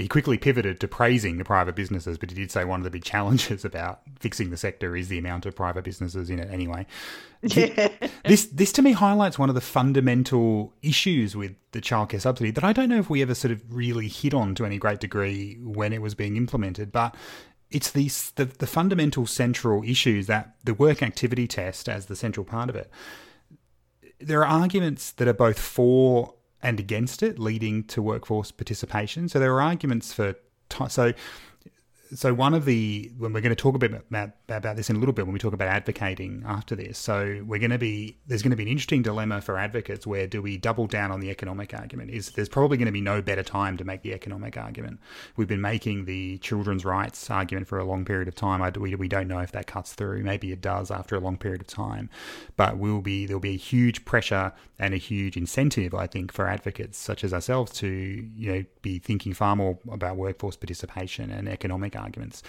he 0.00 0.08
quickly 0.08 0.38
pivoted 0.38 0.80
to 0.80 0.88
praising 0.88 1.36
the 1.36 1.44
private 1.44 1.74
businesses, 1.74 2.16
but 2.16 2.30
he 2.30 2.34
did 2.34 2.50
say 2.50 2.64
one 2.64 2.80
of 2.80 2.84
the 2.84 2.90
big 2.90 3.04
challenges 3.04 3.64
about 3.64 4.00
fixing 4.18 4.48
the 4.48 4.56
sector 4.56 4.96
is 4.96 5.08
the 5.08 5.18
amount 5.18 5.44
of 5.44 5.54
private 5.54 5.84
businesses 5.84 6.30
in 6.30 6.38
it. 6.38 6.50
Anyway, 6.50 6.86
yeah. 7.42 7.88
this 8.24 8.46
this 8.46 8.72
to 8.72 8.82
me 8.82 8.92
highlights 8.92 9.38
one 9.38 9.50
of 9.50 9.54
the 9.54 9.60
fundamental 9.60 10.72
issues 10.80 11.36
with 11.36 11.54
the 11.72 11.82
childcare 11.82 12.20
subsidy 12.20 12.50
that 12.50 12.64
I 12.64 12.72
don't 12.72 12.88
know 12.88 12.98
if 12.98 13.10
we 13.10 13.20
ever 13.20 13.34
sort 13.34 13.52
of 13.52 13.62
really 13.68 14.08
hit 14.08 14.32
on 14.32 14.54
to 14.54 14.64
any 14.64 14.78
great 14.78 15.00
degree 15.00 15.58
when 15.62 15.92
it 15.92 16.00
was 16.02 16.14
being 16.14 16.36
implemented, 16.36 16.90
but. 16.90 17.14
It's 17.72 17.92
these 17.92 18.32
the, 18.32 18.46
the 18.46 18.66
fundamental 18.66 19.26
central 19.26 19.84
issues 19.84 20.26
that 20.26 20.56
the 20.64 20.74
work 20.74 21.04
activity 21.04 21.46
test 21.46 21.88
as 21.88 22.06
the 22.06 22.16
central 22.16 22.44
part 22.44 22.68
of 22.68 22.74
it. 22.74 22.90
There 24.18 24.40
are 24.40 24.60
arguments 24.60 25.12
that 25.12 25.28
are 25.28 25.32
both 25.32 25.60
for 25.60 26.34
and 26.62 26.78
against 26.78 27.22
it, 27.22 27.38
leading 27.38 27.84
to 27.84 28.02
workforce 28.02 28.50
participation. 28.50 29.28
So 29.28 29.38
there 29.38 29.54
are 29.54 29.62
arguments 29.62 30.12
for 30.12 30.34
so 30.88 31.12
so 32.14 32.34
one 32.34 32.54
of 32.54 32.64
the 32.64 33.10
when 33.18 33.32
we're 33.32 33.40
going 33.40 33.54
to 33.54 33.62
talk 33.62 33.74
a 33.74 33.78
bit 33.78 33.92
about, 33.92 34.30
about 34.48 34.76
this 34.76 34.90
in 34.90 34.96
a 34.96 34.98
little 34.98 35.12
bit 35.12 35.26
when 35.26 35.32
we 35.32 35.38
talk 35.38 35.52
about 35.52 35.68
advocating 35.68 36.42
after 36.46 36.74
this 36.74 36.98
so 36.98 37.42
we're 37.46 37.58
going 37.58 37.70
to 37.70 37.78
be 37.78 38.16
there's 38.26 38.42
going 38.42 38.50
to 38.50 38.56
be 38.56 38.64
an 38.64 38.68
interesting 38.68 39.02
dilemma 39.02 39.40
for 39.40 39.56
advocates 39.56 40.06
where 40.06 40.26
do 40.26 40.42
we 40.42 40.56
double 40.56 40.86
down 40.86 41.10
on 41.10 41.20
the 41.20 41.30
economic 41.30 41.74
argument? 41.74 42.10
Is 42.10 42.30
there's 42.30 42.48
probably 42.48 42.76
going 42.76 42.86
to 42.86 42.92
be 42.92 43.00
no 43.00 43.22
better 43.22 43.42
time 43.42 43.76
to 43.78 43.84
make 43.84 44.02
the 44.02 44.12
economic 44.12 44.56
argument. 44.56 45.00
We've 45.36 45.48
been 45.48 45.60
making 45.60 46.04
the 46.04 46.38
children's 46.38 46.84
rights 46.84 47.30
argument 47.30 47.68
for 47.68 47.78
a 47.78 47.84
long 47.84 48.04
period 48.04 48.28
of 48.28 48.34
time. 48.34 48.62
I, 48.62 48.70
we, 48.70 48.94
we 48.94 49.08
don't 49.08 49.28
know 49.28 49.38
if 49.38 49.52
that 49.52 49.66
cuts 49.66 49.92
through. 49.92 50.22
Maybe 50.22 50.52
it 50.52 50.60
does 50.60 50.90
after 50.90 51.16
a 51.16 51.20
long 51.20 51.36
period 51.36 51.60
of 51.62 51.66
time. 51.66 52.10
But 52.56 52.78
will 52.78 53.00
be 53.00 53.26
there'll 53.26 53.40
be 53.40 53.54
a 53.54 53.58
huge 53.58 54.04
pressure 54.04 54.52
and 54.78 54.94
a 54.94 54.96
huge 54.96 55.36
incentive 55.36 55.94
I 55.94 56.06
think 56.06 56.32
for 56.32 56.48
advocates 56.48 56.98
such 56.98 57.22
as 57.22 57.34
ourselves 57.34 57.72
to 57.72 57.86
you 57.86 58.52
know 58.52 58.64
be 58.82 58.98
thinking 58.98 59.34
far 59.34 59.54
more 59.54 59.78
about 59.90 60.16
workforce 60.16 60.56
participation 60.56 61.30
and 61.30 61.48
economic 61.48 61.96
arguments. 62.00 62.42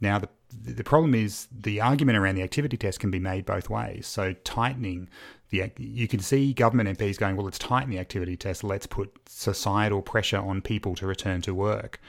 Now, 0.00 0.18
the, 0.18 0.28
the 0.50 0.84
problem 0.84 1.14
is 1.14 1.48
the 1.50 1.80
argument 1.80 2.18
around 2.18 2.36
the 2.36 2.42
activity 2.42 2.76
test 2.76 3.00
can 3.00 3.10
be 3.10 3.18
made 3.18 3.44
both 3.44 3.68
ways. 3.68 4.06
So, 4.06 4.34
tightening 4.44 5.08
the 5.50 5.70
you 5.78 6.06
can 6.08 6.20
see 6.20 6.52
government 6.52 6.98
MPs 6.98 7.18
going, 7.18 7.36
well, 7.36 7.44
let's 7.44 7.58
tighten 7.58 7.90
the 7.90 7.98
activity 7.98 8.36
test, 8.36 8.62
let's 8.62 8.86
put 8.86 9.12
societal 9.26 10.02
pressure 10.02 10.38
on 10.38 10.60
people 10.60 10.94
to 10.96 11.06
return 11.06 11.42
to 11.42 11.54
work. 11.54 12.00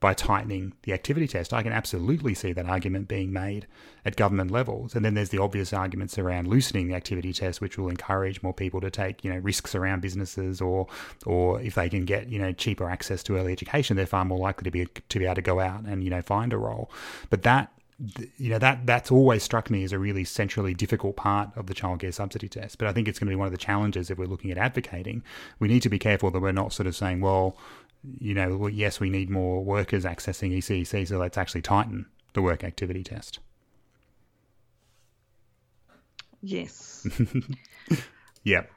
By 0.00 0.14
tightening 0.14 0.72
the 0.82 0.92
activity 0.92 1.26
test. 1.26 1.52
I 1.52 1.62
can 1.62 1.72
absolutely 1.72 2.34
see 2.34 2.52
that 2.52 2.66
argument 2.66 3.08
being 3.08 3.32
made 3.32 3.66
at 4.04 4.16
government 4.16 4.50
levels. 4.50 4.94
And 4.94 5.04
then 5.04 5.14
there's 5.14 5.30
the 5.30 5.38
obvious 5.38 5.72
arguments 5.72 6.18
around 6.18 6.46
loosening 6.46 6.88
the 6.88 6.94
activity 6.94 7.32
test, 7.32 7.60
which 7.60 7.76
will 7.76 7.88
encourage 7.88 8.42
more 8.42 8.54
people 8.54 8.80
to 8.80 8.90
take, 8.90 9.24
you 9.24 9.32
know, 9.32 9.38
risks 9.38 9.74
around 9.74 10.00
businesses 10.00 10.60
or 10.60 10.86
or 11.26 11.60
if 11.60 11.74
they 11.74 11.88
can 11.88 12.04
get, 12.04 12.28
you 12.28 12.38
know, 12.38 12.52
cheaper 12.52 12.88
access 12.88 13.22
to 13.24 13.36
early 13.36 13.52
education, 13.52 13.96
they're 13.96 14.06
far 14.06 14.24
more 14.24 14.38
likely 14.38 14.64
to 14.64 14.70
be 14.70 14.86
to 14.86 15.18
be 15.18 15.24
able 15.24 15.34
to 15.34 15.42
go 15.42 15.60
out 15.60 15.82
and, 15.82 16.04
you 16.04 16.10
know, 16.10 16.22
find 16.22 16.52
a 16.52 16.58
role. 16.58 16.90
But 17.30 17.42
that 17.42 17.72
you 18.36 18.50
know 18.50 18.58
that 18.58 18.86
that's 18.86 19.10
always 19.10 19.42
struck 19.42 19.70
me 19.70 19.82
as 19.82 19.92
a 19.92 19.98
really 19.98 20.22
centrally 20.22 20.72
difficult 20.72 21.16
part 21.16 21.50
of 21.56 21.66
the 21.66 21.74
childcare 21.74 22.14
subsidy 22.14 22.48
test. 22.48 22.78
But 22.78 22.86
I 22.86 22.92
think 22.92 23.08
it's 23.08 23.18
going 23.18 23.26
to 23.26 23.32
be 23.32 23.36
one 23.36 23.46
of 23.46 23.52
the 23.52 23.58
challenges 23.58 24.08
if 24.10 24.18
we're 24.18 24.26
looking 24.26 24.52
at 24.52 24.58
advocating. 24.58 25.24
We 25.58 25.66
need 25.66 25.82
to 25.82 25.88
be 25.88 25.98
careful 25.98 26.30
that 26.30 26.40
we're 26.40 26.52
not 26.52 26.72
sort 26.72 26.86
of 26.86 26.94
saying, 26.94 27.20
well, 27.20 27.56
you 28.02 28.34
know, 28.34 28.66
yes, 28.66 29.00
we 29.00 29.10
need 29.10 29.30
more 29.30 29.62
workers 29.62 30.04
accessing 30.04 30.56
ECEC, 30.56 31.08
so 31.08 31.18
let's 31.18 31.38
actually 31.38 31.62
tighten 31.62 32.06
the 32.32 32.42
work 32.42 32.64
activity 32.64 33.02
test. 33.02 33.40
Yes. 36.40 37.06
yep. 38.44 38.70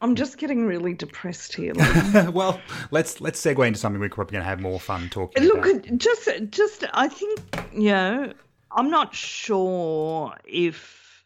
I'm 0.00 0.14
just 0.14 0.38
getting 0.38 0.66
really 0.66 0.94
depressed 0.94 1.54
here. 1.54 1.72
well, 2.30 2.60
let's 2.90 3.20
let's 3.20 3.40
segue 3.40 3.66
into 3.66 3.78
something 3.78 4.00
we're 4.00 4.10
probably 4.10 4.32
going 4.32 4.44
to 4.44 4.48
have 4.48 4.60
more 4.60 4.78
fun 4.78 5.08
talking 5.08 5.42
Look, 5.44 5.66
about. 5.66 5.98
just 5.98 6.28
just 6.50 6.84
I 6.92 7.08
think 7.08 7.40
you 7.72 7.90
know 7.90 8.32
I'm 8.70 8.90
not 8.90 9.14
sure 9.14 10.34
if 10.44 11.24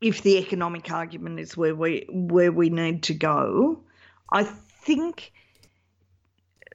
if 0.00 0.22
the 0.22 0.38
economic 0.38 0.90
argument 0.90 1.38
is 1.38 1.56
where 1.56 1.74
we 1.74 2.06
where 2.10 2.50
we 2.50 2.70
need 2.70 3.04
to 3.04 3.14
go. 3.14 3.84
I 4.32 4.42
think 4.44 5.32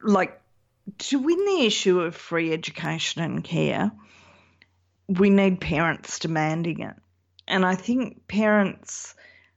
like 0.04 0.42
to 0.98 1.20
win 1.20 1.46
the 1.46 1.66
issue 1.66 2.00
of 2.02 2.16
free 2.16 2.52
education 2.52 3.22
and 3.22 3.44
care, 3.44 3.92
we 5.08 5.30
need 5.30 5.62
parents 5.62 6.20
demanding 6.20 6.82
it. 6.82 6.96
And 7.48 7.66
I 7.66 7.76
think 7.76 8.28
parents 8.28 9.16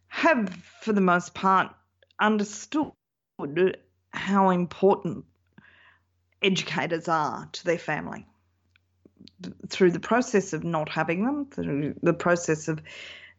have, 0.08 0.48
for 0.80 0.92
the 0.92 1.00
most 1.00 1.34
part, 1.34 1.74
understood 2.18 2.92
how 4.10 4.50
important 4.50 5.24
educators 6.42 7.08
are 7.08 7.48
to 7.52 7.64
their 7.64 7.78
family 7.78 8.26
through 9.68 9.90
the 9.90 10.00
process 10.00 10.52
of 10.52 10.64
not 10.64 10.88
having 10.88 11.24
them, 11.24 11.46
through 11.46 11.94
the 12.02 12.12
process 12.12 12.68
of 12.68 12.80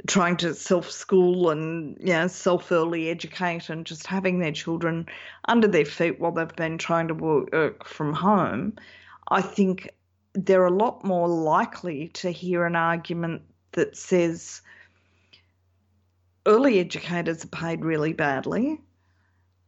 trying 0.08 0.38
to 0.38 0.54
self 0.54 0.90
school 0.90 1.50
and 1.50 1.98
you 2.00 2.14
know, 2.14 2.28
self 2.28 2.72
early 2.72 3.10
educate 3.10 3.70
and 3.70 3.86
just 3.86 4.08
having 4.08 4.40
their 4.40 4.52
children 4.52 5.08
under 5.48 5.68
their 5.68 5.86
feet 5.86 6.20
while 6.20 6.32
they've 6.32 6.56
been 6.56 6.78
trying 6.78 7.08
to 7.08 7.14
work 7.14 7.54
uh, 7.54 7.70
from 7.84 8.14
home, 8.14 8.74
I 9.30 9.42
think 9.42 9.90
they're 10.34 10.66
a 10.66 10.72
lot 10.72 11.04
more 11.04 11.28
likely 11.28 12.10
to 12.10 12.30
hear 12.30 12.66
an 12.66 12.76
argument 12.76 13.42
that 13.72 13.98
says 13.98 14.62
early 16.46 16.80
educators 16.80 17.44
are 17.44 17.50
paid 17.50 17.84
really 17.84 18.14
badly, 18.14 18.80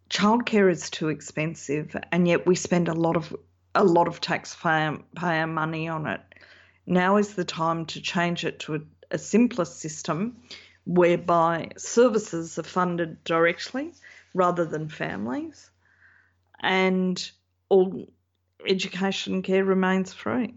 childcare 0.10 0.72
is 0.72 0.90
too 0.90 1.10
expensive, 1.10 1.96
and 2.12 2.28
yet 2.28 2.46
we 2.46 2.56
spend 2.56 2.88
a 2.88 2.94
lot 2.94 3.16
of 3.16 3.36
a 3.76 3.84
lot 3.84 4.08
of 4.08 4.20
taxpayer 4.20 5.48
money 5.48 5.88
on 5.88 6.08
it. 6.08 6.22
Now 6.88 7.18
is 7.18 7.36
the 7.36 7.46
time 7.46 7.86
to 7.88 8.02
change 8.02 8.44
it 8.44 8.60
to 8.62 8.76
a 8.76 8.80
a 9.12 9.18
simpler 9.18 9.66
system 9.66 10.38
whereby 10.86 11.70
services 11.78 12.58
are 12.58 12.64
funded 12.64 13.24
directly 13.24 13.94
rather 14.34 14.66
than 14.66 14.90
families 14.90 15.70
and 16.62 17.32
all 17.70 18.08
education 18.66 19.42
care 19.42 19.64
remains 19.64 20.14
free 20.14 20.56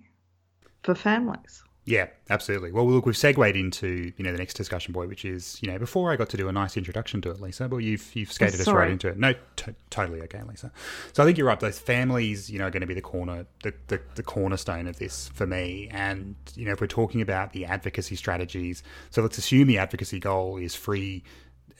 for 0.82 0.94
families. 0.94 1.62
Yeah, 1.86 2.08
absolutely. 2.28 2.72
Well, 2.72 2.88
look, 2.88 3.06
we've 3.06 3.16
segued 3.16 3.56
into 3.56 4.12
you 4.16 4.24
know 4.24 4.32
the 4.32 4.38
next 4.38 4.54
discussion 4.54 4.92
point, 4.92 5.08
which 5.08 5.24
is 5.24 5.58
you 5.62 5.70
know 5.70 5.78
before 5.78 6.12
I 6.12 6.16
got 6.16 6.28
to 6.30 6.36
do 6.36 6.48
a 6.48 6.52
nice 6.52 6.76
introduction 6.76 7.22
to 7.22 7.30
it, 7.30 7.40
Lisa, 7.40 7.68
but 7.68 7.78
you've 7.78 8.14
you've 8.14 8.30
skated 8.30 8.60
us 8.60 8.68
right 8.68 8.90
into 8.90 9.08
it. 9.08 9.18
No, 9.18 9.32
t- 9.56 9.74
totally 9.88 10.20
okay, 10.22 10.42
Lisa. 10.42 10.70
So 11.12 11.22
I 11.22 11.26
think 11.26 11.38
you're 11.38 11.46
right. 11.46 11.58
Those 11.58 11.78
families, 11.78 12.50
you 12.50 12.58
know, 12.58 12.66
are 12.66 12.70
going 12.70 12.82
to 12.82 12.86
be 12.86 12.94
the 12.94 13.00
corner, 13.00 13.46
the, 13.62 13.72
the 13.88 14.00
the 14.14 14.22
cornerstone 14.22 14.86
of 14.86 14.98
this 14.98 15.28
for 15.28 15.46
me. 15.46 15.88
And 15.90 16.36
you 16.54 16.66
know, 16.66 16.72
if 16.72 16.80
we're 16.80 16.86
talking 16.86 17.22
about 17.22 17.52
the 17.54 17.64
advocacy 17.64 18.14
strategies, 18.14 18.82
so 19.08 19.22
let's 19.22 19.38
assume 19.38 19.66
the 19.66 19.78
advocacy 19.78 20.20
goal 20.20 20.58
is 20.58 20.74
free 20.74 21.24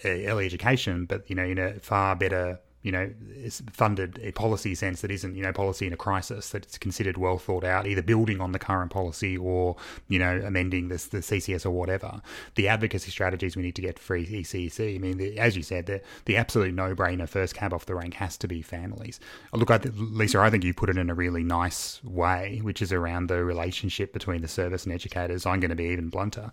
uh, 0.05 0.09
early 0.09 0.47
education, 0.47 1.05
but 1.05 1.29
you 1.29 1.37
know, 1.37 1.45
in 1.45 1.59
a 1.59 1.75
far 1.75 2.17
better 2.17 2.59
you 2.83 2.91
know, 2.91 3.11
is 3.35 3.63
funded 3.71 4.19
a 4.23 4.33
policy 4.33 4.75
sense 4.75 5.03
that 5.03 5.11
isn't, 5.11 5.37
you 5.37 5.43
know, 5.43 5.53
policy 5.53 5.87
in 5.87 5.93
a 5.93 5.97
crisis, 5.97 6.51
that 6.51 6.65
it's 6.65 6.79
considered 6.79 7.19
well 7.19 7.37
thought 7.37 7.63
out, 7.63 7.87
either 7.87 8.01
building 8.01 8.41
on 8.41 8.53
the 8.53 8.59
current 8.59 8.91
policy 8.91 9.37
or, 9.37 9.77
you 10.09 10.19
know, 10.19 10.41
amending 10.45 10.89
this, 10.89 11.07
the 11.07 11.19
CCS 11.19 11.67
or 11.67 11.71
whatever. 11.71 12.23
The 12.55 12.69
advocacy 12.69 13.11
strategies 13.11 13.55
we 13.55 13.63
need 13.63 13.77
to 13.77 13.83
get 13.83 13.99
free 13.99 14.27
ECEC. 14.27 14.95
I 14.95 14.99
mean, 14.99 15.19
the, 15.19 15.39
as 15.39 15.57
you 15.57 15.63
said, 15.63 15.87
the, 15.87 16.01
the 16.25 16.39
absolute 16.39 16.75
no 16.75 16.95
brainer 16.95 17.29
first 17.29 17.55
cab 17.55 17.75
off 17.75 17.85
the 17.85 17.95
rank 17.95 18.15
has 18.15 18.39
to 18.39 18.49
be 18.49 18.63
families. 18.63 19.21
Look, 19.53 19.71
I 19.71 19.79
Lisa, 19.95 20.41
I 20.41 20.49
think 20.49 20.65
you 20.65 20.73
put 20.73 20.89
it 20.89 20.97
in 20.97 21.11
a 21.11 21.15
really 21.15 21.45
nice 21.45 22.03
way, 22.03 22.61
which 22.63 22.81
is 22.81 22.93
around 22.93 23.27
the 23.27 23.45
relationship 23.45 24.13
between 24.15 24.41
the 24.41 24.49
service 24.49 24.85
and 24.85 24.95
educators. 24.95 25.45
I'm 25.45 25.61
going 25.61 25.71
to 25.71 25.77
be 25.77 25.85
even 25.85 26.09
blunter 26.09 26.51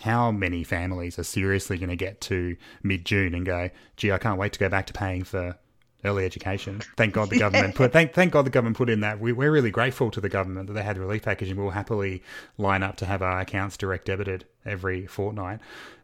how 0.00 0.30
many 0.30 0.64
families 0.64 1.18
are 1.18 1.24
seriously 1.24 1.76
going 1.76 1.90
to 1.90 1.96
get 1.96 2.20
to 2.22 2.56
mid 2.82 3.04
June 3.04 3.34
and 3.34 3.44
go, 3.44 3.70
gee, 3.96 4.10
I 4.10 4.18
can't 4.18 4.38
wait 4.38 4.52
to 4.54 4.58
go 4.58 4.68
back 4.68 4.86
to 4.86 4.92
paying 4.92 5.24
for 5.24 5.56
early 6.04 6.24
education. 6.24 6.80
Thank 6.96 7.14
God 7.14 7.30
the 7.30 7.38
government 7.46 7.74
put 7.74 7.92
thank 7.92 8.12
thank 8.12 8.32
God 8.32 8.46
the 8.46 8.50
government 8.50 8.76
put 8.76 8.90
in 8.90 9.00
that. 9.00 9.20
We, 9.20 9.32
we're 9.32 9.50
really 9.50 9.70
grateful 9.70 10.10
to 10.10 10.20
the 10.20 10.28
government 10.28 10.66
that 10.68 10.72
they 10.74 10.82
had 10.82 10.96
the 10.96 11.00
relief 11.00 11.22
packaging. 11.22 11.56
We'll 11.56 11.70
happily 11.70 12.22
line 12.58 12.82
up 12.82 12.96
to 12.96 13.06
have 13.06 13.22
our 13.22 13.40
accounts 13.40 13.76
direct 13.76 14.06
debited 14.06 14.44
every 14.64 15.06
fortnight. 15.06 15.60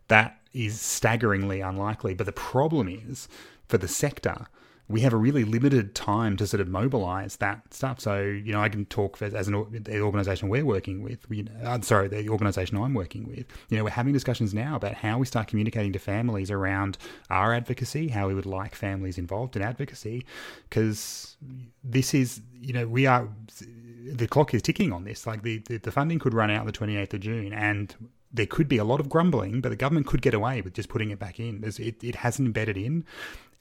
That 0.08 0.38
is 0.52 0.80
staggeringly 0.80 1.60
unlikely. 1.60 2.14
But 2.14 2.26
the 2.26 2.32
problem 2.32 2.88
is 2.88 3.28
for 3.68 3.78
the 3.78 3.88
sector 3.88 4.46
we 4.88 5.00
have 5.00 5.12
a 5.12 5.16
really 5.16 5.44
limited 5.44 5.94
time 5.94 6.36
to 6.36 6.46
sort 6.46 6.60
of 6.60 6.68
mobilize 6.68 7.36
that 7.36 7.74
stuff. 7.74 7.98
So, 8.00 8.20
you 8.20 8.52
know, 8.52 8.60
I 8.60 8.68
can 8.68 8.84
talk 8.86 9.20
as, 9.20 9.34
as 9.34 9.48
an 9.48 9.82
the 9.82 10.00
organization 10.00 10.48
we're 10.48 10.64
working 10.64 11.02
with. 11.02 11.28
Know, 11.28 11.44
I'm 11.64 11.82
sorry, 11.82 12.06
the 12.08 12.28
organization 12.28 12.76
I'm 12.78 12.94
working 12.94 13.28
with. 13.28 13.46
You 13.68 13.78
know, 13.78 13.84
we're 13.84 13.90
having 13.90 14.12
discussions 14.12 14.54
now 14.54 14.76
about 14.76 14.94
how 14.94 15.18
we 15.18 15.26
start 15.26 15.48
communicating 15.48 15.92
to 15.92 15.98
families 15.98 16.50
around 16.50 16.98
our 17.30 17.52
advocacy, 17.52 18.08
how 18.08 18.28
we 18.28 18.34
would 18.34 18.46
like 18.46 18.76
families 18.76 19.18
involved 19.18 19.56
in 19.56 19.62
advocacy, 19.62 20.24
because 20.68 21.36
this 21.82 22.14
is, 22.14 22.40
you 22.60 22.72
know, 22.72 22.86
we 22.86 23.06
are 23.06 23.28
the 24.06 24.28
clock 24.28 24.54
is 24.54 24.62
ticking 24.62 24.92
on 24.92 25.02
this. 25.02 25.26
Like 25.26 25.42
the, 25.42 25.58
the, 25.58 25.78
the 25.78 25.90
funding 25.90 26.20
could 26.20 26.32
run 26.32 26.50
out 26.50 26.64
the 26.64 26.72
28th 26.72 27.14
of 27.14 27.20
June, 27.20 27.52
and 27.52 27.92
there 28.32 28.46
could 28.46 28.68
be 28.68 28.78
a 28.78 28.84
lot 28.84 29.00
of 29.00 29.08
grumbling, 29.08 29.60
but 29.60 29.70
the 29.70 29.76
government 29.76 30.06
could 30.06 30.22
get 30.22 30.34
away 30.34 30.60
with 30.60 30.74
just 30.74 30.88
putting 30.88 31.10
it 31.10 31.18
back 31.18 31.40
in. 31.40 31.62
It, 31.64 32.02
it 32.04 32.14
hasn't 32.16 32.46
embedded 32.46 32.76
in. 32.76 33.04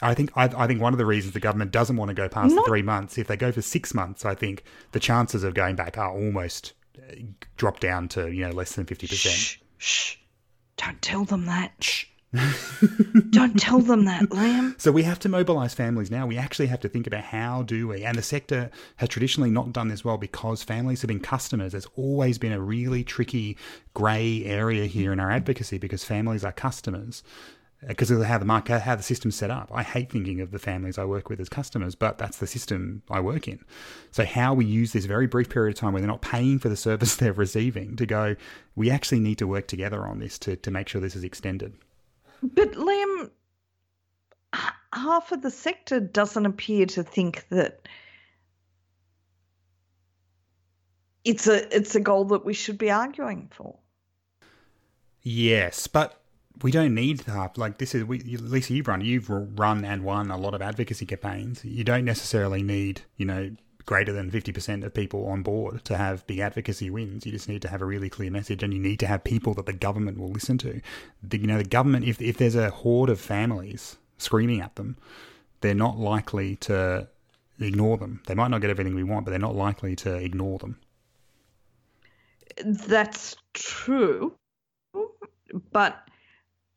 I 0.02 0.14
think 0.14 0.32
I, 0.36 0.46
I, 0.58 0.68
think 0.68 0.82
one 0.82 0.94
of 0.94 0.98
the 0.98 1.06
reasons 1.06 1.34
the 1.34 1.40
government 1.40 1.72
doesn't 1.72 1.96
want 1.96 2.10
to 2.10 2.16
go 2.16 2.28
past 2.28 2.54
Not- 2.54 2.66
three 2.66 2.82
months, 2.82 3.18
if 3.18 3.28
they 3.28 3.38
go 3.38 3.52
for 3.52 3.62
six 3.62 3.94
months, 3.94 4.26
I 4.26 4.36
think 4.36 4.64
the 4.92 5.00
chances 5.00 5.44
of 5.44 5.54
going 5.54 5.76
back 5.76 5.98
are 5.98 6.12
almost 6.12 6.74
uh, 6.98 7.16
drop 7.58 7.80
down 7.80 8.08
to 8.10 8.32
you 8.32 8.46
know 8.46 8.52
less 8.52 8.74
than 8.74 8.86
fifty 8.86 9.08
percent. 9.08 9.36
Shh, 9.36 9.58
shh! 9.78 10.18
Don't 10.78 11.02
tell 11.02 11.24
them 11.24 11.46
that. 11.46 11.72
Shh. 11.80 12.06
Don't 13.30 13.58
tell 13.58 13.80
them 13.80 14.06
that, 14.06 14.24
Liam. 14.30 14.76
So 14.82 14.92
we 14.92 15.04
have 15.04 15.20
to 15.20 15.30
mobilise 15.30 15.74
families 15.74 16.12
now. 16.12 16.28
We 16.28 16.38
actually 16.38 16.68
have 16.68 16.82
to 16.82 16.90
think 16.90 17.08
about 17.08 17.24
how 17.24 17.64
do 17.64 17.88
we, 17.88 18.04
and 18.04 18.18
the 18.18 18.22
sector 18.22 18.70
has 18.98 19.08
traditionally 19.08 19.50
not 19.50 19.72
done 19.72 19.88
this 19.88 20.04
well 20.04 20.18
because 20.18 20.64
families 20.64 21.02
have 21.02 21.08
been 21.08 21.22
customers. 21.22 21.72
There's 21.72 21.88
always 21.96 22.38
been 22.38 22.52
a 22.52 22.60
really 22.60 23.04
tricky 23.04 23.58
grey 23.94 24.44
area 24.44 24.86
here 24.86 25.14
in 25.14 25.20
our 25.20 25.32
advocacy 25.32 25.78
because 25.78 26.04
families 26.04 26.44
are 26.44 26.52
customers 26.52 27.24
Uh, 27.86 27.90
because 27.90 28.12
of 28.12 28.22
how 28.24 28.38
the 28.38 28.46
market, 28.46 28.80
how 28.80 28.96
the 28.96 29.04
system's 29.04 29.36
set 29.36 29.52
up. 29.52 29.70
I 29.74 29.84
hate 29.84 30.12
thinking 30.12 30.42
of 30.42 30.52
the 30.52 30.60
families 30.60 30.98
I 30.98 31.06
work 31.06 31.30
with 31.30 31.40
as 31.40 31.50
customers, 31.50 31.96
but 31.96 32.18
that's 32.18 32.38
the 32.38 32.48
system 32.48 33.04
I 33.10 33.20
work 33.20 33.48
in. 33.48 33.64
So 34.12 34.26
how 34.26 34.54
we 34.54 34.66
use 34.66 34.94
this 34.94 35.06
very 35.06 35.28
brief 35.28 35.50
period 35.50 35.76
of 35.76 35.80
time 35.80 35.94
where 35.94 36.02
they're 36.02 36.08
not 36.08 36.22
paying 36.22 36.60
for 36.60 36.70
the 36.70 36.76
service 36.76 37.16
they're 37.18 37.34
receiving 37.34 37.96
to 37.98 38.06
go, 38.06 38.36
we 38.76 38.90
actually 38.90 39.20
need 39.20 39.38
to 39.40 39.48
work 39.48 39.68
together 39.68 40.06
on 40.06 40.20
this 40.20 40.40
to, 40.40 40.56
to 40.56 40.72
make 40.72 40.88
sure 40.88 41.02
this 41.02 41.16
is 41.16 41.24
extended. 41.24 41.74
But 42.42 42.74
Liam, 42.74 43.30
half 44.94 45.32
of 45.32 45.42
the 45.42 45.52
sector 45.52 46.00
doesn't 46.00 46.46
appear 46.46 46.86
to 46.88 47.04
think 47.04 47.48
that 47.50 47.88
it's 51.24 51.48
a 51.48 51.76
it's 51.76 51.96
a 51.96 52.00
goal 52.00 52.26
that 52.26 52.46
we 52.46 52.54
should 52.54 52.78
be 52.78 52.92
arguing 52.92 53.50
for. 53.52 53.80
Yes, 55.24 55.88
but 55.88 56.22
we 56.62 56.72
don't 56.72 56.94
need 56.94 57.20
that. 57.22 57.58
Like 57.58 57.78
this 57.78 57.96
is 57.96 58.04
we, 58.04 58.20
Lisa, 58.20 58.74
you've 58.74 58.88
run, 58.88 59.02
you've 59.02 59.30
run 59.30 59.84
and 59.86 60.04
won 60.04 60.32
a 60.32 60.38
lot 60.38 60.54
of 60.54 60.62
advocacy 60.62 61.06
campaigns. 61.06 61.64
You 61.64 61.84
don't 61.84 62.06
necessarily 62.06 62.64
need, 62.64 63.02
you 63.18 63.26
know, 63.26 63.52
greater 63.86 64.12
than 64.12 64.32
fifty 64.32 64.52
percent 64.52 64.84
of 64.84 64.94
people 64.94 65.28
on 65.28 65.44
board 65.44 65.84
to 65.86 65.98
have 65.98 66.26
big 66.28 66.40
advocacy 66.40 66.90
wins. 66.90 67.26
You 67.26 67.32
just 67.32 67.50
need 67.50 67.62
to 67.64 67.68
have 67.70 67.82
a 67.82 67.86
really 67.86 68.10
clear 68.10 68.32
message, 68.32 68.64
and 68.64 68.74
you 68.74 68.80
need 68.80 69.00
to 69.00 69.08
have 69.08 69.24
people 69.24 69.54
that 69.56 69.66
the 69.66 69.74
government 69.74 70.18
will 70.18 70.32
listen 70.32 70.58
to. 70.60 70.82
The, 71.22 71.40
you 71.40 71.48
know, 71.48 71.58
the 71.58 71.64
government, 71.64 72.06
if 72.06 72.22
if 72.22 72.38
there's 72.38 72.56
a 72.56 72.70
horde 72.70 73.10
of 73.10 73.20
families 73.20 73.98
screaming 74.18 74.62
at 74.62 74.76
them, 74.76 74.98
they're 75.62 75.76
not 75.76 75.98
likely 75.98 76.56
to 76.58 77.08
ignore 77.60 77.98
them. 77.98 78.22
They 78.28 78.36
might 78.36 78.50
not 78.50 78.62
get 78.62 78.70
everything 78.70 78.96
we 78.96 79.04
want, 79.04 79.26
but 79.26 79.32
they're 79.32 79.40
not 79.40 79.56
likely 79.56 79.96
to 79.98 80.16
ignore 80.16 80.58
them. 80.60 80.80
That's 82.64 83.36
true. 83.54 84.36
But 85.72 86.10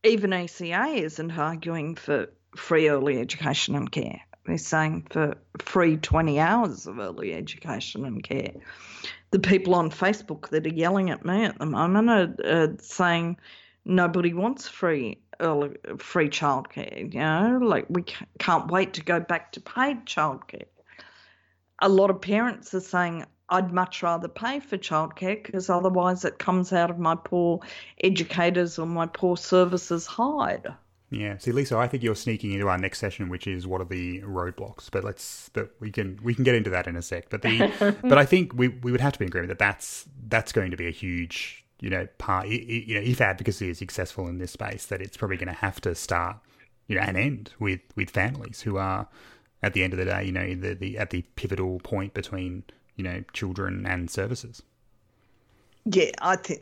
even 0.05 0.33
ACA 0.33 0.87
isn't 0.95 1.39
arguing 1.39 1.95
for 1.95 2.29
free 2.57 2.89
early 2.89 3.21
education 3.21 3.75
and 3.75 3.91
care. 3.91 4.21
They're 4.47 4.59
saying 4.59 5.07
for 5.11 5.35
free 5.59 5.99
20 5.99 6.41
hours 6.41 6.87
of 6.87 6.99
early 6.99 7.35
education 7.35 8.05
and 8.05 8.23
care. 8.23 8.53
The 9.31 9.39
people 9.39 9.75
on 9.75 9.91
Facebook 9.91 10.49
that 10.49 10.67
are 10.67 10.71
yelling 10.75 11.11
at 11.11 11.25
me 11.25 11.45
at 11.45 11.59
the 11.59 11.67
moment 11.67 12.09
are, 12.09 12.35
are 12.47 12.77
saying 12.81 13.37
nobody 13.85 14.33
wants 14.33 14.67
free 14.67 15.19
early 15.41 15.77
free 15.99 16.29
childcare. 16.29 17.13
You 17.13 17.21
know, 17.21 17.59
like 17.61 17.87
we 17.91 18.05
can't 18.39 18.71
wait 18.71 18.95
to 18.95 19.05
go 19.05 19.21
back 19.21 19.53
to 19.53 19.61
paid 19.61 20.07
childcare. 20.07 20.67
A 21.81 21.89
lot 21.89 22.11
of 22.11 22.21
parents 22.21 22.73
are 22.75 22.81
saying 22.81 23.27
I'd 23.51 23.73
much 23.73 24.03
rather 24.03 24.29
pay 24.29 24.61
for 24.61 24.77
childcare 24.77 25.43
because 25.43 25.71
otherwise 25.71 26.25
it 26.25 26.39
comes 26.39 26.73
out 26.73 26.91
of 26.91 26.99
my 26.99 27.15
poor 27.15 27.61
educators 28.03 28.79
or 28.79 28.87
my 28.87 29.07
poor 29.07 29.37
services 29.37 30.07
hide. 30.07 30.67
Yeah. 31.11 31.39
See, 31.39 31.53
Lisa, 31.53 31.79
I 31.79 31.89
think 31.89 32.03
you're 32.03 32.15
sneaking 32.15 32.53
into 32.53 32.69
our 32.69 32.77
next 32.77 32.99
session, 32.99 33.31
which 33.31 33.47
is 33.47 33.67
what 33.67 33.81
are 33.81 33.87
the 33.87 34.21
roadblocks. 34.21 34.91
But 34.91 35.05
let's, 35.05 35.49
but 35.55 35.71
we 35.81 35.91
can 35.91 36.19
we 36.23 36.35
can 36.35 36.45
get 36.45 36.55
into 36.55 36.69
that 36.71 36.87
in 36.87 36.97
a 36.97 37.03
sec. 37.03 37.31
But 37.31 37.43
the, 37.43 37.97
but 38.03 38.19
I 38.19 38.27
think 38.27 38.53
we 38.55 38.69
we 38.69 38.93
would 38.93 39.01
have 39.01 39.15
to 39.15 39.19
be 39.19 39.25
in 39.25 39.31
agreement 39.31 39.49
that 39.49 39.59
that's 39.59 40.05
that's 40.29 40.53
going 40.53 40.71
to 40.71 40.77
be 40.77 40.87
a 40.87 40.91
huge 40.91 41.65
you 41.81 41.89
know 41.89 42.07
part. 42.19 42.49
You 42.49 42.97
know, 42.97 43.01
if 43.01 43.23
advocacy 43.23 43.71
is 43.71 43.79
successful 43.79 44.29
in 44.29 44.37
this 44.37 44.53
space, 44.53 44.85
that 44.87 45.01
it's 45.01 45.17
probably 45.17 45.39
going 45.39 45.49
to 45.49 45.55
have 45.55 45.81
to 45.83 45.95
start 45.95 46.37
you 46.89 46.97
know 46.97 47.03
and 47.03 47.17
end 47.17 47.53
with 47.59 47.81
with 47.97 48.11
families 48.11 48.61
who 48.61 48.77
are 48.77 49.09
at 49.63 49.73
the 49.73 49.83
end 49.83 49.93
of 49.93 49.99
the 49.99 50.05
day, 50.05 50.25
you 50.25 50.33
know, 50.33 50.55
the, 50.55 50.75
the 50.75 50.99
at 50.99 51.11
the 51.11 51.23
pivotal 51.37 51.81
point 51.81 52.15
between 52.15 52.65
you 52.99 53.05
know 53.05 53.23
children 53.33 53.87
and 53.87 54.11
services. 54.11 54.63
Yeah, 55.91 56.11
I 56.21 56.37
think 56.37 56.61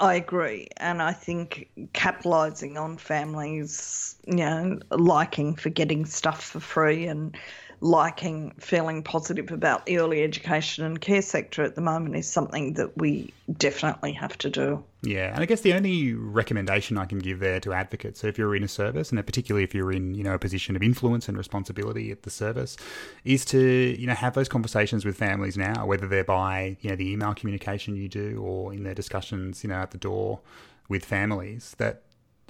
I 0.00 0.14
agree, 0.14 0.66
and 0.78 1.00
I 1.00 1.12
think 1.12 1.70
capitalising 1.92 2.80
on 2.80 2.96
families, 2.96 4.16
you 4.26 4.36
know, 4.36 4.80
liking 4.90 5.54
for 5.54 5.70
getting 5.70 6.04
stuff 6.04 6.42
for 6.42 6.58
free 6.58 7.06
and 7.06 7.36
liking 7.80 8.52
feeling 8.58 9.02
positive 9.02 9.50
about 9.50 9.86
the 9.86 9.98
early 9.98 10.22
education 10.22 10.84
and 10.84 11.00
care 11.00 11.20
sector 11.20 11.62
at 11.62 11.74
the 11.74 11.80
moment 11.80 12.16
is 12.16 12.28
something 12.28 12.74
that 12.74 12.96
we 12.96 13.32
definitely 13.58 14.12
have 14.12 14.36
to 14.38 14.48
do. 14.48 14.82
Yeah, 15.02 15.32
and 15.32 15.40
I 15.40 15.44
guess 15.44 15.60
the 15.60 15.74
only 15.74 16.14
recommendation 16.14 16.98
I 16.98 17.04
can 17.04 17.18
give 17.18 17.38
there 17.38 17.60
to 17.60 17.72
advocates, 17.72 18.20
so 18.20 18.26
if 18.26 18.38
you're 18.38 18.56
in 18.56 18.64
a 18.64 18.68
service, 18.68 19.10
and 19.10 19.24
particularly 19.24 19.62
if 19.62 19.74
you're 19.74 19.92
in 19.92 20.14
you 20.14 20.24
know 20.24 20.34
a 20.34 20.38
position 20.38 20.74
of 20.74 20.82
influence 20.82 21.28
and 21.28 21.36
responsibility 21.36 22.10
at 22.10 22.22
the 22.22 22.30
service, 22.30 22.76
is 23.24 23.44
to 23.46 23.60
you 23.98 24.06
know 24.06 24.14
have 24.14 24.34
those 24.34 24.48
conversations 24.48 25.04
with 25.04 25.16
families 25.16 25.56
now, 25.56 25.86
whether 25.86 26.08
they're 26.08 26.24
by 26.24 26.76
you 26.80 26.90
know 26.90 26.96
the 26.96 27.10
email 27.10 27.34
communication 27.34 27.94
you 27.94 28.08
do 28.08 28.42
or 28.42 28.72
in 28.72 28.84
their 28.84 28.94
discussions 28.94 29.62
you 29.62 29.68
know 29.68 29.76
at 29.76 29.90
the 29.90 29.98
door 29.98 30.40
with 30.88 31.04
families 31.04 31.74
that 31.78 32.02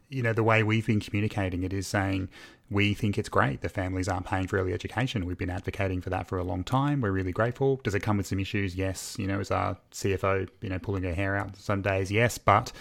you 0.09 0.23
know 0.23 0.33
the 0.33 0.43
way 0.43 0.63
we've 0.63 0.87
been 0.87 1.01
communicating 1.01 1.63
it 1.63 1.73
is 1.73 1.87
saying 1.87 2.29
we 2.71 2.95
think 2.95 3.17
it's 3.17 3.29
great 3.29 3.61
the 3.61 3.69
families 3.69 4.09
aren't 4.09 4.27
paying 4.27 4.47
for 4.47 4.59
early 4.59 4.73
education. 4.73 5.25
We've 5.25 5.39
been 5.39 5.51
advocating 5.51 6.01
for 6.01 6.11
that 6.11 6.27
for 6.27 6.39
a 6.39 6.45
long 6.45 6.65
time. 6.65 7.01
We're 7.01 7.13
really 7.13 7.33
grateful. 7.33 7.77
Does 7.85 7.95
it 7.95 8.01
come 8.01 8.17
with 8.17 8.27
some 8.27 8.41
issues? 8.41 8.75
Yes. 8.75 9.17
You 9.19 9.27
know, 9.27 9.41
as 9.41 9.51
our 9.51 9.77
CFO, 9.93 10.49
you 10.61 10.69
know, 10.69 10.79
pulling 10.79 11.05
her 11.05 11.15
hair 11.15 11.37
out 11.37 11.57
some 11.57 11.83
days, 11.83 12.11
yes. 12.11 12.39
But 12.39 12.73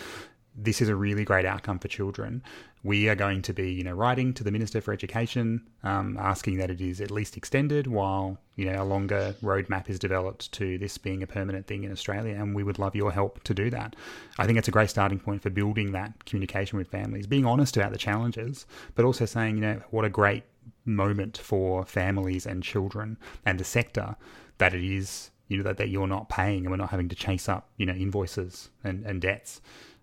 this 0.58 0.82
is 0.82 0.90
a 0.90 0.96
really 0.96 1.26
great 1.26 1.46
outcome 1.46 1.80
for 1.80 1.88
children 1.88 2.42
we 2.86 3.10
are 3.10 3.16
going 3.16 3.42
to 3.42 3.52
be, 3.52 3.72
you 3.72 3.84
know, 3.84 3.94
writing 3.94 4.32
to 4.32 4.44
the 4.44 4.52
Minister 4.52 4.80
for 4.80 4.94
Education, 4.94 5.66
um, 5.82 6.18
asking 6.20 6.60
that 6.60 6.70
it 6.70 6.80
is 6.80 7.02
at 7.02 7.10
least 7.10 7.36
extended 7.36 7.88
while, 7.88 8.38
you 8.58 8.72
know, 8.72 8.80
a 8.80 8.86
longer 8.86 9.36
roadmap 9.42 9.90
is 9.90 9.98
developed 9.98 10.52
to 10.52 10.78
this 10.78 10.96
being 11.00 11.24
a 11.24 11.28
permanent 11.28 11.66
thing 11.66 11.84
in 11.84 11.92
Australia. 11.92 12.36
And 12.36 12.54
we 12.54 12.62
would 12.62 12.78
love 12.78 12.96
your 12.96 13.12
help 13.12 13.44
to 13.46 13.56
do 13.56 13.72
that. 13.72 13.96
I 14.38 14.46
think 14.46 14.60
it's 14.60 14.68
a 14.68 14.72
great 14.72 14.92
starting 14.92 15.20
point 15.20 15.42
for 15.42 15.50
building 15.50 15.94
that 15.94 16.26
communication 16.26 16.78
with 16.78 16.88
families, 16.88 17.26
being 17.26 17.48
honest 17.48 17.76
about 17.76 17.92
the 17.92 17.98
challenges, 17.98 18.68
but 18.94 19.04
also 19.04 19.26
saying, 19.26 19.56
you 19.56 19.62
know, 19.62 19.82
what 19.90 20.06
a 20.06 20.10
great 20.10 20.44
moment 20.86 21.40
for 21.40 21.88
families 21.88 22.46
and 22.46 22.62
children 22.62 23.18
and 23.48 23.60
the 23.60 23.64
sector 23.64 24.16
that 24.60 24.76
it 24.76 24.84
is, 24.84 25.32
you 25.48 25.58
know, 25.58 25.64
that, 25.64 25.78
that 25.78 25.90
you're 25.90 26.06
not 26.06 26.30
paying 26.30 26.60
and 26.60 26.70
we're 26.70 26.78
not 26.78 26.92
having 26.92 27.10
to 27.10 27.16
chase 27.16 27.50
up, 27.50 27.68
you 27.78 27.88
know, 27.88 27.94
invoices 27.94 28.70
and, 28.84 29.04
and 29.08 29.22
debts. 29.22 29.60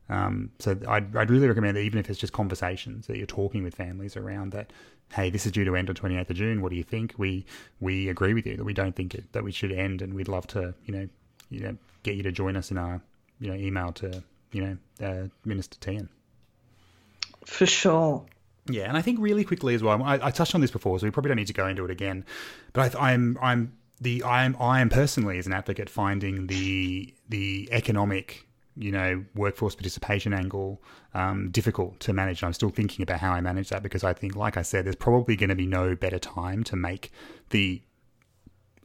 Um, 0.09 0.51
so 0.59 0.77
I'd, 0.89 1.17
I'd 1.17 1.31
really 1.31 1.49
recommend 1.49 1.77
that 1.77 1.83
even 1.83 1.99
if 1.99 2.11
it's 2.11 2.19
just 2.19 2.33
conversations 2.33 3.07
that 3.07 3.17
you're 3.17 3.27
talking 3.27 3.63
with 3.63 3.75
families 3.75 4.17
around 4.17 4.53
that, 4.53 4.73
hey, 5.13 5.31
this 5.31 5.47
is 5.47 5.53
due 5.53 5.65
to 5.65 5.77
end 5.77 5.89
on 5.89 5.95
28th 5.95 6.31
of 6.31 6.37
June. 6.37 6.63
What 6.63 6.71
do 6.71 6.77
you 6.77 6.83
think? 6.83 7.15
We 7.19 7.45
we 7.81 8.09
agree 8.09 8.35
with 8.35 8.47
you 8.47 8.57
that 8.57 8.65
we 8.65 8.75
don't 8.75 8.95
think 8.95 9.15
it, 9.15 9.33
that 9.33 9.45
we 9.45 9.53
should 9.53 9.73
end, 9.73 10.03
and 10.03 10.15
we'd 10.15 10.29
love 10.29 10.47
to, 10.49 10.75
you 10.85 10.95
know, 10.95 11.09
you 11.51 11.61
know, 11.61 11.77
get 12.03 12.17
you 12.17 12.23
to 12.23 12.33
join 12.33 12.57
us 12.57 12.71
in 12.71 12.79
our, 12.79 13.01
you 13.39 13.49
know, 13.49 13.55
email 13.55 13.93
to, 13.93 14.23
you 14.53 14.63
know, 15.01 15.07
uh, 15.07 15.29
Minister 15.45 15.79
Tehan. 15.79 16.09
For 17.45 17.67
sure. 17.67 18.25
Yeah, 18.67 18.85
and 18.85 18.97
I 18.97 19.03
think 19.03 19.19
really 19.21 19.45
quickly 19.45 19.75
as 19.75 19.83
well. 19.83 20.03
I, 20.03 20.21
I, 20.23 20.31
touched 20.31 20.55
on 20.55 20.61
this 20.61 20.71
before, 20.71 20.99
so 20.99 21.07
we 21.07 21.11
probably 21.11 21.31
don't 21.31 21.37
need 21.37 21.49
to 21.49 21.53
go 21.53 21.67
into 21.67 21.85
it 21.85 21.91
again. 21.91 22.25
But 22.73 22.95
I, 22.95 23.11
I'm 23.11 23.37
I'm 23.43 23.73
the 24.01 24.23
I 24.23 24.45
am 24.45 24.57
I 24.61 24.81
am 24.81 24.89
personally 24.89 25.39
as 25.39 25.47
an 25.47 25.53
advocate 25.53 25.91
finding 25.91 26.47
the 26.47 27.13
the 27.29 27.69
economic 27.73 28.47
you 28.77 28.91
know, 28.91 29.25
workforce 29.35 29.75
participation 29.75 30.33
angle 30.33 30.83
um, 31.15 31.51
difficult 31.51 32.01
to 32.01 32.13
manage. 32.13 32.43
And 32.43 32.49
I'm 32.49 32.53
still 32.53 32.71
thinking 32.71 33.03
about 33.03 33.21
how 33.21 33.33
I 33.33 33.41
manage 33.41 33.69
that 33.69 33.83
because 33.83 34.05
I 34.05 34.13
think, 34.13 34.37
like 34.37 34.57
I 34.57 34.63
said, 34.63 34.85
there's 34.85 34.97
probably 34.97 35.37
going 35.37 35.51
to 35.51 35.57
be 35.57 35.67
no 35.67 35.95
better 35.95 36.19
time 36.19 36.65
to 36.65 36.77
make 36.77 37.11
the 37.51 37.83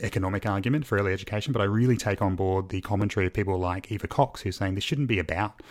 economic 0.02 0.46
argument 0.46 0.86
for 0.86 0.98
early 0.98 1.14
education. 1.14 1.54
But 1.54 1.62
I 1.62 1.66
really 1.66 1.98
take 1.98 2.22
on 2.22 2.36
board 2.36 2.70
the 2.70 2.82
commentary 2.82 3.26
of 3.28 3.34
people 3.34 3.58
like 3.58 3.92
Eva 3.92 4.08
Cox, 4.08 4.42
who's 4.42 4.58
saying 4.58 4.76
this 4.76 4.84
shouldn't 4.84 5.08
be 5.08 5.20
about 5.20 5.62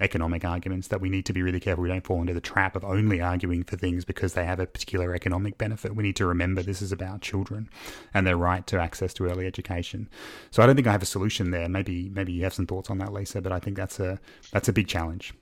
economic 0.00 0.44
arguments 0.44 0.88
that 0.88 1.00
we 1.00 1.08
need 1.08 1.24
to 1.26 1.32
be 1.32 1.42
really 1.42 1.60
careful 1.60 1.82
we 1.82 1.88
don't 1.88 2.06
fall 2.06 2.20
into 2.20 2.34
the 2.34 2.40
trap 2.40 2.76
of 2.76 2.84
only 2.84 3.20
arguing 3.20 3.62
for 3.62 3.76
things 3.76 4.04
because 4.04 4.34
they 4.34 4.44
have 4.44 4.60
a 4.60 4.66
particular 4.66 5.14
economic 5.14 5.56
benefit. 5.56 5.94
We 5.96 6.02
need 6.02 6.16
to 6.16 6.26
remember 6.26 6.62
this 6.62 6.82
is 6.82 6.92
about 6.92 7.22
children 7.22 7.68
and 8.12 8.26
their 8.26 8.36
right 8.36 8.66
to 8.68 8.78
access 8.78 9.14
to 9.14 9.26
early 9.26 9.46
education. 9.46 10.08
So 10.50 10.62
I 10.62 10.66
don't 10.66 10.76
think 10.76 10.86
I 10.86 10.92
have 10.92 11.02
a 11.02 11.06
solution 11.06 11.50
there. 11.50 11.68
Maybe 11.68 12.08
maybe 12.10 12.32
you 12.32 12.44
have 12.44 12.54
some 12.54 12.66
thoughts 12.66 12.90
on 12.90 12.98
that, 12.98 13.12
Lisa, 13.12 13.40
but 13.40 13.52
I 13.52 13.60
think 13.60 13.76
that's 13.76 14.00
a 14.00 14.20
that's 14.52 14.68
a 14.68 14.72
big 14.72 14.88
challenge. 14.88 15.32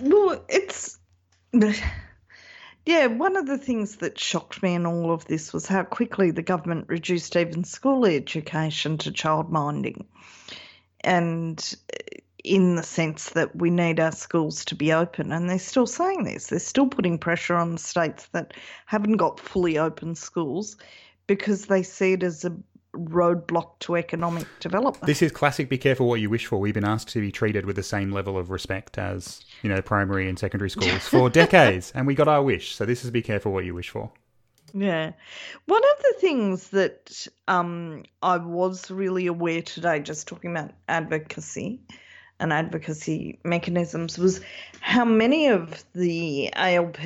Well, 0.00 0.44
it's 0.48 0.98
yeah, 2.86 3.06
one 3.06 3.36
of 3.36 3.46
the 3.46 3.58
things 3.58 3.96
that 3.96 4.18
shocked 4.18 4.62
me 4.62 4.74
in 4.74 4.86
all 4.86 5.12
of 5.12 5.26
this 5.26 5.52
was 5.52 5.66
how 5.66 5.82
quickly 5.82 6.30
the 6.30 6.42
government 6.42 6.86
reduced 6.88 7.36
even 7.36 7.64
school 7.64 8.06
education 8.06 8.98
to 8.98 9.12
childminding. 9.12 10.06
And 11.02 11.76
in 12.44 12.76
the 12.76 12.82
sense 12.82 13.30
that 13.30 13.54
we 13.56 13.70
need 13.70 14.00
our 14.00 14.12
schools 14.12 14.64
to 14.66 14.74
be 14.74 14.92
open. 14.92 15.32
And 15.32 15.48
they're 15.48 15.58
still 15.58 15.86
saying 15.86 16.24
this. 16.24 16.48
They're 16.48 16.58
still 16.58 16.86
putting 16.86 17.18
pressure 17.18 17.56
on 17.56 17.72
the 17.72 17.78
states 17.78 18.26
that 18.32 18.54
haven't 18.86 19.16
got 19.16 19.40
fully 19.40 19.78
open 19.78 20.14
schools 20.14 20.76
because 21.26 21.66
they 21.66 21.82
see 21.82 22.12
it 22.12 22.22
as 22.22 22.44
a 22.44 22.56
roadblock 22.92 23.78
to 23.80 23.96
economic 23.96 24.46
development. 24.58 25.06
This 25.06 25.22
is 25.22 25.30
classic 25.30 25.68
be 25.68 25.78
careful 25.78 26.08
what 26.08 26.20
you 26.20 26.28
wish 26.28 26.46
for. 26.46 26.58
We've 26.58 26.74
been 26.74 26.84
asked 26.84 27.08
to 27.10 27.20
be 27.20 27.30
treated 27.30 27.64
with 27.64 27.76
the 27.76 27.82
same 27.82 28.10
level 28.10 28.36
of 28.36 28.50
respect 28.50 28.98
as, 28.98 29.44
you 29.62 29.68
know, 29.68 29.80
primary 29.80 30.28
and 30.28 30.38
secondary 30.38 30.70
schools 30.70 31.02
for 31.08 31.30
decades 31.30 31.92
and 31.94 32.06
we 32.06 32.14
got 32.14 32.28
our 32.28 32.42
wish. 32.42 32.74
So 32.74 32.84
this 32.84 33.04
is 33.04 33.10
be 33.10 33.22
careful 33.22 33.52
what 33.52 33.64
you 33.64 33.74
wish 33.74 33.90
for. 33.90 34.10
Yeah. 34.72 35.12
One 35.66 35.82
of 35.82 36.02
the 36.02 36.14
things 36.20 36.68
that 36.70 37.26
um, 37.48 38.04
I 38.22 38.36
was 38.36 38.90
really 38.90 39.26
aware 39.26 39.62
today, 39.62 40.00
just 40.00 40.28
talking 40.28 40.50
about 40.50 40.72
advocacy, 40.88 41.80
and 42.40 42.52
advocacy 42.52 43.38
mechanisms 43.44 44.18
was 44.18 44.40
how 44.80 45.04
many 45.04 45.48
of 45.48 45.84
the 45.94 46.52
ALP 46.54 46.98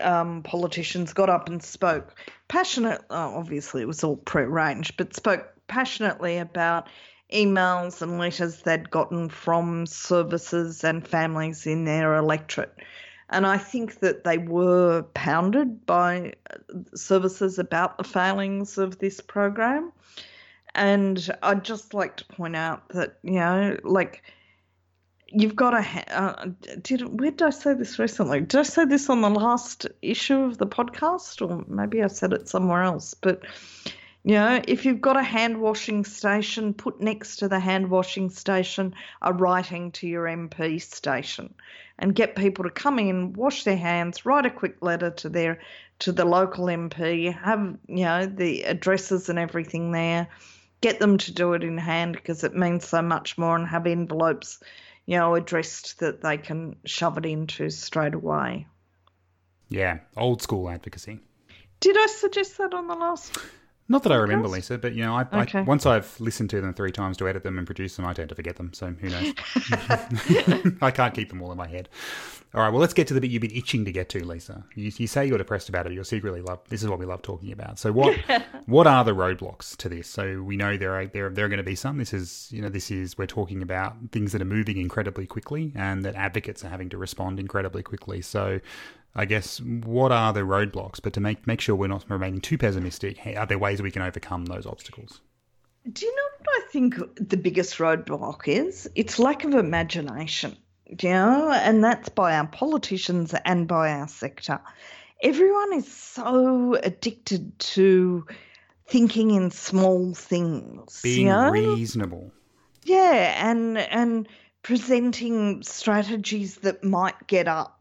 um, 0.00 0.42
politicians 0.42 1.12
got 1.12 1.30
up 1.30 1.48
and 1.48 1.62
spoke 1.62 2.14
passionate. 2.48 3.02
Oh, 3.10 3.36
obviously, 3.36 3.82
it 3.82 3.88
was 3.88 4.04
all 4.04 4.16
prearranged, 4.16 4.96
but 4.96 5.16
spoke 5.16 5.48
passionately 5.66 6.38
about 6.38 6.88
emails 7.32 8.02
and 8.02 8.18
letters 8.18 8.60
they'd 8.60 8.90
gotten 8.90 9.30
from 9.30 9.86
services 9.86 10.84
and 10.84 11.06
families 11.06 11.66
in 11.66 11.84
their 11.84 12.14
electorate. 12.16 12.74
And 13.30 13.46
I 13.46 13.56
think 13.56 14.00
that 14.00 14.24
they 14.24 14.36
were 14.36 15.04
pounded 15.14 15.86
by 15.86 16.34
services 16.94 17.58
about 17.58 17.96
the 17.96 18.04
failings 18.04 18.76
of 18.76 18.98
this 18.98 19.22
program. 19.22 19.92
And 20.74 21.30
I'd 21.42 21.64
just 21.64 21.94
like 21.94 22.16
to 22.18 22.26
point 22.26 22.56
out 22.56 22.90
that, 22.90 23.18
you 23.22 23.32
know, 23.32 23.78
like 23.84 24.22
you've 25.34 25.56
got 25.56 25.74
a 25.74 26.16
uh, 26.16 26.46
did 26.82 27.20
where 27.20 27.30
did 27.30 27.42
I 27.42 27.50
say 27.50 27.74
this 27.74 27.98
recently? 27.98 28.40
Did 28.40 28.60
I 28.60 28.62
say 28.62 28.84
this 28.84 29.08
on 29.08 29.20
the 29.20 29.30
last 29.30 29.86
issue 30.02 30.40
of 30.40 30.58
the 30.58 30.66
podcast, 30.66 31.40
or 31.40 31.64
maybe 31.68 32.02
I 32.02 32.08
said 32.08 32.32
it 32.32 32.48
somewhere 32.48 32.82
else? 32.82 33.14
But 33.14 33.42
You 34.24 34.34
know, 34.34 34.62
if 34.68 34.84
you've 34.84 35.00
got 35.00 35.16
a 35.16 35.22
hand 35.22 35.60
washing 35.60 36.04
station, 36.04 36.74
put 36.74 37.00
next 37.00 37.36
to 37.36 37.48
the 37.48 37.58
hand 37.58 37.90
washing 37.90 38.30
station 38.30 38.94
a 39.20 39.32
writing 39.32 39.90
to 39.92 40.06
your 40.06 40.26
MP 40.26 40.80
station 40.80 41.52
and 41.98 42.14
get 42.14 42.36
people 42.36 42.62
to 42.64 42.70
come 42.70 43.00
in, 43.00 43.32
wash 43.32 43.64
their 43.64 43.76
hands, 43.76 44.24
write 44.24 44.46
a 44.46 44.50
quick 44.50 44.76
letter 44.80 45.10
to 45.10 45.28
their 45.28 45.58
to 45.98 46.12
the 46.12 46.24
local 46.24 46.66
MP, 46.66 47.36
have 47.36 47.76
you 47.88 48.04
know 48.04 48.26
the 48.26 48.62
addresses 48.62 49.28
and 49.28 49.38
everything 49.40 49.90
there, 49.90 50.28
get 50.80 51.00
them 51.00 51.18
to 51.18 51.32
do 51.32 51.54
it 51.54 51.64
in 51.64 51.78
hand 51.78 52.14
because 52.14 52.44
it 52.44 52.54
means 52.54 52.86
so 52.86 53.02
much 53.02 53.36
more, 53.38 53.56
and 53.56 53.66
have 53.66 53.88
envelopes, 53.88 54.60
you 55.06 55.18
know, 55.18 55.34
addressed 55.34 56.00
that 56.00 56.22
they 56.22 56.38
can 56.38 56.76
shove 56.84 57.18
it 57.18 57.26
into 57.26 57.70
straight 57.70 58.14
away. 58.14 58.66
Yeah, 59.68 60.00
old 60.16 60.42
school 60.42 60.68
advocacy. 60.68 61.20
Did 61.80 61.96
I 61.98 62.06
suggest 62.06 62.58
that 62.58 62.74
on 62.74 62.86
the 62.86 62.94
last? 62.94 63.36
Not 63.92 64.04
that 64.04 64.12
I 64.12 64.16
remember, 64.16 64.48
Lisa, 64.48 64.78
but 64.78 64.94
you 64.94 65.04
know, 65.04 65.14
I, 65.14 65.42
Okay. 65.42 65.58
I, 65.58 65.62
once 65.62 65.84
I've 65.84 66.18
listened 66.18 66.48
to 66.48 66.62
them 66.62 66.72
three 66.72 66.92
times 66.92 67.18
to 67.18 67.28
edit 67.28 67.42
them 67.42 67.58
and 67.58 67.66
produce 67.66 67.96
them, 67.96 68.06
I 68.06 68.14
tend 68.14 68.30
to 68.30 68.34
forget 68.34 68.56
them. 68.56 68.72
So 68.72 68.86
who 68.86 69.10
knows? 69.10 69.34
I 70.80 70.90
can't 70.90 71.12
keep 71.14 71.28
them 71.28 71.42
all 71.42 71.52
in 71.52 71.58
my 71.58 71.68
head. 71.68 71.90
All 72.54 72.62
right, 72.62 72.70
well, 72.70 72.80
let's 72.80 72.94
get 72.94 73.06
to 73.08 73.14
the 73.14 73.20
bit 73.20 73.30
you've 73.30 73.42
been 73.42 73.50
itching 73.50 73.84
to 73.84 73.92
get 73.92 74.08
to, 74.10 74.24
Lisa. 74.24 74.64
You, 74.74 74.90
you 74.96 75.06
say 75.06 75.26
you're 75.26 75.36
depressed 75.36 75.68
about 75.68 75.80
it, 75.80 75.90
but 75.90 75.94
you 75.94 76.04
secretly 76.04 76.40
love. 76.40 76.60
This 76.70 76.82
is 76.82 76.88
what 76.88 76.98
we 76.98 77.04
love 77.04 77.20
talking 77.20 77.52
about. 77.52 77.78
So 77.78 77.92
what 77.92 78.16
what 78.66 78.86
are 78.86 79.04
the 79.04 79.12
roadblocks 79.12 79.76
to 79.76 79.90
this? 79.90 80.08
So 80.08 80.42
we 80.42 80.56
know 80.56 80.78
there 80.78 80.94
are 80.94 81.06
there 81.06 81.28
there 81.28 81.44
are 81.44 81.48
going 81.48 81.58
to 81.58 81.62
be 81.62 81.74
some. 81.74 81.98
This 81.98 82.14
is 82.14 82.48
you 82.50 82.62
know 82.62 82.70
this 82.70 82.90
is 82.90 83.18
we're 83.18 83.26
talking 83.26 83.60
about 83.60 83.94
things 84.10 84.32
that 84.32 84.40
are 84.40 84.46
moving 84.46 84.78
incredibly 84.78 85.26
quickly 85.26 85.72
and 85.74 86.02
that 86.04 86.14
advocates 86.14 86.64
are 86.64 86.68
having 86.68 86.88
to 86.90 86.98
respond 86.98 87.38
incredibly 87.38 87.82
quickly. 87.82 88.22
So 88.22 88.60
I 89.14 89.24
guess 89.26 89.60
what 89.60 90.10
are 90.10 90.32
the 90.32 90.40
roadblocks? 90.40 91.00
But 91.02 91.12
to 91.14 91.20
make 91.20 91.46
make 91.46 91.60
sure 91.60 91.74
we're 91.74 91.88
not 91.88 92.08
remaining 92.08 92.40
too 92.40 92.58
pessimistic, 92.58 93.18
are 93.36 93.46
there 93.46 93.58
ways 93.58 93.82
we 93.82 93.90
can 93.90 94.02
overcome 94.02 94.46
those 94.46 94.66
obstacles? 94.66 95.20
Do 95.90 96.06
you 96.06 96.14
know 96.14 96.22
what 96.38 96.62
I 96.62 96.66
think 96.70 96.94
the 97.28 97.36
biggest 97.36 97.78
roadblock 97.78 98.46
is? 98.46 98.88
It's 98.94 99.18
lack 99.18 99.44
of 99.44 99.54
imagination, 99.54 100.56
you 100.86 101.10
know, 101.10 101.50
and 101.50 101.82
that's 101.82 102.08
by 102.08 102.36
our 102.36 102.46
politicians 102.46 103.34
and 103.44 103.66
by 103.66 103.90
our 103.92 104.08
sector. 104.08 104.60
Everyone 105.22 105.72
is 105.72 105.92
so 105.92 106.74
addicted 106.82 107.58
to 107.58 108.26
thinking 108.86 109.32
in 109.32 109.50
small 109.50 110.14
things. 110.14 111.00
Being 111.02 111.26
you 111.26 111.32
know? 111.32 111.50
reasonable. 111.50 112.32
Yeah, 112.84 113.48
and 113.48 113.78
and 113.78 114.28
presenting 114.62 115.62
strategies 115.62 116.56
that 116.58 116.84
might 116.84 117.26
get 117.26 117.48
up. 117.48 117.71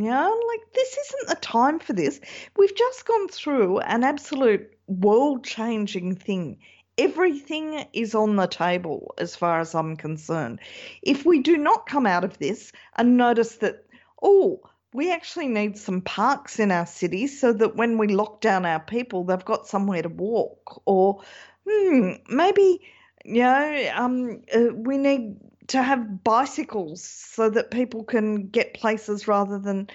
You 0.00 0.08
know, 0.08 0.40
like 0.48 0.72
this 0.72 0.96
isn't 0.96 1.28
the 1.28 1.46
time 1.46 1.78
for 1.78 1.92
this. 1.92 2.22
We've 2.56 2.74
just 2.74 3.04
gone 3.04 3.28
through 3.28 3.80
an 3.80 4.02
absolute 4.02 4.70
world 4.86 5.44
changing 5.44 6.16
thing. 6.16 6.56
Everything 6.96 7.84
is 7.92 8.14
on 8.14 8.36
the 8.36 8.46
table 8.46 9.14
as 9.18 9.36
far 9.36 9.60
as 9.60 9.74
I'm 9.74 9.96
concerned. 9.96 10.60
If 11.02 11.26
we 11.26 11.40
do 11.40 11.58
not 11.58 11.86
come 11.86 12.06
out 12.06 12.24
of 12.24 12.38
this 12.38 12.72
and 12.96 13.18
notice 13.18 13.56
that, 13.56 13.84
oh, 14.22 14.60
we 14.94 15.12
actually 15.12 15.48
need 15.48 15.76
some 15.76 16.00
parks 16.00 16.58
in 16.58 16.70
our 16.72 16.86
cities 16.86 17.38
so 17.38 17.52
that 17.52 17.76
when 17.76 17.98
we 17.98 18.08
lock 18.08 18.40
down 18.40 18.64
our 18.64 18.80
people, 18.80 19.24
they've 19.24 19.44
got 19.44 19.66
somewhere 19.66 20.00
to 20.00 20.08
walk. 20.08 20.80
Or, 20.86 21.20
hmm, 21.68 22.12
maybe, 22.30 22.80
you 23.26 23.42
know, 23.42 23.90
um, 23.94 24.42
uh, 24.54 24.72
we 24.74 24.96
need 24.96 25.36
to 25.70 25.82
have 25.84 26.24
bicycles 26.24 27.00
so 27.00 27.48
that 27.48 27.70
people 27.70 28.02
can 28.02 28.48
get 28.48 28.74
places 28.74 29.28
rather 29.28 29.56
than, 29.56 29.88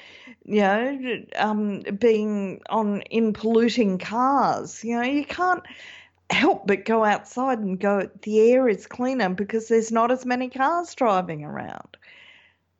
you 0.45 0.61
know, 0.61 1.25
um, 1.35 1.81
being 1.99 2.61
on 2.69 3.01
in 3.01 3.33
polluting 3.33 3.97
cars. 3.97 4.85
You 4.85 4.95
know, 4.95 5.03
you 5.03 5.25
can't 5.25 5.63
help 6.29 6.65
but 6.65 6.85
go 6.85 7.03
outside 7.03 7.59
and 7.59 7.77
go, 7.77 8.09
the 8.21 8.39
air 8.51 8.69
is 8.69 8.87
cleaner 8.87 9.27
because 9.27 9.67
there's 9.67 9.91
not 9.91 10.11
as 10.11 10.25
many 10.25 10.49
cars 10.49 10.95
driving 10.95 11.43
around. 11.43 11.97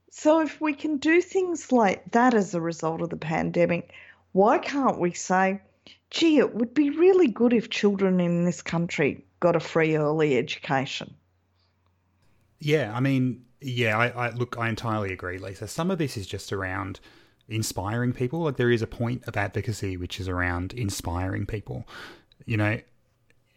So 0.10 0.40
if 0.40 0.62
we 0.62 0.74
can 0.74 0.96
do 0.96 1.22
things 1.22 1.74
like 1.74 2.12
that 2.12 2.34
as 2.34 2.56
a 2.56 2.62
result 2.62 3.02
of 3.02 3.10
the 3.10 3.18
pandemic, 3.18 3.92
why 4.32 4.58
can't 4.58 5.00
we 5.02 5.12
say, 5.12 5.60
gee, 6.12 6.38
it 6.38 6.56
would 6.56 6.74
be 6.74 6.92
really 6.92 7.28
good 7.28 7.52
if 7.52 7.70
children 7.70 8.22
in 8.22 8.46
this 8.46 8.62
country 8.62 9.26
got 9.42 9.58
a 9.58 9.60
free 9.60 9.98
early 9.98 10.38
education? 10.38 11.14
Yeah, 12.66 12.92
I 12.96 13.00
mean, 13.00 13.46
yeah, 13.62 13.96
I, 13.96 14.08
I 14.08 14.30
look, 14.32 14.58
I 14.58 14.70
entirely 14.70 15.14
agree, 15.14 15.38
Lisa. 15.38 15.68
Some 15.68 15.92
of 15.92 16.00
this 16.00 16.18
is 16.18 16.26
just 16.26 16.52
around 16.52 17.00
inspiring 17.48 18.12
people. 18.12 18.40
Like 18.40 18.58
there 18.58 18.72
is 18.72 18.82
a 18.82 18.88
point 18.88 19.24
of 19.28 19.38
advocacy 19.38 19.98
which 19.98 20.20
is 20.20 20.28
around 20.28 20.74
inspiring 20.74 21.46
people. 21.46 21.86
You 22.48 22.58
know, 22.58 22.80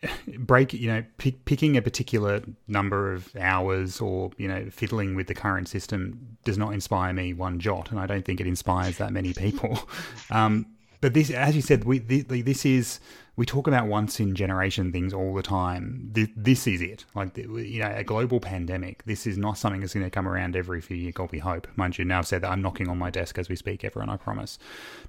break 0.39 0.75
you 0.75 0.89
know 0.89 1.03
pick, 1.17 1.43
picking 1.47 1.79
a 1.79 1.81
particular 1.81 2.43
number 2.67 3.15
of 3.15 3.35
hours 3.37 3.99
or 3.99 4.31
you 4.37 4.47
know 4.47 4.69
fiddling 4.71 5.15
with 5.15 5.27
the 5.27 5.35
current 5.35 5.69
system 5.69 6.37
does 6.45 6.59
not 6.59 6.75
inspire 6.75 7.15
me 7.15 7.33
one 7.33 7.59
jot 7.59 7.91
and 7.91 7.99
i 7.99 8.07
don't 8.07 8.25
think 8.25 8.41
it 8.41 8.47
inspires 8.47 8.99
that 8.99 9.13
many 9.13 9.35
people 9.35 9.89
um, 10.31 10.65
but 11.01 11.15
this 11.15 11.31
as 11.31 11.57
you 11.57 11.63
said 11.63 11.83
we 11.83 11.99
this 11.99 12.65
is 12.65 13.01
we 13.39 13.47
talk 13.47 13.69
about 13.69 13.87
once 13.87 14.19
in 14.19 14.35
generation 14.35 14.91
things 14.91 15.15
all 15.15 15.33
the 15.33 15.45
time. 15.45 16.11
This, 16.13 16.29
this 16.35 16.67
is 16.67 16.83
it. 16.83 17.05
Like 17.15 17.37
you 17.37 17.79
know 17.81 17.95
a 17.95 18.03
global 18.03 18.41
pandemic 18.41 19.05
this 19.05 19.29
is 19.29 19.39
not 19.39 19.57
something 19.57 19.81
that's 19.81 19.95
going 19.95 20.05
to 20.05 20.11
come 20.11 20.27
around 20.27 20.57
every 20.57 20.81
few 20.81 20.97
years. 20.97 21.15
God 21.15 21.31
we 21.31 21.39
hope. 21.39 21.69
Mind 21.77 21.97
you 21.97 22.05
now 22.05 22.19
I've 22.19 22.27
said 22.27 22.43
that 22.43 22.51
i'm 22.51 22.61
knocking 22.61 22.89
on 22.89 22.99
my 22.99 23.11
desk 23.11 23.39
as 23.39 23.49
we 23.49 23.55
speak 23.55 23.85
everyone 23.85 24.11
i 24.11 24.17
promise. 24.17 24.59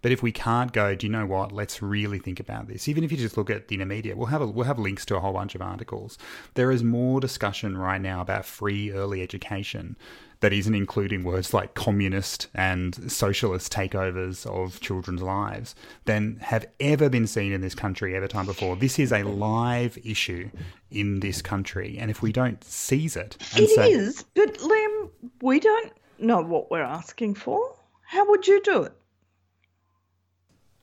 But 0.04 0.12
if 0.12 0.22
we 0.22 0.32
can't 0.32 0.72
go 0.72 0.94
do 0.94 1.08
you 1.08 1.12
know 1.12 1.26
what? 1.26 1.52
Let's 1.52 1.82
really 1.82 2.20
think 2.20 2.40
about 2.40 2.68
this. 2.68 2.88
Even 2.88 3.04
if 3.04 3.12
you 3.12 3.18
just 3.18 3.36
look 3.36 3.50
at 3.50 3.68
the 3.68 3.78
media 3.84 4.16
we'll 4.16 4.28
have 4.28 4.44
a, 4.44 4.48
we'll 4.48 4.68
have 4.68 4.78
links 4.78 5.06
to 5.08 5.16
a 5.16 5.20
whole 5.20 5.34
bunch 5.34 5.56
of 5.56 5.64
articles. 5.64 6.20
There 6.54 6.72
is 6.72 6.84
more 6.84 7.20
discussion 7.20 7.80
right 7.80 8.00
now 8.00 8.22
about 8.22 8.46
free 8.46 8.92
early 8.92 9.24
education 9.24 9.98
that 10.42 10.54
isn't 10.54 10.76
including 10.76 11.24
words 11.24 11.54
like 11.54 11.74
communist 11.74 12.48
and 12.54 13.12
socialist 13.12 13.74
takeovers 13.74 14.46
of 14.46 14.80
children's 14.80 15.22
lives 15.22 15.76
than 16.06 16.38
have 16.42 16.66
ever 16.80 17.10
been 17.10 17.28
seen 17.28 17.52
in 17.52 17.62
this 17.62 17.76
country 17.76 18.16
ever 18.20 18.28
time 18.28 18.46
before. 18.46 18.76
This 18.76 19.00
is 19.00 19.12
a 19.12 19.24
live 19.24 19.98
issue 20.04 20.50
in 20.92 21.22
this 21.22 21.42
country, 21.42 21.98
and 21.98 22.12
if 22.12 22.22
we 22.22 22.32
don't 22.32 22.62
seize 22.64 23.16
it, 23.16 23.38
and 23.56 23.64
It 23.64 23.70
say, 23.70 23.92
is, 23.92 24.24
but 24.36 24.56
Liam, 24.58 25.10
we 25.42 25.60
don't 25.60 25.94
know 26.18 26.42
what 26.42 26.70
we're 26.70 26.82
asking 26.82 27.36
for. 27.36 27.76
How 28.02 28.30
would 28.30 28.46
you 28.46 28.62
do 28.62 28.84
it? 28.84 28.94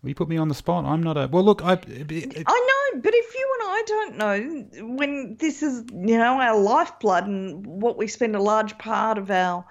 You 0.02 0.14
put 0.14 0.28
me 0.28 0.36
on 0.36 0.48
the 0.48 0.54
spot. 0.54 0.84
I'm 0.84 1.02
not 1.02 1.16
a 1.16 1.26
well. 1.26 1.42
Look, 1.42 1.64
I. 1.64 1.72
It, 1.72 2.44
I 2.46 2.92
know, 2.94 3.00
but 3.00 3.12
if 3.12 3.34
you 3.34 3.56
and 3.60 3.68
I 3.68 3.82
don't 3.86 4.16
know 4.16 4.94
when 4.94 5.36
this 5.36 5.62
is, 5.62 5.84
you 5.90 6.16
know, 6.16 6.40
our 6.40 6.58
lifeblood 6.58 7.26
and 7.26 7.66
what 7.66 7.98
we 7.98 8.06
spend 8.06 8.36
a 8.36 8.40
large 8.40 8.78
part 8.78 9.18
of 9.18 9.30
our, 9.30 9.64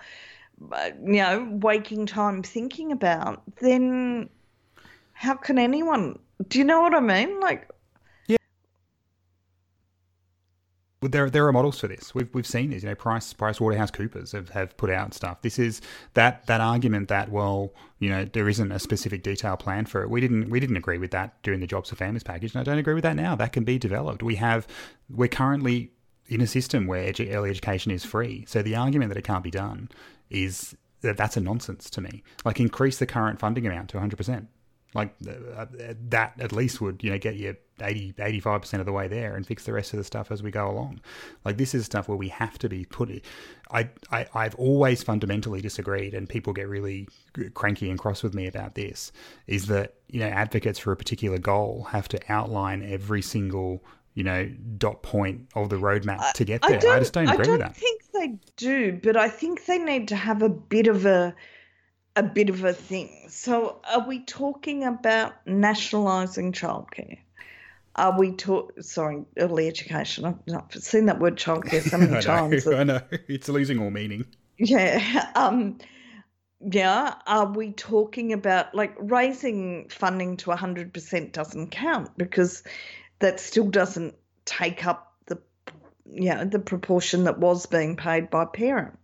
uh, 0.71 0.89
you 1.01 1.21
know, 1.23 1.47
waking 1.61 2.05
time 2.05 2.43
thinking 2.43 2.91
about, 2.91 3.43
then 3.61 4.29
how 5.13 5.35
can 5.35 5.57
anyone? 5.57 6.19
Do 6.47 6.59
you 6.59 6.65
know 6.65 6.81
what 6.81 6.93
I 6.93 6.99
mean? 6.99 7.39
Like, 7.39 7.69
yeah. 8.27 8.37
there 11.01 11.29
there 11.29 11.47
are 11.47 11.51
models 11.53 11.79
for 11.79 11.87
this. 11.87 12.13
We've 12.13 12.27
we've 12.33 12.47
seen 12.47 12.71
this. 12.71 12.83
You 12.83 12.89
know, 12.89 12.95
Price 12.95 13.31
Price 13.33 13.61
Waterhouse 13.61 13.91
Coopers 13.91 14.33
have, 14.33 14.49
have 14.49 14.75
put 14.77 14.89
out 14.89 15.13
stuff. 15.13 15.41
This 15.41 15.57
is 15.59 15.81
that 16.13 16.45
that 16.47 16.61
argument 16.61 17.07
that 17.07 17.31
well, 17.31 17.73
you 17.99 18.09
know, 18.09 18.25
there 18.25 18.49
isn't 18.49 18.71
a 18.71 18.79
specific 18.79 19.23
detail 19.23 19.55
plan 19.55 19.85
for 19.85 20.03
it. 20.03 20.09
We 20.09 20.19
didn't 20.19 20.49
we 20.49 20.59
didn't 20.59 20.77
agree 20.77 20.97
with 20.97 21.11
that 21.11 21.41
during 21.43 21.61
the 21.61 21.67
Jobs 21.67 21.89
for 21.89 21.95
Families 21.95 22.23
package, 22.23 22.53
and 22.53 22.61
I 22.61 22.63
don't 22.63 22.79
agree 22.79 22.93
with 22.93 23.03
that 23.03 23.15
now. 23.15 23.35
That 23.35 23.53
can 23.53 23.63
be 23.63 23.77
developed. 23.77 24.21
We 24.21 24.35
have 24.35 24.67
we're 25.09 25.29
currently 25.29 25.91
in 26.27 26.41
a 26.41 26.47
system 26.47 26.87
where 26.87 27.11
edu- 27.13 27.33
early 27.33 27.49
education 27.49 27.91
is 27.91 28.03
free. 28.03 28.45
So 28.47 28.61
the 28.61 28.75
argument 28.75 29.09
that 29.09 29.17
it 29.17 29.23
can't 29.23 29.43
be 29.43 29.51
done 29.51 29.89
is 30.29 30.75
that 31.01 31.17
that's 31.17 31.37
a 31.37 31.41
nonsense 31.41 31.89
to 31.91 32.01
me. 32.01 32.23
Like 32.43 32.59
increase 32.59 32.97
the 32.97 33.05
current 33.05 33.39
funding 33.39 33.65
amount 33.65 33.89
to 33.89 33.97
100 33.97 34.17
percent 34.17 34.49
like 34.95 35.13
uh, 35.29 35.65
that 36.09 36.33
at 36.39 36.51
least 36.51 36.81
would 36.81 37.03
you 37.03 37.11
know 37.11 37.19
get 37.19 37.35
you 37.35 37.55
80 37.81 38.13
85% 38.13 38.79
of 38.79 38.85
the 38.85 38.93
way 38.93 39.07
there 39.07 39.35
and 39.35 39.45
fix 39.45 39.65
the 39.65 39.73
rest 39.73 39.93
of 39.93 39.97
the 39.97 40.05
stuff 40.05 40.31
as 40.31 40.41
we 40.41 40.49
go 40.49 40.69
along. 40.69 41.01
Like 41.43 41.57
this 41.57 41.75
is 41.75 41.85
stuff 41.85 42.07
where 42.07 42.17
we 42.17 42.29
have 42.29 42.57
to 42.59 42.69
be 42.69 42.85
put 42.85 43.05
I, 43.71 43.89
I 44.11 44.25
i've 44.33 44.55
always 44.55 45.03
fundamentally 45.03 45.61
disagreed 45.61 46.13
and 46.13 46.29
people 46.29 46.53
get 46.53 46.67
really 46.67 47.07
cranky 47.53 47.89
and 47.89 47.99
cross 47.99 48.23
with 48.23 48.33
me 48.33 48.47
about 48.47 48.75
this 48.75 49.11
is 49.47 49.67
that 49.67 49.95
you 50.07 50.19
know 50.19 50.27
advocates 50.27 50.79
for 50.79 50.91
a 50.91 50.95
particular 50.95 51.37
goal 51.37 51.87
have 51.91 52.07
to 52.09 52.19
outline 52.29 52.83
every 52.83 53.21
single 53.21 53.83
you 54.13 54.23
know 54.23 54.49
dot 54.77 55.03
point 55.03 55.47
of 55.55 55.69
the 55.69 55.75
roadmap 55.75 56.31
to 56.33 56.45
get 56.45 56.61
there. 56.61 56.77
I, 56.77 56.99
just 56.99 57.13
don't 57.13 57.27
agree 57.27 57.43
I 57.43 57.43
don't 57.43 57.51
with 57.53 57.61
that. 57.61 57.71
I 57.71 57.73
think 57.73 58.01
they 58.13 58.39
do 58.55 58.99
but 59.03 59.17
i 59.17 59.27
think 59.27 59.65
they 59.65 59.77
need 59.77 60.07
to 60.07 60.15
have 60.15 60.41
a 60.41 60.49
bit 60.49 60.87
of 60.87 61.05
a 61.05 61.35
a 62.15 62.23
bit 62.23 62.49
of 62.49 62.63
a 62.63 62.73
thing. 62.73 63.25
So, 63.29 63.81
are 63.89 64.07
we 64.07 64.19
talking 64.23 64.83
about 64.83 65.33
nationalising 65.45 66.53
childcare? 66.53 67.19
Are 67.95 68.17
we 68.17 68.31
talking? 68.33 68.81
Sorry, 68.81 69.23
early 69.37 69.67
education. 69.67 70.25
I've, 70.25 70.35
I've 70.53 70.81
seen 70.83 71.05
that 71.07 71.19
word 71.19 71.37
childcare 71.37 71.81
so 71.81 71.97
many 71.97 72.11
I 72.11 72.15
know, 72.15 72.21
times. 72.21 72.63
that- 72.65 72.75
I 72.79 72.83
know 72.83 73.01
it's 73.27 73.49
losing 73.49 73.79
all 73.79 73.91
meaning. 73.91 74.25
yeah. 74.57 75.31
Um. 75.35 75.77
Yeah. 76.61 77.15
Are 77.27 77.51
we 77.51 77.71
talking 77.73 78.33
about 78.33 78.73
like 78.73 78.95
raising 78.97 79.89
funding 79.89 80.37
to 80.37 80.51
hundred 80.51 80.93
percent 80.93 81.33
doesn't 81.33 81.69
count 81.71 82.17
because 82.17 82.63
that 83.19 83.39
still 83.39 83.67
doesn't 83.69 84.15
take 84.45 84.85
up 84.87 85.13
the 85.27 85.39
you 86.11 86.33
know 86.33 86.45
the 86.45 86.59
proportion 86.59 87.25
that 87.25 87.39
was 87.39 87.65
being 87.65 87.95
paid 87.97 88.29
by 88.29 88.45
parents. 88.45 88.97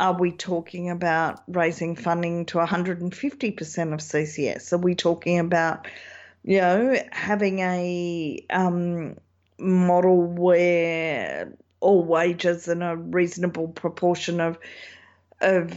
Are 0.00 0.18
we 0.18 0.32
talking 0.32 0.90
about 0.90 1.42
raising 1.48 1.96
funding 1.96 2.46
to 2.46 2.58
150% 2.58 3.02
of 3.92 4.00
CCS? 4.00 4.72
Are 4.72 4.78
we 4.78 4.94
talking 4.94 5.38
about, 5.40 5.88
you 6.44 6.60
know, 6.60 6.96
having 7.10 7.58
a 7.58 8.44
um, 8.50 9.16
model 9.58 10.22
where 10.22 11.52
all 11.80 12.04
wages 12.04 12.68
and 12.68 12.82
a 12.82 12.96
reasonable 12.96 13.68
proportion 13.68 14.40
of 14.40 14.58
of 15.40 15.72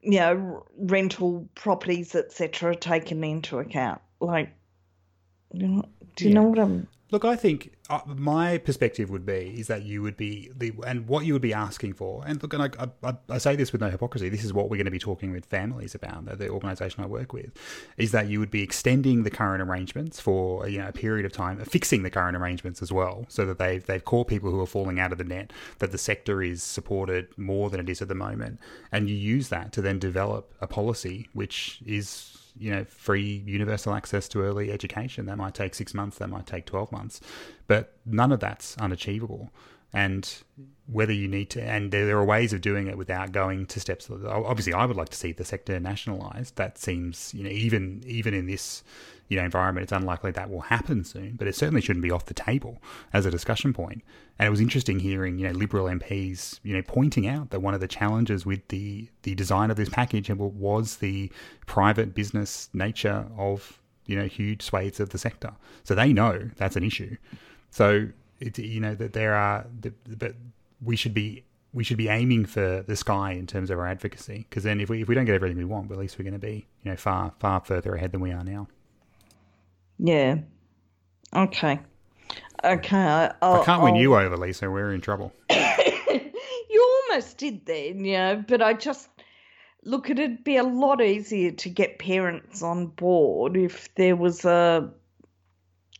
you 0.00 0.18
know 0.18 0.66
rental 0.78 1.48
properties 1.54 2.14
etc 2.14 2.70
are 2.70 2.74
taken 2.74 3.22
into 3.24 3.58
account 3.58 4.00
like 4.20 4.50
you 5.52 5.68
know, 5.68 5.84
do 6.16 6.24
you 6.24 6.30
yeah. 6.30 6.34
know 6.34 6.44
what 6.44 6.58
i'm 6.58 6.88
Look, 7.10 7.24
I 7.24 7.36
think 7.36 7.74
uh, 7.90 8.00
my 8.06 8.56
perspective 8.56 9.10
would 9.10 9.26
be 9.26 9.54
is 9.58 9.66
that 9.66 9.82
you 9.82 10.00
would 10.00 10.16
be 10.16 10.50
the 10.56 10.72
and 10.86 11.06
what 11.06 11.26
you 11.26 11.34
would 11.34 11.42
be 11.42 11.52
asking 11.52 11.92
for. 11.92 12.24
And 12.26 12.42
look, 12.42 12.54
and 12.54 12.62
I, 12.62 12.88
I, 13.02 13.14
I 13.28 13.38
say 13.38 13.56
this 13.56 13.72
with 13.72 13.82
no 13.82 13.90
hypocrisy. 13.90 14.30
This 14.30 14.42
is 14.42 14.54
what 14.54 14.70
we're 14.70 14.78
going 14.78 14.86
to 14.86 14.90
be 14.90 14.98
talking 14.98 15.30
with 15.30 15.44
families 15.44 15.94
about. 15.94 16.24
The, 16.24 16.36
the 16.36 16.48
organisation 16.48 17.04
I 17.04 17.06
work 17.06 17.34
with 17.34 17.52
is 17.98 18.10
that 18.12 18.28
you 18.28 18.40
would 18.40 18.50
be 18.50 18.62
extending 18.62 19.22
the 19.22 19.30
current 19.30 19.62
arrangements 19.62 20.18
for 20.18 20.66
you 20.66 20.78
know 20.78 20.88
a 20.88 20.92
period 20.92 21.26
of 21.26 21.32
time, 21.32 21.62
fixing 21.64 22.04
the 22.04 22.10
current 22.10 22.38
arrangements 22.38 22.80
as 22.80 22.90
well, 22.90 23.26
so 23.28 23.44
that 23.44 23.58
they've 23.58 23.84
they've 23.84 24.04
caught 24.04 24.26
people 24.26 24.50
who 24.50 24.60
are 24.60 24.66
falling 24.66 24.98
out 24.98 25.12
of 25.12 25.18
the 25.18 25.24
net. 25.24 25.52
That 25.80 25.92
the 25.92 25.98
sector 25.98 26.42
is 26.42 26.62
supported 26.62 27.36
more 27.36 27.68
than 27.68 27.80
it 27.80 27.90
is 27.90 28.00
at 28.00 28.08
the 28.08 28.14
moment, 28.14 28.58
and 28.90 29.10
you 29.10 29.16
use 29.16 29.50
that 29.50 29.72
to 29.72 29.82
then 29.82 29.98
develop 29.98 30.54
a 30.60 30.66
policy 30.66 31.28
which 31.34 31.80
is 31.84 32.43
you 32.56 32.70
know, 32.70 32.84
free 32.84 33.42
universal 33.46 33.94
access 33.94 34.28
to 34.28 34.42
early 34.42 34.70
education. 34.70 35.26
That 35.26 35.38
might 35.38 35.54
take 35.54 35.74
six 35.74 35.94
months, 35.94 36.18
that 36.18 36.28
might 36.28 36.46
take 36.46 36.66
12 36.66 36.92
months, 36.92 37.20
but 37.66 37.96
none 38.06 38.32
of 38.32 38.40
that's 38.40 38.76
unachievable. 38.78 39.50
And 39.94 40.42
whether 40.86 41.12
you 41.12 41.28
need 41.28 41.50
to, 41.50 41.62
and 41.62 41.90
there 41.90 42.18
are 42.18 42.24
ways 42.24 42.52
of 42.52 42.60
doing 42.60 42.88
it 42.88 42.98
without 42.98 43.32
going 43.32 43.66
to 43.66 43.80
steps. 43.80 44.10
Obviously, 44.10 44.74
I 44.74 44.84
would 44.84 44.96
like 44.96 45.08
to 45.10 45.16
see 45.16 45.32
the 45.32 45.44
sector 45.44 45.80
nationalised. 45.80 46.56
That 46.56 46.76
seems, 46.78 47.32
you 47.32 47.44
know, 47.44 47.50
even 47.50 48.02
even 48.06 48.34
in 48.34 48.46
this 48.46 48.82
you 49.28 49.38
know 49.38 49.44
environment, 49.44 49.84
it's 49.84 49.92
unlikely 49.92 50.32
that 50.32 50.50
will 50.50 50.60
happen 50.60 51.04
soon. 51.04 51.36
But 51.36 51.48
it 51.48 51.54
certainly 51.54 51.80
shouldn't 51.80 52.02
be 52.02 52.10
off 52.10 52.26
the 52.26 52.34
table 52.34 52.82
as 53.12 53.24
a 53.24 53.30
discussion 53.30 53.72
point. 53.72 54.02
And 54.38 54.46
it 54.46 54.50
was 54.50 54.60
interesting 54.60 54.98
hearing 54.98 55.38
you 55.38 55.46
know 55.48 55.54
Liberal 55.54 55.86
MPs 55.86 56.60
you 56.62 56.74
know 56.74 56.82
pointing 56.82 57.26
out 57.26 57.50
that 57.50 57.60
one 57.60 57.72
of 57.72 57.80
the 57.80 57.88
challenges 57.88 58.44
with 58.44 58.66
the 58.68 59.08
the 59.22 59.34
design 59.34 59.70
of 59.70 59.76
this 59.76 59.88
package 59.88 60.28
was 60.30 60.96
the 60.96 61.32
private 61.66 62.14
business 62.14 62.68
nature 62.74 63.26
of 63.38 63.80
you 64.06 64.16
know 64.16 64.26
huge 64.26 64.60
swathes 64.62 65.00
of 65.00 65.10
the 65.10 65.18
sector. 65.18 65.52
So 65.84 65.94
they 65.94 66.12
know 66.12 66.50
that's 66.56 66.76
an 66.76 66.84
issue. 66.84 67.16
So 67.70 68.08
it, 68.44 68.58
you 68.58 68.80
know 68.80 68.94
that 68.94 69.12
there 69.12 69.34
are, 69.34 69.66
but 70.18 70.34
we 70.82 70.96
should 70.96 71.14
be 71.14 71.44
we 71.72 71.82
should 71.82 71.96
be 71.96 72.08
aiming 72.08 72.46
for 72.46 72.84
the 72.86 72.96
sky 72.96 73.32
in 73.32 73.46
terms 73.46 73.70
of 73.70 73.78
our 73.78 73.86
advocacy 73.86 74.46
because 74.48 74.62
then 74.62 74.80
if 74.80 74.88
we 74.88 75.02
if 75.02 75.08
we 75.08 75.14
don't 75.14 75.24
get 75.24 75.34
everything 75.34 75.58
we 75.58 75.64
want, 75.64 75.90
at 75.90 75.98
least 75.98 76.18
we're 76.18 76.24
going 76.24 76.32
to 76.32 76.38
be 76.38 76.66
you 76.82 76.90
know 76.90 76.96
far 76.96 77.32
far 77.40 77.60
further 77.60 77.94
ahead 77.94 78.12
than 78.12 78.20
we 78.20 78.32
are 78.32 78.44
now. 78.44 78.68
Yeah. 79.98 80.38
Okay. 81.34 81.80
Okay. 82.62 83.30
I'll, 83.42 83.60
I 83.60 83.64
can't 83.64 83.82
win 83.82 83.94
I'll... 83.94 84.00
you 84.00 84.16
over, 84.16 84.36
Lisa. 84.36 84.70
We're 84.70 84.92
in 84.92 85.00
trouble. 85.00 85.32
you 85.50 87.02
almost 87.08 87.38
did 87.38 87.66
then, 87.66 88.04
you 88.04 88.14
know, 88.14 88.44
but 88.46 88.62
I 88.62 88.74
just 88.74 89.08
look, 89.84 90.10
it'd 90.10 90.44
be 90.44 90.56
a 90.56 90.64
lot 90.64 91.00
easier 91.02 91.50
to 91.50 91.68
get 91.68 91.98
parents 91.98 92.62
on 92.62 92.86
board 92.86 93.56
if 93.56 93.94
there 93.94 94.16
was 94.16 94.44
a, 94.44 94.90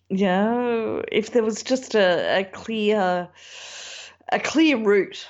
you 0.09 0.27
know, 0.27 1.03
if 1.11 1.33
there 1.33 1.43
was 1.43 1.63
just 1.63 1.95
a, 1.95 2.41
a 2.41 2.45
clear, 2.45 3.29
a 4.33 4.41
clear 4.41 4.77
route. 4.77 5.27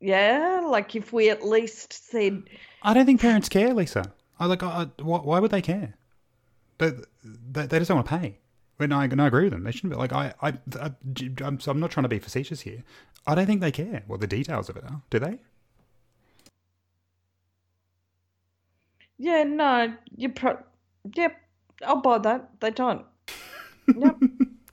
Yeah, 0.00 0.62
like 0.66 0.96
if 0.96 1.12
we 1.12 1.30
at 1.30 1.44
least 1.46 2.10
said. 2.10 2.42
I 2.82 2.92
don't 2.92 3.06
think 3.06 3.20
parents 3.20 3.48
care, 3.48 3.72
Lisa. 3.72 4.12
I 4.40 4.46
like. 4.46 4.62
I, 4.62 4.86
why 5.00 5.38
would 5.38 5.52
they 5.52 5.62
care? 5.62 5.94
They, 6.78 6.90
they, 7.22 7.66
they 7.66 7.78
just 7.78 7.88
don't 7.88 7.98
want 7.98 8.08
to 8.08 8.18
pay. 8.18 8.38
When 8.78 8.90
I, 8.92 9.04
and 9.04 9.22
I 9.22 9.28
agree 9.28 9.44
with 9.44 9.52
them, 9.52 9.62
they 9.62 9.70
shouldn't 9.70 9.92
be 9.92 9.96
like 9.96 10.12
I. 10.12 10.34
I, 10.42 10.54
I 10.80 10.90
I'm, 11.44 11.60
so 11.60 11.70
I'm 11.70 11.78
not 11.78 11.92
trying 11.92 12.02
to 12.02 12.08
be 12.08 12.18
facetious 12.18 12.62
here. 12.62 12.82
I 13.26 13.36
don't 13.36 13.46
think 13.46 13.60
they 13.60 13.70
care 13.70 14.02
what 14.08 14.20
the 14.20 14.26
details 14.26 14.68
of 14.68 14.76
it 14.76 14.84
are. 14.84 15.02
Do 15.10 15.20
they? 15.20 15.38
Yeah, 19.18 19.44
no, 19.44 19.94
you 20.16 20.30
pro. 20.30 20.58
Yep, 21.14 21.36
I'll 21.86 22.00
buy 22.00 22.18
that. 22.18 22.50
They 22.58 22.72
don't. 22.72 23.04
Yep. 23.86 24.16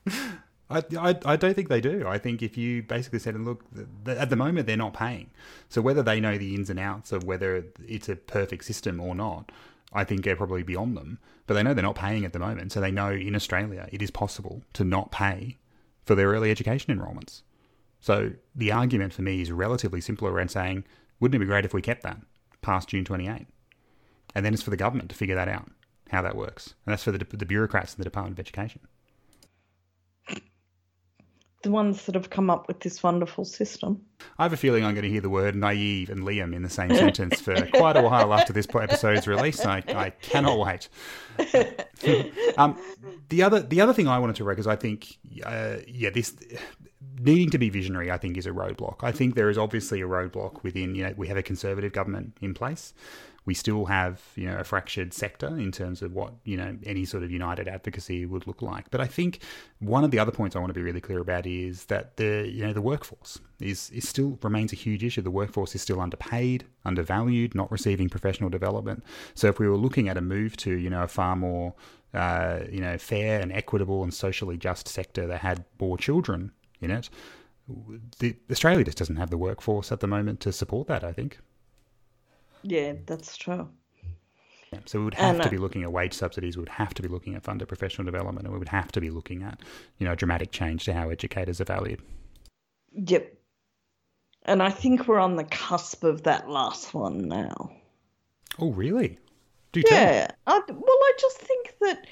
I, 0.70 0.84
I, 0.96 1.18
I, 1.24 1.36
don't 1.36 1.54
think 1.54 1.68
they 1.68 1.80
do. 1.80 2.06
I 2.06 2.18
think 2.18 2.42
if 2.42 2.56
you 2.56 2.84
basically 2.84 3.18
said, 3.18 3.38
look, 3.40 3.64
at 4.06 4.30
the 4.30 4.36
moment 4.36 4.68
they're 4.68 4.76
not 4.76 4.94
paying. 4.94 5.30
So 5.68 5.82
whether 5.82 6.02
they 6.02 6.20
know 6.20 6.38
the 6.38 6.54
ins 6.54 6.70
and 6.70 6.78
outs 6.78 7.10
of 7.10 7.24
whether 7.24 7.64
it's 7.86 8.08
a 8.08 8.14
perfect 8.14 8.64
system 8.64 9.00
or 9.00 9.16
not, 9.16 9.50
I 9.92 10.04
think 10.04 10.22
they're 10.22 10.36
probably 10.36 10.62
beyond 10.62 10.96
them. 10.96 11.18
But 11.48 11.54
they 11.54 11.64
know 11.64 11.74
they're 11.74 11.82
not 11.82 11.96
paying 11.96 12.24
at 12.24 12.32
the 12.32 12.38
moment. 12.38 12.70
So 12.70 12.80
they 12.80 12.92
know 12.92 13.10
in 13.10 13.34
Australia 13.34 13.88
it 13.90 14.00
is 14.00 14.12
possible 14.12 14.62
to 14.74 14.84
not 14.84 15.10
pay 15.10 15.58
for 16.04 16.14
their 16.14 16.28
early 16.28 16.52
education 16.52 16.92
enrolments. 16.92 17.42
So 18.00 18.32
the 18.54 18.70
argument 18.70 19.12
for 19.12 19.22
me 19.22 19.42
is 19.42 19.50
relatively 19.50 20.00
simple 20.00 20.28
around 20.28 20.50
saying, 20.50 20.84
wouldn't 21.18 21.34
it 21.34 21.44
be 21.44 21.50
great 21.50 21.64
if 21.64 21.74
we 21.74 21.82
kept 21.82 22.04
that 22.04 22.18
past 22.62 22.88
June 22.88 23.04
28? 23.04 23.48
And 24.36 24.46
then 24.46 24.54
it's 24.54 24.62
for 24.62 24.70
the 24.70 24.76
government 24.76 25.10
to 25.10 25.16
figure 25.16 25.34
that 25.34 25.48
out, 25.48 25.68
how 26.10 26.22
that 26.22 26.36
works. 26.36 26.74
And 26.86 26.92
that's 26.92 27.02
for 27.02 27.10
the, 27.10 27.24
the 27.36 27.44
bureaucrats 27.44 27.94
in 27.94 27.98
the 27.98 28.04
Department 28.04 28.36
of 28.36 28.40
Education 28.40 28.80
the 31.62 31.70
ones 31.70 32.06
that 32.06 32.14
have 32.14 32.30
come 32.30 32.48
up 32.48 32.68
with 32.68 32.80
this 32.80 33.02
wonderful 33.02 33.44
system. 33.44 34.00
I 34.38 34.44
have 34.44 34.52
a 34.52 34.56
feeling 34.56 34.84
I'm 34.84 34.94
going 34.94 35.04
to 35.04 35.10
hear 35.10 35.20
the 35.20 35.30
word 35.30 35.54
naive 35.54 36.08
and 36.08 36.22
Liam 36.22 36.54
in 36.54 36.62
the 36.62 36.70
same 36.70 36.94
sentence 36.94 37.40
for 37.40 37.54
quite 37.74 37.96
a 37.96 38.02
while 38.02 38.32
after 38.32 38.52
this 38.52 38.66
episode's 38.72 39.26
release. 39.26 39.64
I, 39.64 39.82
I 39.88 40.10
cannot 40.10 40.58
wait. 40.58 40.88
um, 42.56 42.78
the 43.28 43.42
other 43.42 43.60
the 43.60 43.80
other 43.80 43.92
thing 43.92 44.08
I 44.08 44.18
wanted 44.18 44.36
to 44.36 44.44
raise 44.44 44.60
is 44.60 44.66
I 44.66 44.76
think 44.76 45.18
uh, 45.44 45.76
yeah 45.86 46.10
this 46.10 46.34
needing 47.18 47.50
to 47.50 47.58
be 47.58 47.68
visionary 47.68 48.10
I 48.10 48.18
think 48.18 48.36
is 48.36 48.46
a 48.46 48.50
roadblock. 48.50 48.96
I 49.02 49.12
think 49.12 49.34
there 49.34 49.50
is 49.50 49.58
obviously 49.58 50.00
a 50.00 50.06
roadblock 50.06 50.62
within 50.62 50.94
you 50.94 51.04
know 51.04 51.14
we 51.16 51.28
have 51.28 51.36
a 51.36 51.42
conservative 51.42 51.92
government 51.92 52.36
in 52.40 52.54
place 52.54 52.94
we 53.46 53.54
still 53.54 53.86
have 53.86 54.20
you 54.36 54.46
know 54.46 54.58
a 54.58 54.64
fractured 54.64 55.12
sector 55.12 55.48
in 55.48 55.72
terms 55.72 56.02
of 56.02 56.12
what 56.12 56.32
you 56.44 56.56
know 56.56 56.76
any 56.84 57.04
sort 57.04 57.22
of 57.22 57.30
united 57.30 57.68
advocacy 57.68 58.26
would 58.26 58.46
look 58.46 58.62
like. 58.62 58.90
But 58.90 59.00
I 59.00 59.06
think 59.06 59.40
one 59.78 60.04
of 60.04 60.10
the 60.10 60.18
other 60.18 60.32
points 60.32 60.54
I 60.54 60.58
want 60.58 60.70
to 60.70 60.74
be 60.74 60.82
really 60.82 61.00
clear 61.00 61.20
about 61.20 61.46
is 61.46 61.86
that 61.86 62.16
the 62.16 62.48
you 62.48 62.64
know 62.64 62.72
the 62.72 62.82
workforce 62.82 63.38
is 63.60 63.90
is 63.90 64.08
still 64.08 64.38
remains 64.42 64.72
a 64.72 64.76
huge 64.76 65.04
issue. 65.04 65.22
The 65.22 65.30
workforce 65.30 65.74
is 65.74 65.82
still 65.82 66.00
underpaid, 66.00 66.64
undervalued, 66.84 67.54
not 67.54 67.70
receiving 67.72 68.08
professional 68.08 68.50
development. 68.50 69.04
So 69.34 69.48
if 69.48 69.58
we 69.58 69.68
were 69.68 69.76
looking 69.76 70.08
at 70.08 70.16
a 70.16 70.22
move 70.22 70.56
to 70.58 70.72
you 70.72 70.90
know 70.90 71.02
a 71.02 71.08
far 71.08 71.36
more 71.36 71.74
uh, 72.12 72.60
you 72.70 72.80
know 72.80 72.98
fair 72.98 73.40
and 73.40 73.52
equitable 73.52 74.02
and 74.02 74.12
socially 74.12 74.58
just 74.58 74.88
sector 74.88 75.26
that 75.26 75.40
had 75.40 75.64
more 75.80 75.96
children 75.96 76.52
in 76.80 76.90
it, 76.90 77.08
the, 78.18 78.36
Australia 78.50 78.84
just 78.84 78.98
doesn't 78.98 79.16
have 79.16 79.30
the 79.30 79.38
workforce 79.38 79.92
at 79.92 80.00
the 80.00 80.06
moment 80.06 80.40
to 80.40 80.52
support 80.52 80.88
that. 80.88 81.04
I 81.04 81.12
think. 81.12 81.38
Yeah, 82.62 82.94
that's 83.06 83.36
true. 83.36 83.68
Yeah, 84.72 84.80
so 84.86 85.00
we 85.00 85.06
would 85.06 85.14
have 85.14 85.36
and, 85.36 85.42
to 85.42 85.50
be 85.50 85.56
uh, 85.56 85.60
looking 85.60 85.82
at 85.82 85.92
wage 85.92 86.14
subsidies. 86.14 86.56
We 86.56 86.60
would 86.60 86.68
have 86.68 86.94
to 86.94 87.02
be 87.02 87.08
looking 87.08 87.34
at 87.34 87.42
funded 87.42 87.66
professional 87.68 88.04
development, 88.04 88.46
and 88.46 88.52
we 88.52 88.58
would 88.58 88.68
have 88.68 88.92
to 88.92 89.00
be 89.00 89.10
looking 89.10 89.42
at, 89.42 89.60
you 89.98 90.06
know, 90.06 90.14
dramatic 90.14 90.52
change 90.52 90.84
to 90.84 90.92
how 90.92 91.10
educators 91.10 91.60
are 91.60 91.64
valued. 91.64 92.00
Yep. 92.92 93.34
And 94.44 94.62
I 94.62 94.70
think 94.70 95.06
we're 95.06 95.18
on 95.18 95.36
the 95.36 95.44
cusp 95.44 96.04
of 96.04 96.22
that 96.22 96.48
last 96.48 96.94
one 96.94 97.28
now. 97.28 97.72
Oh, 98.58 98.72
really? 98.72 99.18
Do 99.72 99.82
yeah. 99.88 100.28
I, 100.46 100.60
well, 100.68 100.84
I 100.86 101.12
just 101.18 101.38
think 101.38 101.74
that 101.80 102.06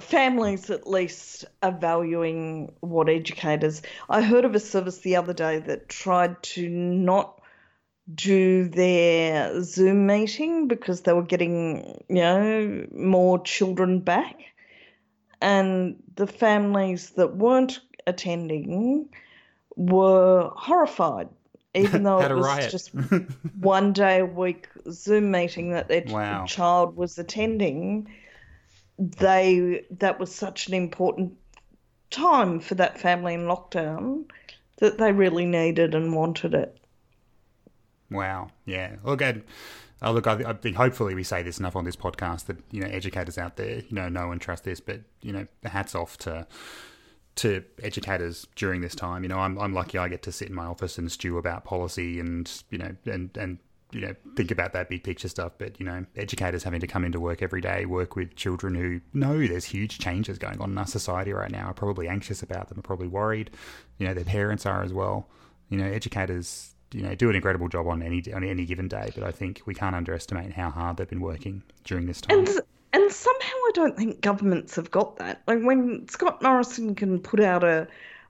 families 0.00 0.70
at 0.70 0.86
least 0.86 1.44
are 1.62 1.72
valuing 1.72 2.72
what 2.80 3.08
educators. 3.08 3.82
I 4.08 4.22
heard 4.22 4.44
of 4.44 4.54
a 4.54 4.60
service 4.60 4.98
the 4.98 5.16
other 5.16 5.32
day 5.32 5.58
that 5.60 5.88
tried 5.88 6.42
to 6.42 6.68
not 6.68 7.41
do 8.14 8.68
their 8.68 9.62
Zoom 9.62 10.06
meeting 10.06 10.68
because 10.68 11.02
they 11.02 11.12
were 11.12 11.22
getting, 11.22 12.02
you 12.08 12.16
know, 12.16 12.86
more 12.92 13.42
children 13.42 14.00
back. 14.00 14.36
And 15.40 16.02
the 16.14 16.26
families 16.26 17.10
that 17.10 17.36
weren't 17.36 17.80
attending 18.06 19.08
were 19.76 20.50
horrified, 20.54 21.28
even 21.74 22.02
though 22.04 22.20
it 22.20 22.34
was 22.34 22.46
riot. 22.46 22.70
just 22.70 22.90
one 23.60 23.92
day 23.92 24.20
a 24.20 24.26
week 24.26 24.68
Zoom 24.90 25.30
meeting 25.30 25.70
that 25.70 25.88
their 25.88 26.04
wow. 26.06 26.44
child 26.46 26.96
was 26.96 27.18
attending. 27.18 28.08
They 28.98 29.84
that 29.98 30.20
was 30.20 30.34
such 30.34 30.68
an 30.68 30.74
important 30.74 31.34
time 32.10 32.60
for 32.60 32.74
that 32.76 33.00
family 33.00 33.34
in 33.34 33.46
lockdown 33.46 34.26
that 34.76 34.98
they 34.98 35.12
really 35.12 35.46
needed 35.46 35.94
and 35.94 36.14
wanted 36.14 36.54
it. 36.54 36.78
Wow. 38.12 38.50
Yeah. 38.66 38.96
Look, 39.04 39.22
I, 39.22 39.42
oh, 40.02 40.12
look. 40.12 40.26
I, 40.26 40.34
I 40.46 40.52
think 40.54 40.76
hopefully 40.76 41.14
we 41.14 41.24
say 41.24 41.42
this 41.42 41.58
enough 41.58 41.76
on 41.76 41.84
this 41.84 41.96
podcast 41.96 42.46
that 42.46 42.58
you 42.70 42.80
know 42.80 42.88
educators 42.88 43.38
out 43.38 43.56
there, 43.56 43.76
you 43.76 43.92
know, 43.92 44.08
know 44.08 44.30
and 44.32 44.40
trust 44.40 44.64
this. 44.64 44.80
But 44.80 45.00
you 45.20 45.32
know, 45.32 45.46
hats 45.64 45.94
off 45.94 46.16
to 46.18 46.46
to 47.36 47.64
educators 47.82 48.46
during 48.56 48.80
this 48.80 48.94
time. 48.94 49.22
You 49.22 49.28
know, 49.28 49.38
I'm 49.38 49.58
I'm 49.58 49.72
lucky 49.72 49.98
I 49.98 50.08
get 50.08 50.22
to 50.22 50.32
sit 50.32 50.48
in 50.48 50.54
my 50.54 50.66
office 50.66 50.98
and 50.98 51.10
stew 51.10 51.38
about 51.38 51.64
policy 51.64 52.20
and 52.20 52.50
you 52.70 52.78
know 52.78 52.94
and 53.06 53.36
and 53.36 53.58
you 53.92 54.00
know 54.00 54.14
think 54.36 54.50
about 54.50 54.72
that 54.72 54.88
big 54.88 55.04
picture 55.04 55.28
stuff 55.28 55.52
but 55.58 55.78
you 55.78 55.86
know 55.86 56.04
educators 56.16 56.62
having 56.62 56.80
to 56.80 56.86
come 56.86 57.04
into 57.04 57.20
work 57.20 57.42
every 57.42 57.60
day 57.60 57.84
work 57.84 58.16
with 58.16 58.34
children 58.34 58.74
who 58.74 59.00
know 59.12 59.46
there's 59.46 59.66
huge 59.66 59.98
changes 59.98 60.38
going 60.38 60.58
on 60.60 60.70
in 60.70 60.78
our 60.78 60.86
society 60.86 61.32
right 61.32 61.50
now 61.50 61.66
are 61.66 61.74
probably 61.74 62.08
anxious 62.08 62.42
about 62.42 62.68
them 62.68 62.78
are 62.78 62.82
probably 62.82 63.06
worried 63.06 63.50
you 63.98 64.06
know 64.06 64.14
their 64.14 64.24
parents 64.24 64.64
are 64.64 64.82
as 64.82 64.92
well 64.92 65.28
you 65.68 65.76
know 65.76 65.84
educators 65.84 66.74
you 66.92 67.02
know 67.02 67.14
do 67.14 67.30
an 67.30 67.36
incredible 67.36 67.68
job 67.68 67.86
on 67.86 68.02
any 68.02 68.22
on 68.32 68.44
any 68.44 68.64
given 68.64 68.88
day 68.88 69.10
but 69.14 69.24
i 69.24 69.30
think 69.30 69.62
we 69.66 69.74
can't 69.74 69.94
underestimate 69.94 70.52
how 70.52 70.70
hard 70.70 70.96
they've 70.96 71.08
been 71.08 71.20
working 71.20 71.62
during 71.84 72.06
this 72.06 72.20
time 72.20 72.38
and 72.38 72.48
and 72.92 73.12
somehow 73.12 73.48
i 73.48 73.70
don't 73.74 73.96
think 73.96 74.20
governments 74.20 74.76
have 74.76 74.90
got 74.90 75.16
that 75.16 75.42
like 75.46 75.62
when 75.62 76.06
scott 76.08 76.42
morrison 76.42 76.94
can 76.94 77.18
put 77.18 77.40
out 77.40 77.64
a 77.64 77.86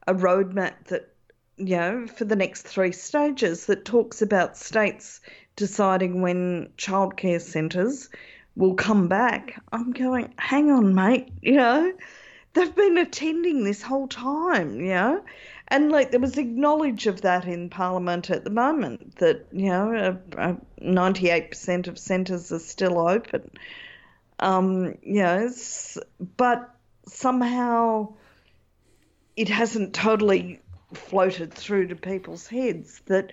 a 0.06 0.14
roadmap 0.14 0.84
that 0.86 1.12
you 1.56 1.76
know 1.76 2.06
for 2.06 2.24
the 2.24 2.36
next 2.36 2.62
three 2.62 2.92
stages 2.92 3.66
that 3.66 3.84
talks 3.84 4.22
about 4.22 4.56
states 4.56 5.20
deciding 5.56 6.22
when 6.22 6.68
childcare 6.78 7.40
centres 7.40 8.08
will 8.56 8.74
come 8.74 9.08
back. 9.08 9.60
I'm 9.72 9.92
going, 9.92 10.32
hang 10.38 10.70
on, 10.70 10.94
mate, 10.94 11.32
you 11.40 11.56
know, 11.56 11.92
they've 12.54 12.74
been 12.74 12.98
attending 12.98 13.64
this 13.64 13.82
whole 13.82 14.08
time, 14.08 14.80
you 14.80 14.94
know. 14.94 15.24
And 15.72 15.90
like 15.90 16.10
there 16.10 16.20
was 16.20 16.36
acknowledge 16.36 17.06
of 17.06 17.22
that 17.22 17.46
in 17.46 17.70
Parliament 17.70 18.28
at 18.28 18.44
the 18.44 18.50
moment 18.50 19.16
that 19.16 19.46
you 19.52 19.70
know 19.70 20.18
ninety 20.78 21.30
eight 21.30 21.48
percent 21.50 21.88
of 21.88 21.98
centres 21.98 22.52
are 22.52 22.58
still 22.58 22.98
open. 23.08 23.50
Um, 24.38 24.98
you 25.02 25.22
know, 25.22 25.50
but 26.36 26.76
somehow 27.06 28.12
it 29.34 29.48
hasn't 29.48 29.94
totally 29.94 30.60
floated 30.92 31.54
through 31.54 31.86
to 31.86 31.96
people's 31.96 32.46
heads 32.46 33.00
that 33.06 33.32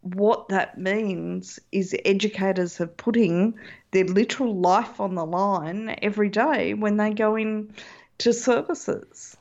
what 0.00 0.48
that 0.48 0.78
means 0.78 1.60
is 1.70 1.94
educators 2.06 2.80
are 2.80 2.86
putting 2.86 3.58
their 3.90 4.06
literal 4.06 4.56
life 4.56 5.00
on 5.00 5.16
the 5.16 5.26
line 5.26 5.94
every 6.00 6.30
day 6.30 6.72
when 6.72 6.96
they 6.96 7.10
go 7.10 7.36
in 7.36 7.74
to 8.16 8.32
services. 8.32 9.36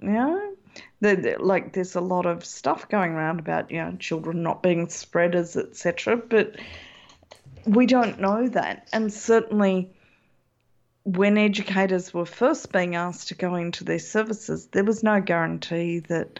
You 0.00 0.10
know, 0.10 0.52
like 1.00 1.72
there's 1.72 1.94
a 1.94 2.00
lot 2.00 2.26
of 2.26 2.44
stuff 2.44 2.88
going 2.88 3.12
around 3.12 3.38
about 3.40 3.70
you 3.70 3.78
know 3.78 3.96
children 3.98 4.42
not 4.42 4.62
being 4.62 4.88
spreaders, 4.88 5.56
etc. 5.56 6.16
But 6.16 6.56
we 7.66 7.86
don't 7.86 8.20
know 8.20 8.48
that, 8.48 8.88
and 8.92 9.12
certainly 9.12 9.90
when 11.04 11.38
educators 11.38 12.12
were 12.12 12.26
first 12.26 12.70
being 12.72 12.94
asked 12.94 13.28
to 13.28 13.34
go 13.34 13.54
into 13.54 13.82
their 13.82 13.98
services, 13.98 14.66
there 14.66 14.84
was 14.84 15.02
no 15.02 15.20
guarantee 15.20 16.00
that 16.00 16.38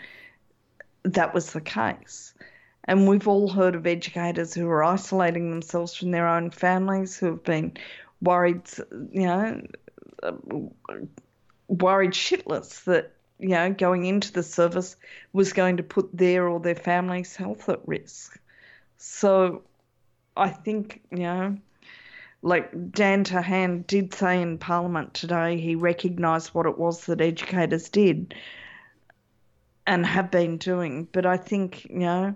that 1.04 1.32
was 1.32 1.52
the 1.52 1.60
case. 1.60 2.34
And 2.84 3.08
we've 3.08 3.28
all 3.28 3.48
heard 3.48 3.74
of 3.74 3.86
educators 3.86 4.54
who 4.54 4.68
are 4.68 4.84
isolating 4.84 5.50
themselves 5.50 5.94
from 5.94 6.10
their 6.10 6.28
own 6.28 6.50
families, 6.50 7.18
who 7.18 7.26
have 7.26 7.44
been 7.44 7.76
worried, 8.20 8.62
you 9.10 9.26
know, 9.26 9.62
worried 11.68 12.12
shitless 12.12 12.84
that, 12.84 13.12
you 13.38 13.50
know, 13.50 13.72
going 13.72 14.04
into 14.04 14.32
the 14.32 14.42
service 14.42 14.96
was 15.32 15.52
going 15.52 15.76
to 15.76 15.82
put 15.82 16.16
their 16.16 16.48
or 16.48 16.60
their 16.60 16.74
family's 16.74 17.36
health 17.36 17.68
at 17.68 17.86
risk. 17.86 18.38
So 18.96 19.62
I 20.36 20.48
think, 20.50 21.02
you 21.10 21.18
know, 21.18 21.56
like 22.42 22.70
Dan 22.92 23.24
Tehan 23.24 23.86
did 23.86 24.14
say 24.14 24.40
in 24.40 24.58
Parliament 24.58 25.14
today, 25.14 25.58
he 25.58 25.74
recognised 25.74 26.48
what 26.48 26.66
it 26.66 26.78
was 26.78 27.06
that 27.06 27.20
educators 27.20 27.88
did 27.88 28.34
and 29.86 30.04
have 30.04 30.30
been 30.30 30.56
doing. 30.58 31.08
But 31.10 31.26
I 31.26 31.36
think, 31.36 31.84
you 31.84 31.98
know, 31.98 32.34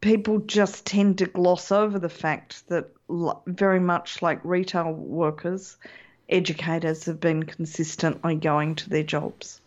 people 0.00 0.38
just 0.38 0.86
tend 0.86 1.18
to 1.18 1.26
gloss 1.26 1.72
over 1.72 1.98
the 1.98 2.08
fact 2.08 2.68
that, 2.68 2.88
very 3.46 3.80
much 3.80 4.22
like 4.22 4.38
retail 4.44 4.92
workers, 4.92 5.76
educators 6.28 7.06
have 7.06 7.18
been 7.18 7.42
consistently 7.42 8.36
going 8.36 8.76
to 8.76 8.88
their 8.88 9.02
jobs. 9.02 9.60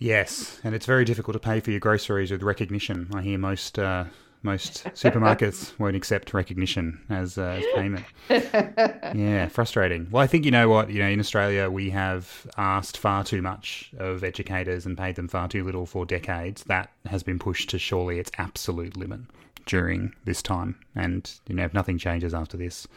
Yes, 0.00 0.58
and 0.64 0.74
it's 0.74 0.86
very 0.86 1.04
difficult 1.04 1.34
to 1.34 1.38
pay 1.38 1.60
for 1.60 1.70
your 1.70 1.78
groceries 1.78 2.30
with 2.30 2.42
recognition. 2.42 3.10
I 3.14 3.20
hear 3.20 3.36
most 3.36 3.78
uh, 3.78 4.04
most 4.42 4.84
supermarkets 4.94 5.72
won't 5.78 5.94
accept 5.94 6.32
recognition 6.32 7.04
as, 7.10 7.36
uh, 7.36 7.60
as 7.60 7.64
payment. 7.74 8.06
yeah, 8.30 9.48
frustrating. 9.48 10.08
Well, 10.10 10.22
I 10.22 10.26
think 10.26 10.46
you 10.46 10.50
know 10.50 10.70
what 10.70 10.88
you 10.88 11.00
know. 11.00 11.08
In 11.08 11.20
Australia, 11.20 11.68
we 11.68 11.90
have 11.90 12.46
asked 12.56 12.96
far 12.96 13.24
too 13.24 13.42
much 13.42 13.92
of 13.98 14.24
educators 14.24 14.86
and 14.86 14.96
paid 14.96 15.16
them 15.16 15.28
far 15.28 15.48
too 15.48 15.64
little 15.64 15.84
for 15.84 16.06
decades. 16.06 16.64
That 16.64 16.90
has 17.04 17.22
been 17.22 17.38
pushed 17.38 17.68
to 17.70 17.78
surely 17.78 18.18
its 18.18 18.30
absolute 18.38 18.96
limit 18.96 19.20
during 19.66 20.14
this 20.24 20.40
time, 20.40 20.80
and 20.94 21.30
you 21.46 21.54
know 21.54 21.64
if 21.64 21.74
nothing 21.74 21.98
changes 21.98 22.32
after 22.32 22.56
this, 22.56 22.88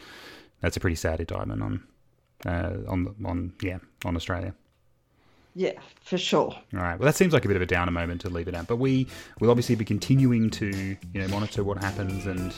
that's 0.62 0.78
a 0.78 0.80
pretty 0.80 0.96
sad 0.96 1.20
indictment 1.20 1.62
on 1.62 1.84
uh, 2.46 2.78
on 2.88 3.14
on 3.26 3.54
yeah 3.62 3.80
on 4.06 4.16
Australia. 4.16 4.56
Yeah, 5.56 5.74
for 6.02 6.18
sure. 6.18 6.52
All 6.52 6.80
right. 6.80 7.00
Well, 7.00 7.06
that 7.06 7.16
seems 7.16 7.32
like 7.32 7.46
a 7.46 7.48
bit 7.48 7.56
of 7.56 7.62
a 7.62 7.68
downer 7.68 7.92
moment 7.92 8.22
to 8.22 8.30
leave 8.30 8.48
it 8.48 8.56
at, 8.56 8.68
but 8.68 8.78
we 8.78 9.08
will 9.40 9.52
obviously 9.52 9.76
be 9.76 9.86
continuing 9.86 10.50
to 10.52 10.68
you 10.68 11.22
know 11.22 11.28
monitor 11.28 11.64
what 11.64 11.78
happens, 11.78 12.26
and 12.26 12.54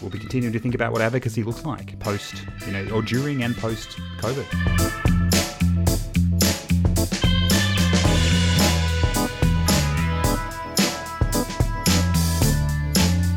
we'll 0.00 0.10
be 0.10 0.18
continuing 0.18 0.52
to 0.54 0.58
think 0.58 0.74
about 0.74 0.92
what 0.92 1.02
advocacy 1.02 1.42
looks 1.42 1.64
like 1.64 1.98
post 1.98 2.44
you 2.66 2.72
know 2.72 2.88
or 2.90 3.02
during 3.02 3.42
and 3.42 3.56
post 3.56 3.98
COVID. 4.18 4.46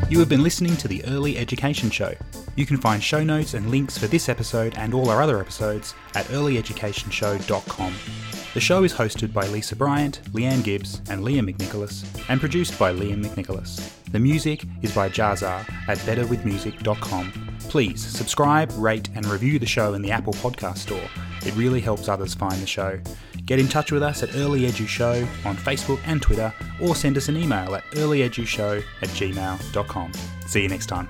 You 0.08 0.18
have 0.18 0.28
been 0.28 0.42
listening 0.42 0.76
to 0.76 0.88
the 0.88 1.02
Early 1.06 1.38
Education 1.38 1.90
Show. 1.90 2.14
You 2.54 2.66
can 2.66 2.76
find 2.76 3.02
show 3.02 3.24
notes 3.24 3.54
and 3.54 3.70
links 3.70 3.96
for 3.96 4.08
this 4.08 4.28
episode 4.28 4.74
and 4.76 4.92
all 4.92 5.08
our 5.08 5.22
other 5.22 5.40
episodes 5.40 5.94
at 6.14 6.26
earlyeducationshow.com. 6.26 7.94
The 8.54 8.60
show 8.60 8.84
is 8.84 8.92
hosted 8.92 9.32
by 9.32 9.46
Lisa 9.46 9.74
Bryant, 9.74 10.20
Leanne 10.32 10.62
Gibbs, 10.62 11.00
and 11.08 11.24
Liam 11.24 11.50
McNicholas, 11.50 12.04
and 12.28 12.38
produced 12.38 12.78
by 12.78 12.92
Liam 12.92 13.24
McNicholas. 13.24 13.90
The 14.10 14.18
music 14.18 14.64
is 14.82 14.94
by 14.94 15.08
Jazar 15.08 15.66
at 15.88 15.96
betterwithmusic.com. 15.98 17.32
Please 17.70 18.04
subscribe, 18.04 18.70
rate, 18.76 19.08
and 19.14 19.24
review 19.24 19.58
the 19.58 19.64
show 19.64 19.94
in 19.94 20.02
the 20.02 20.10
Apple 20.10 20.34
Podcast 20.34 20.78
Store. 20.78 21.08
It 21.46 21.54
really 21.56 21.80
helps 21.80 22.08
others 22.08 22.34
find 22.34 22.60
the 22.60 22.66
show. 22.66 23.00
Get 23.46 23.58
in 23.58 23.68
touch 23.68 23.90
with 23.90 24.02
us 24.02 24.22
at 24.22 24.36
Early 24.36 24.60
Edu 24.62 24.86
Show 24.86 25.26
on 25.46 25.56
Facebook 25.56 26.00
and 26.04 26.20
Twitter, 26.20 26.52
or 26.78 26.94
send 26.94 27.16
us 27.16 27.28
an 27.30 27.38
email 27.38 27.74
at 27.74 27.84
earlyedushow 27.92 28.84
at 29.00 29.08
gmail.com. 29.08 30.12
See 30.46 30.62
you 30.62 30.68
next 30.68 30.86
time. 30.86 31.08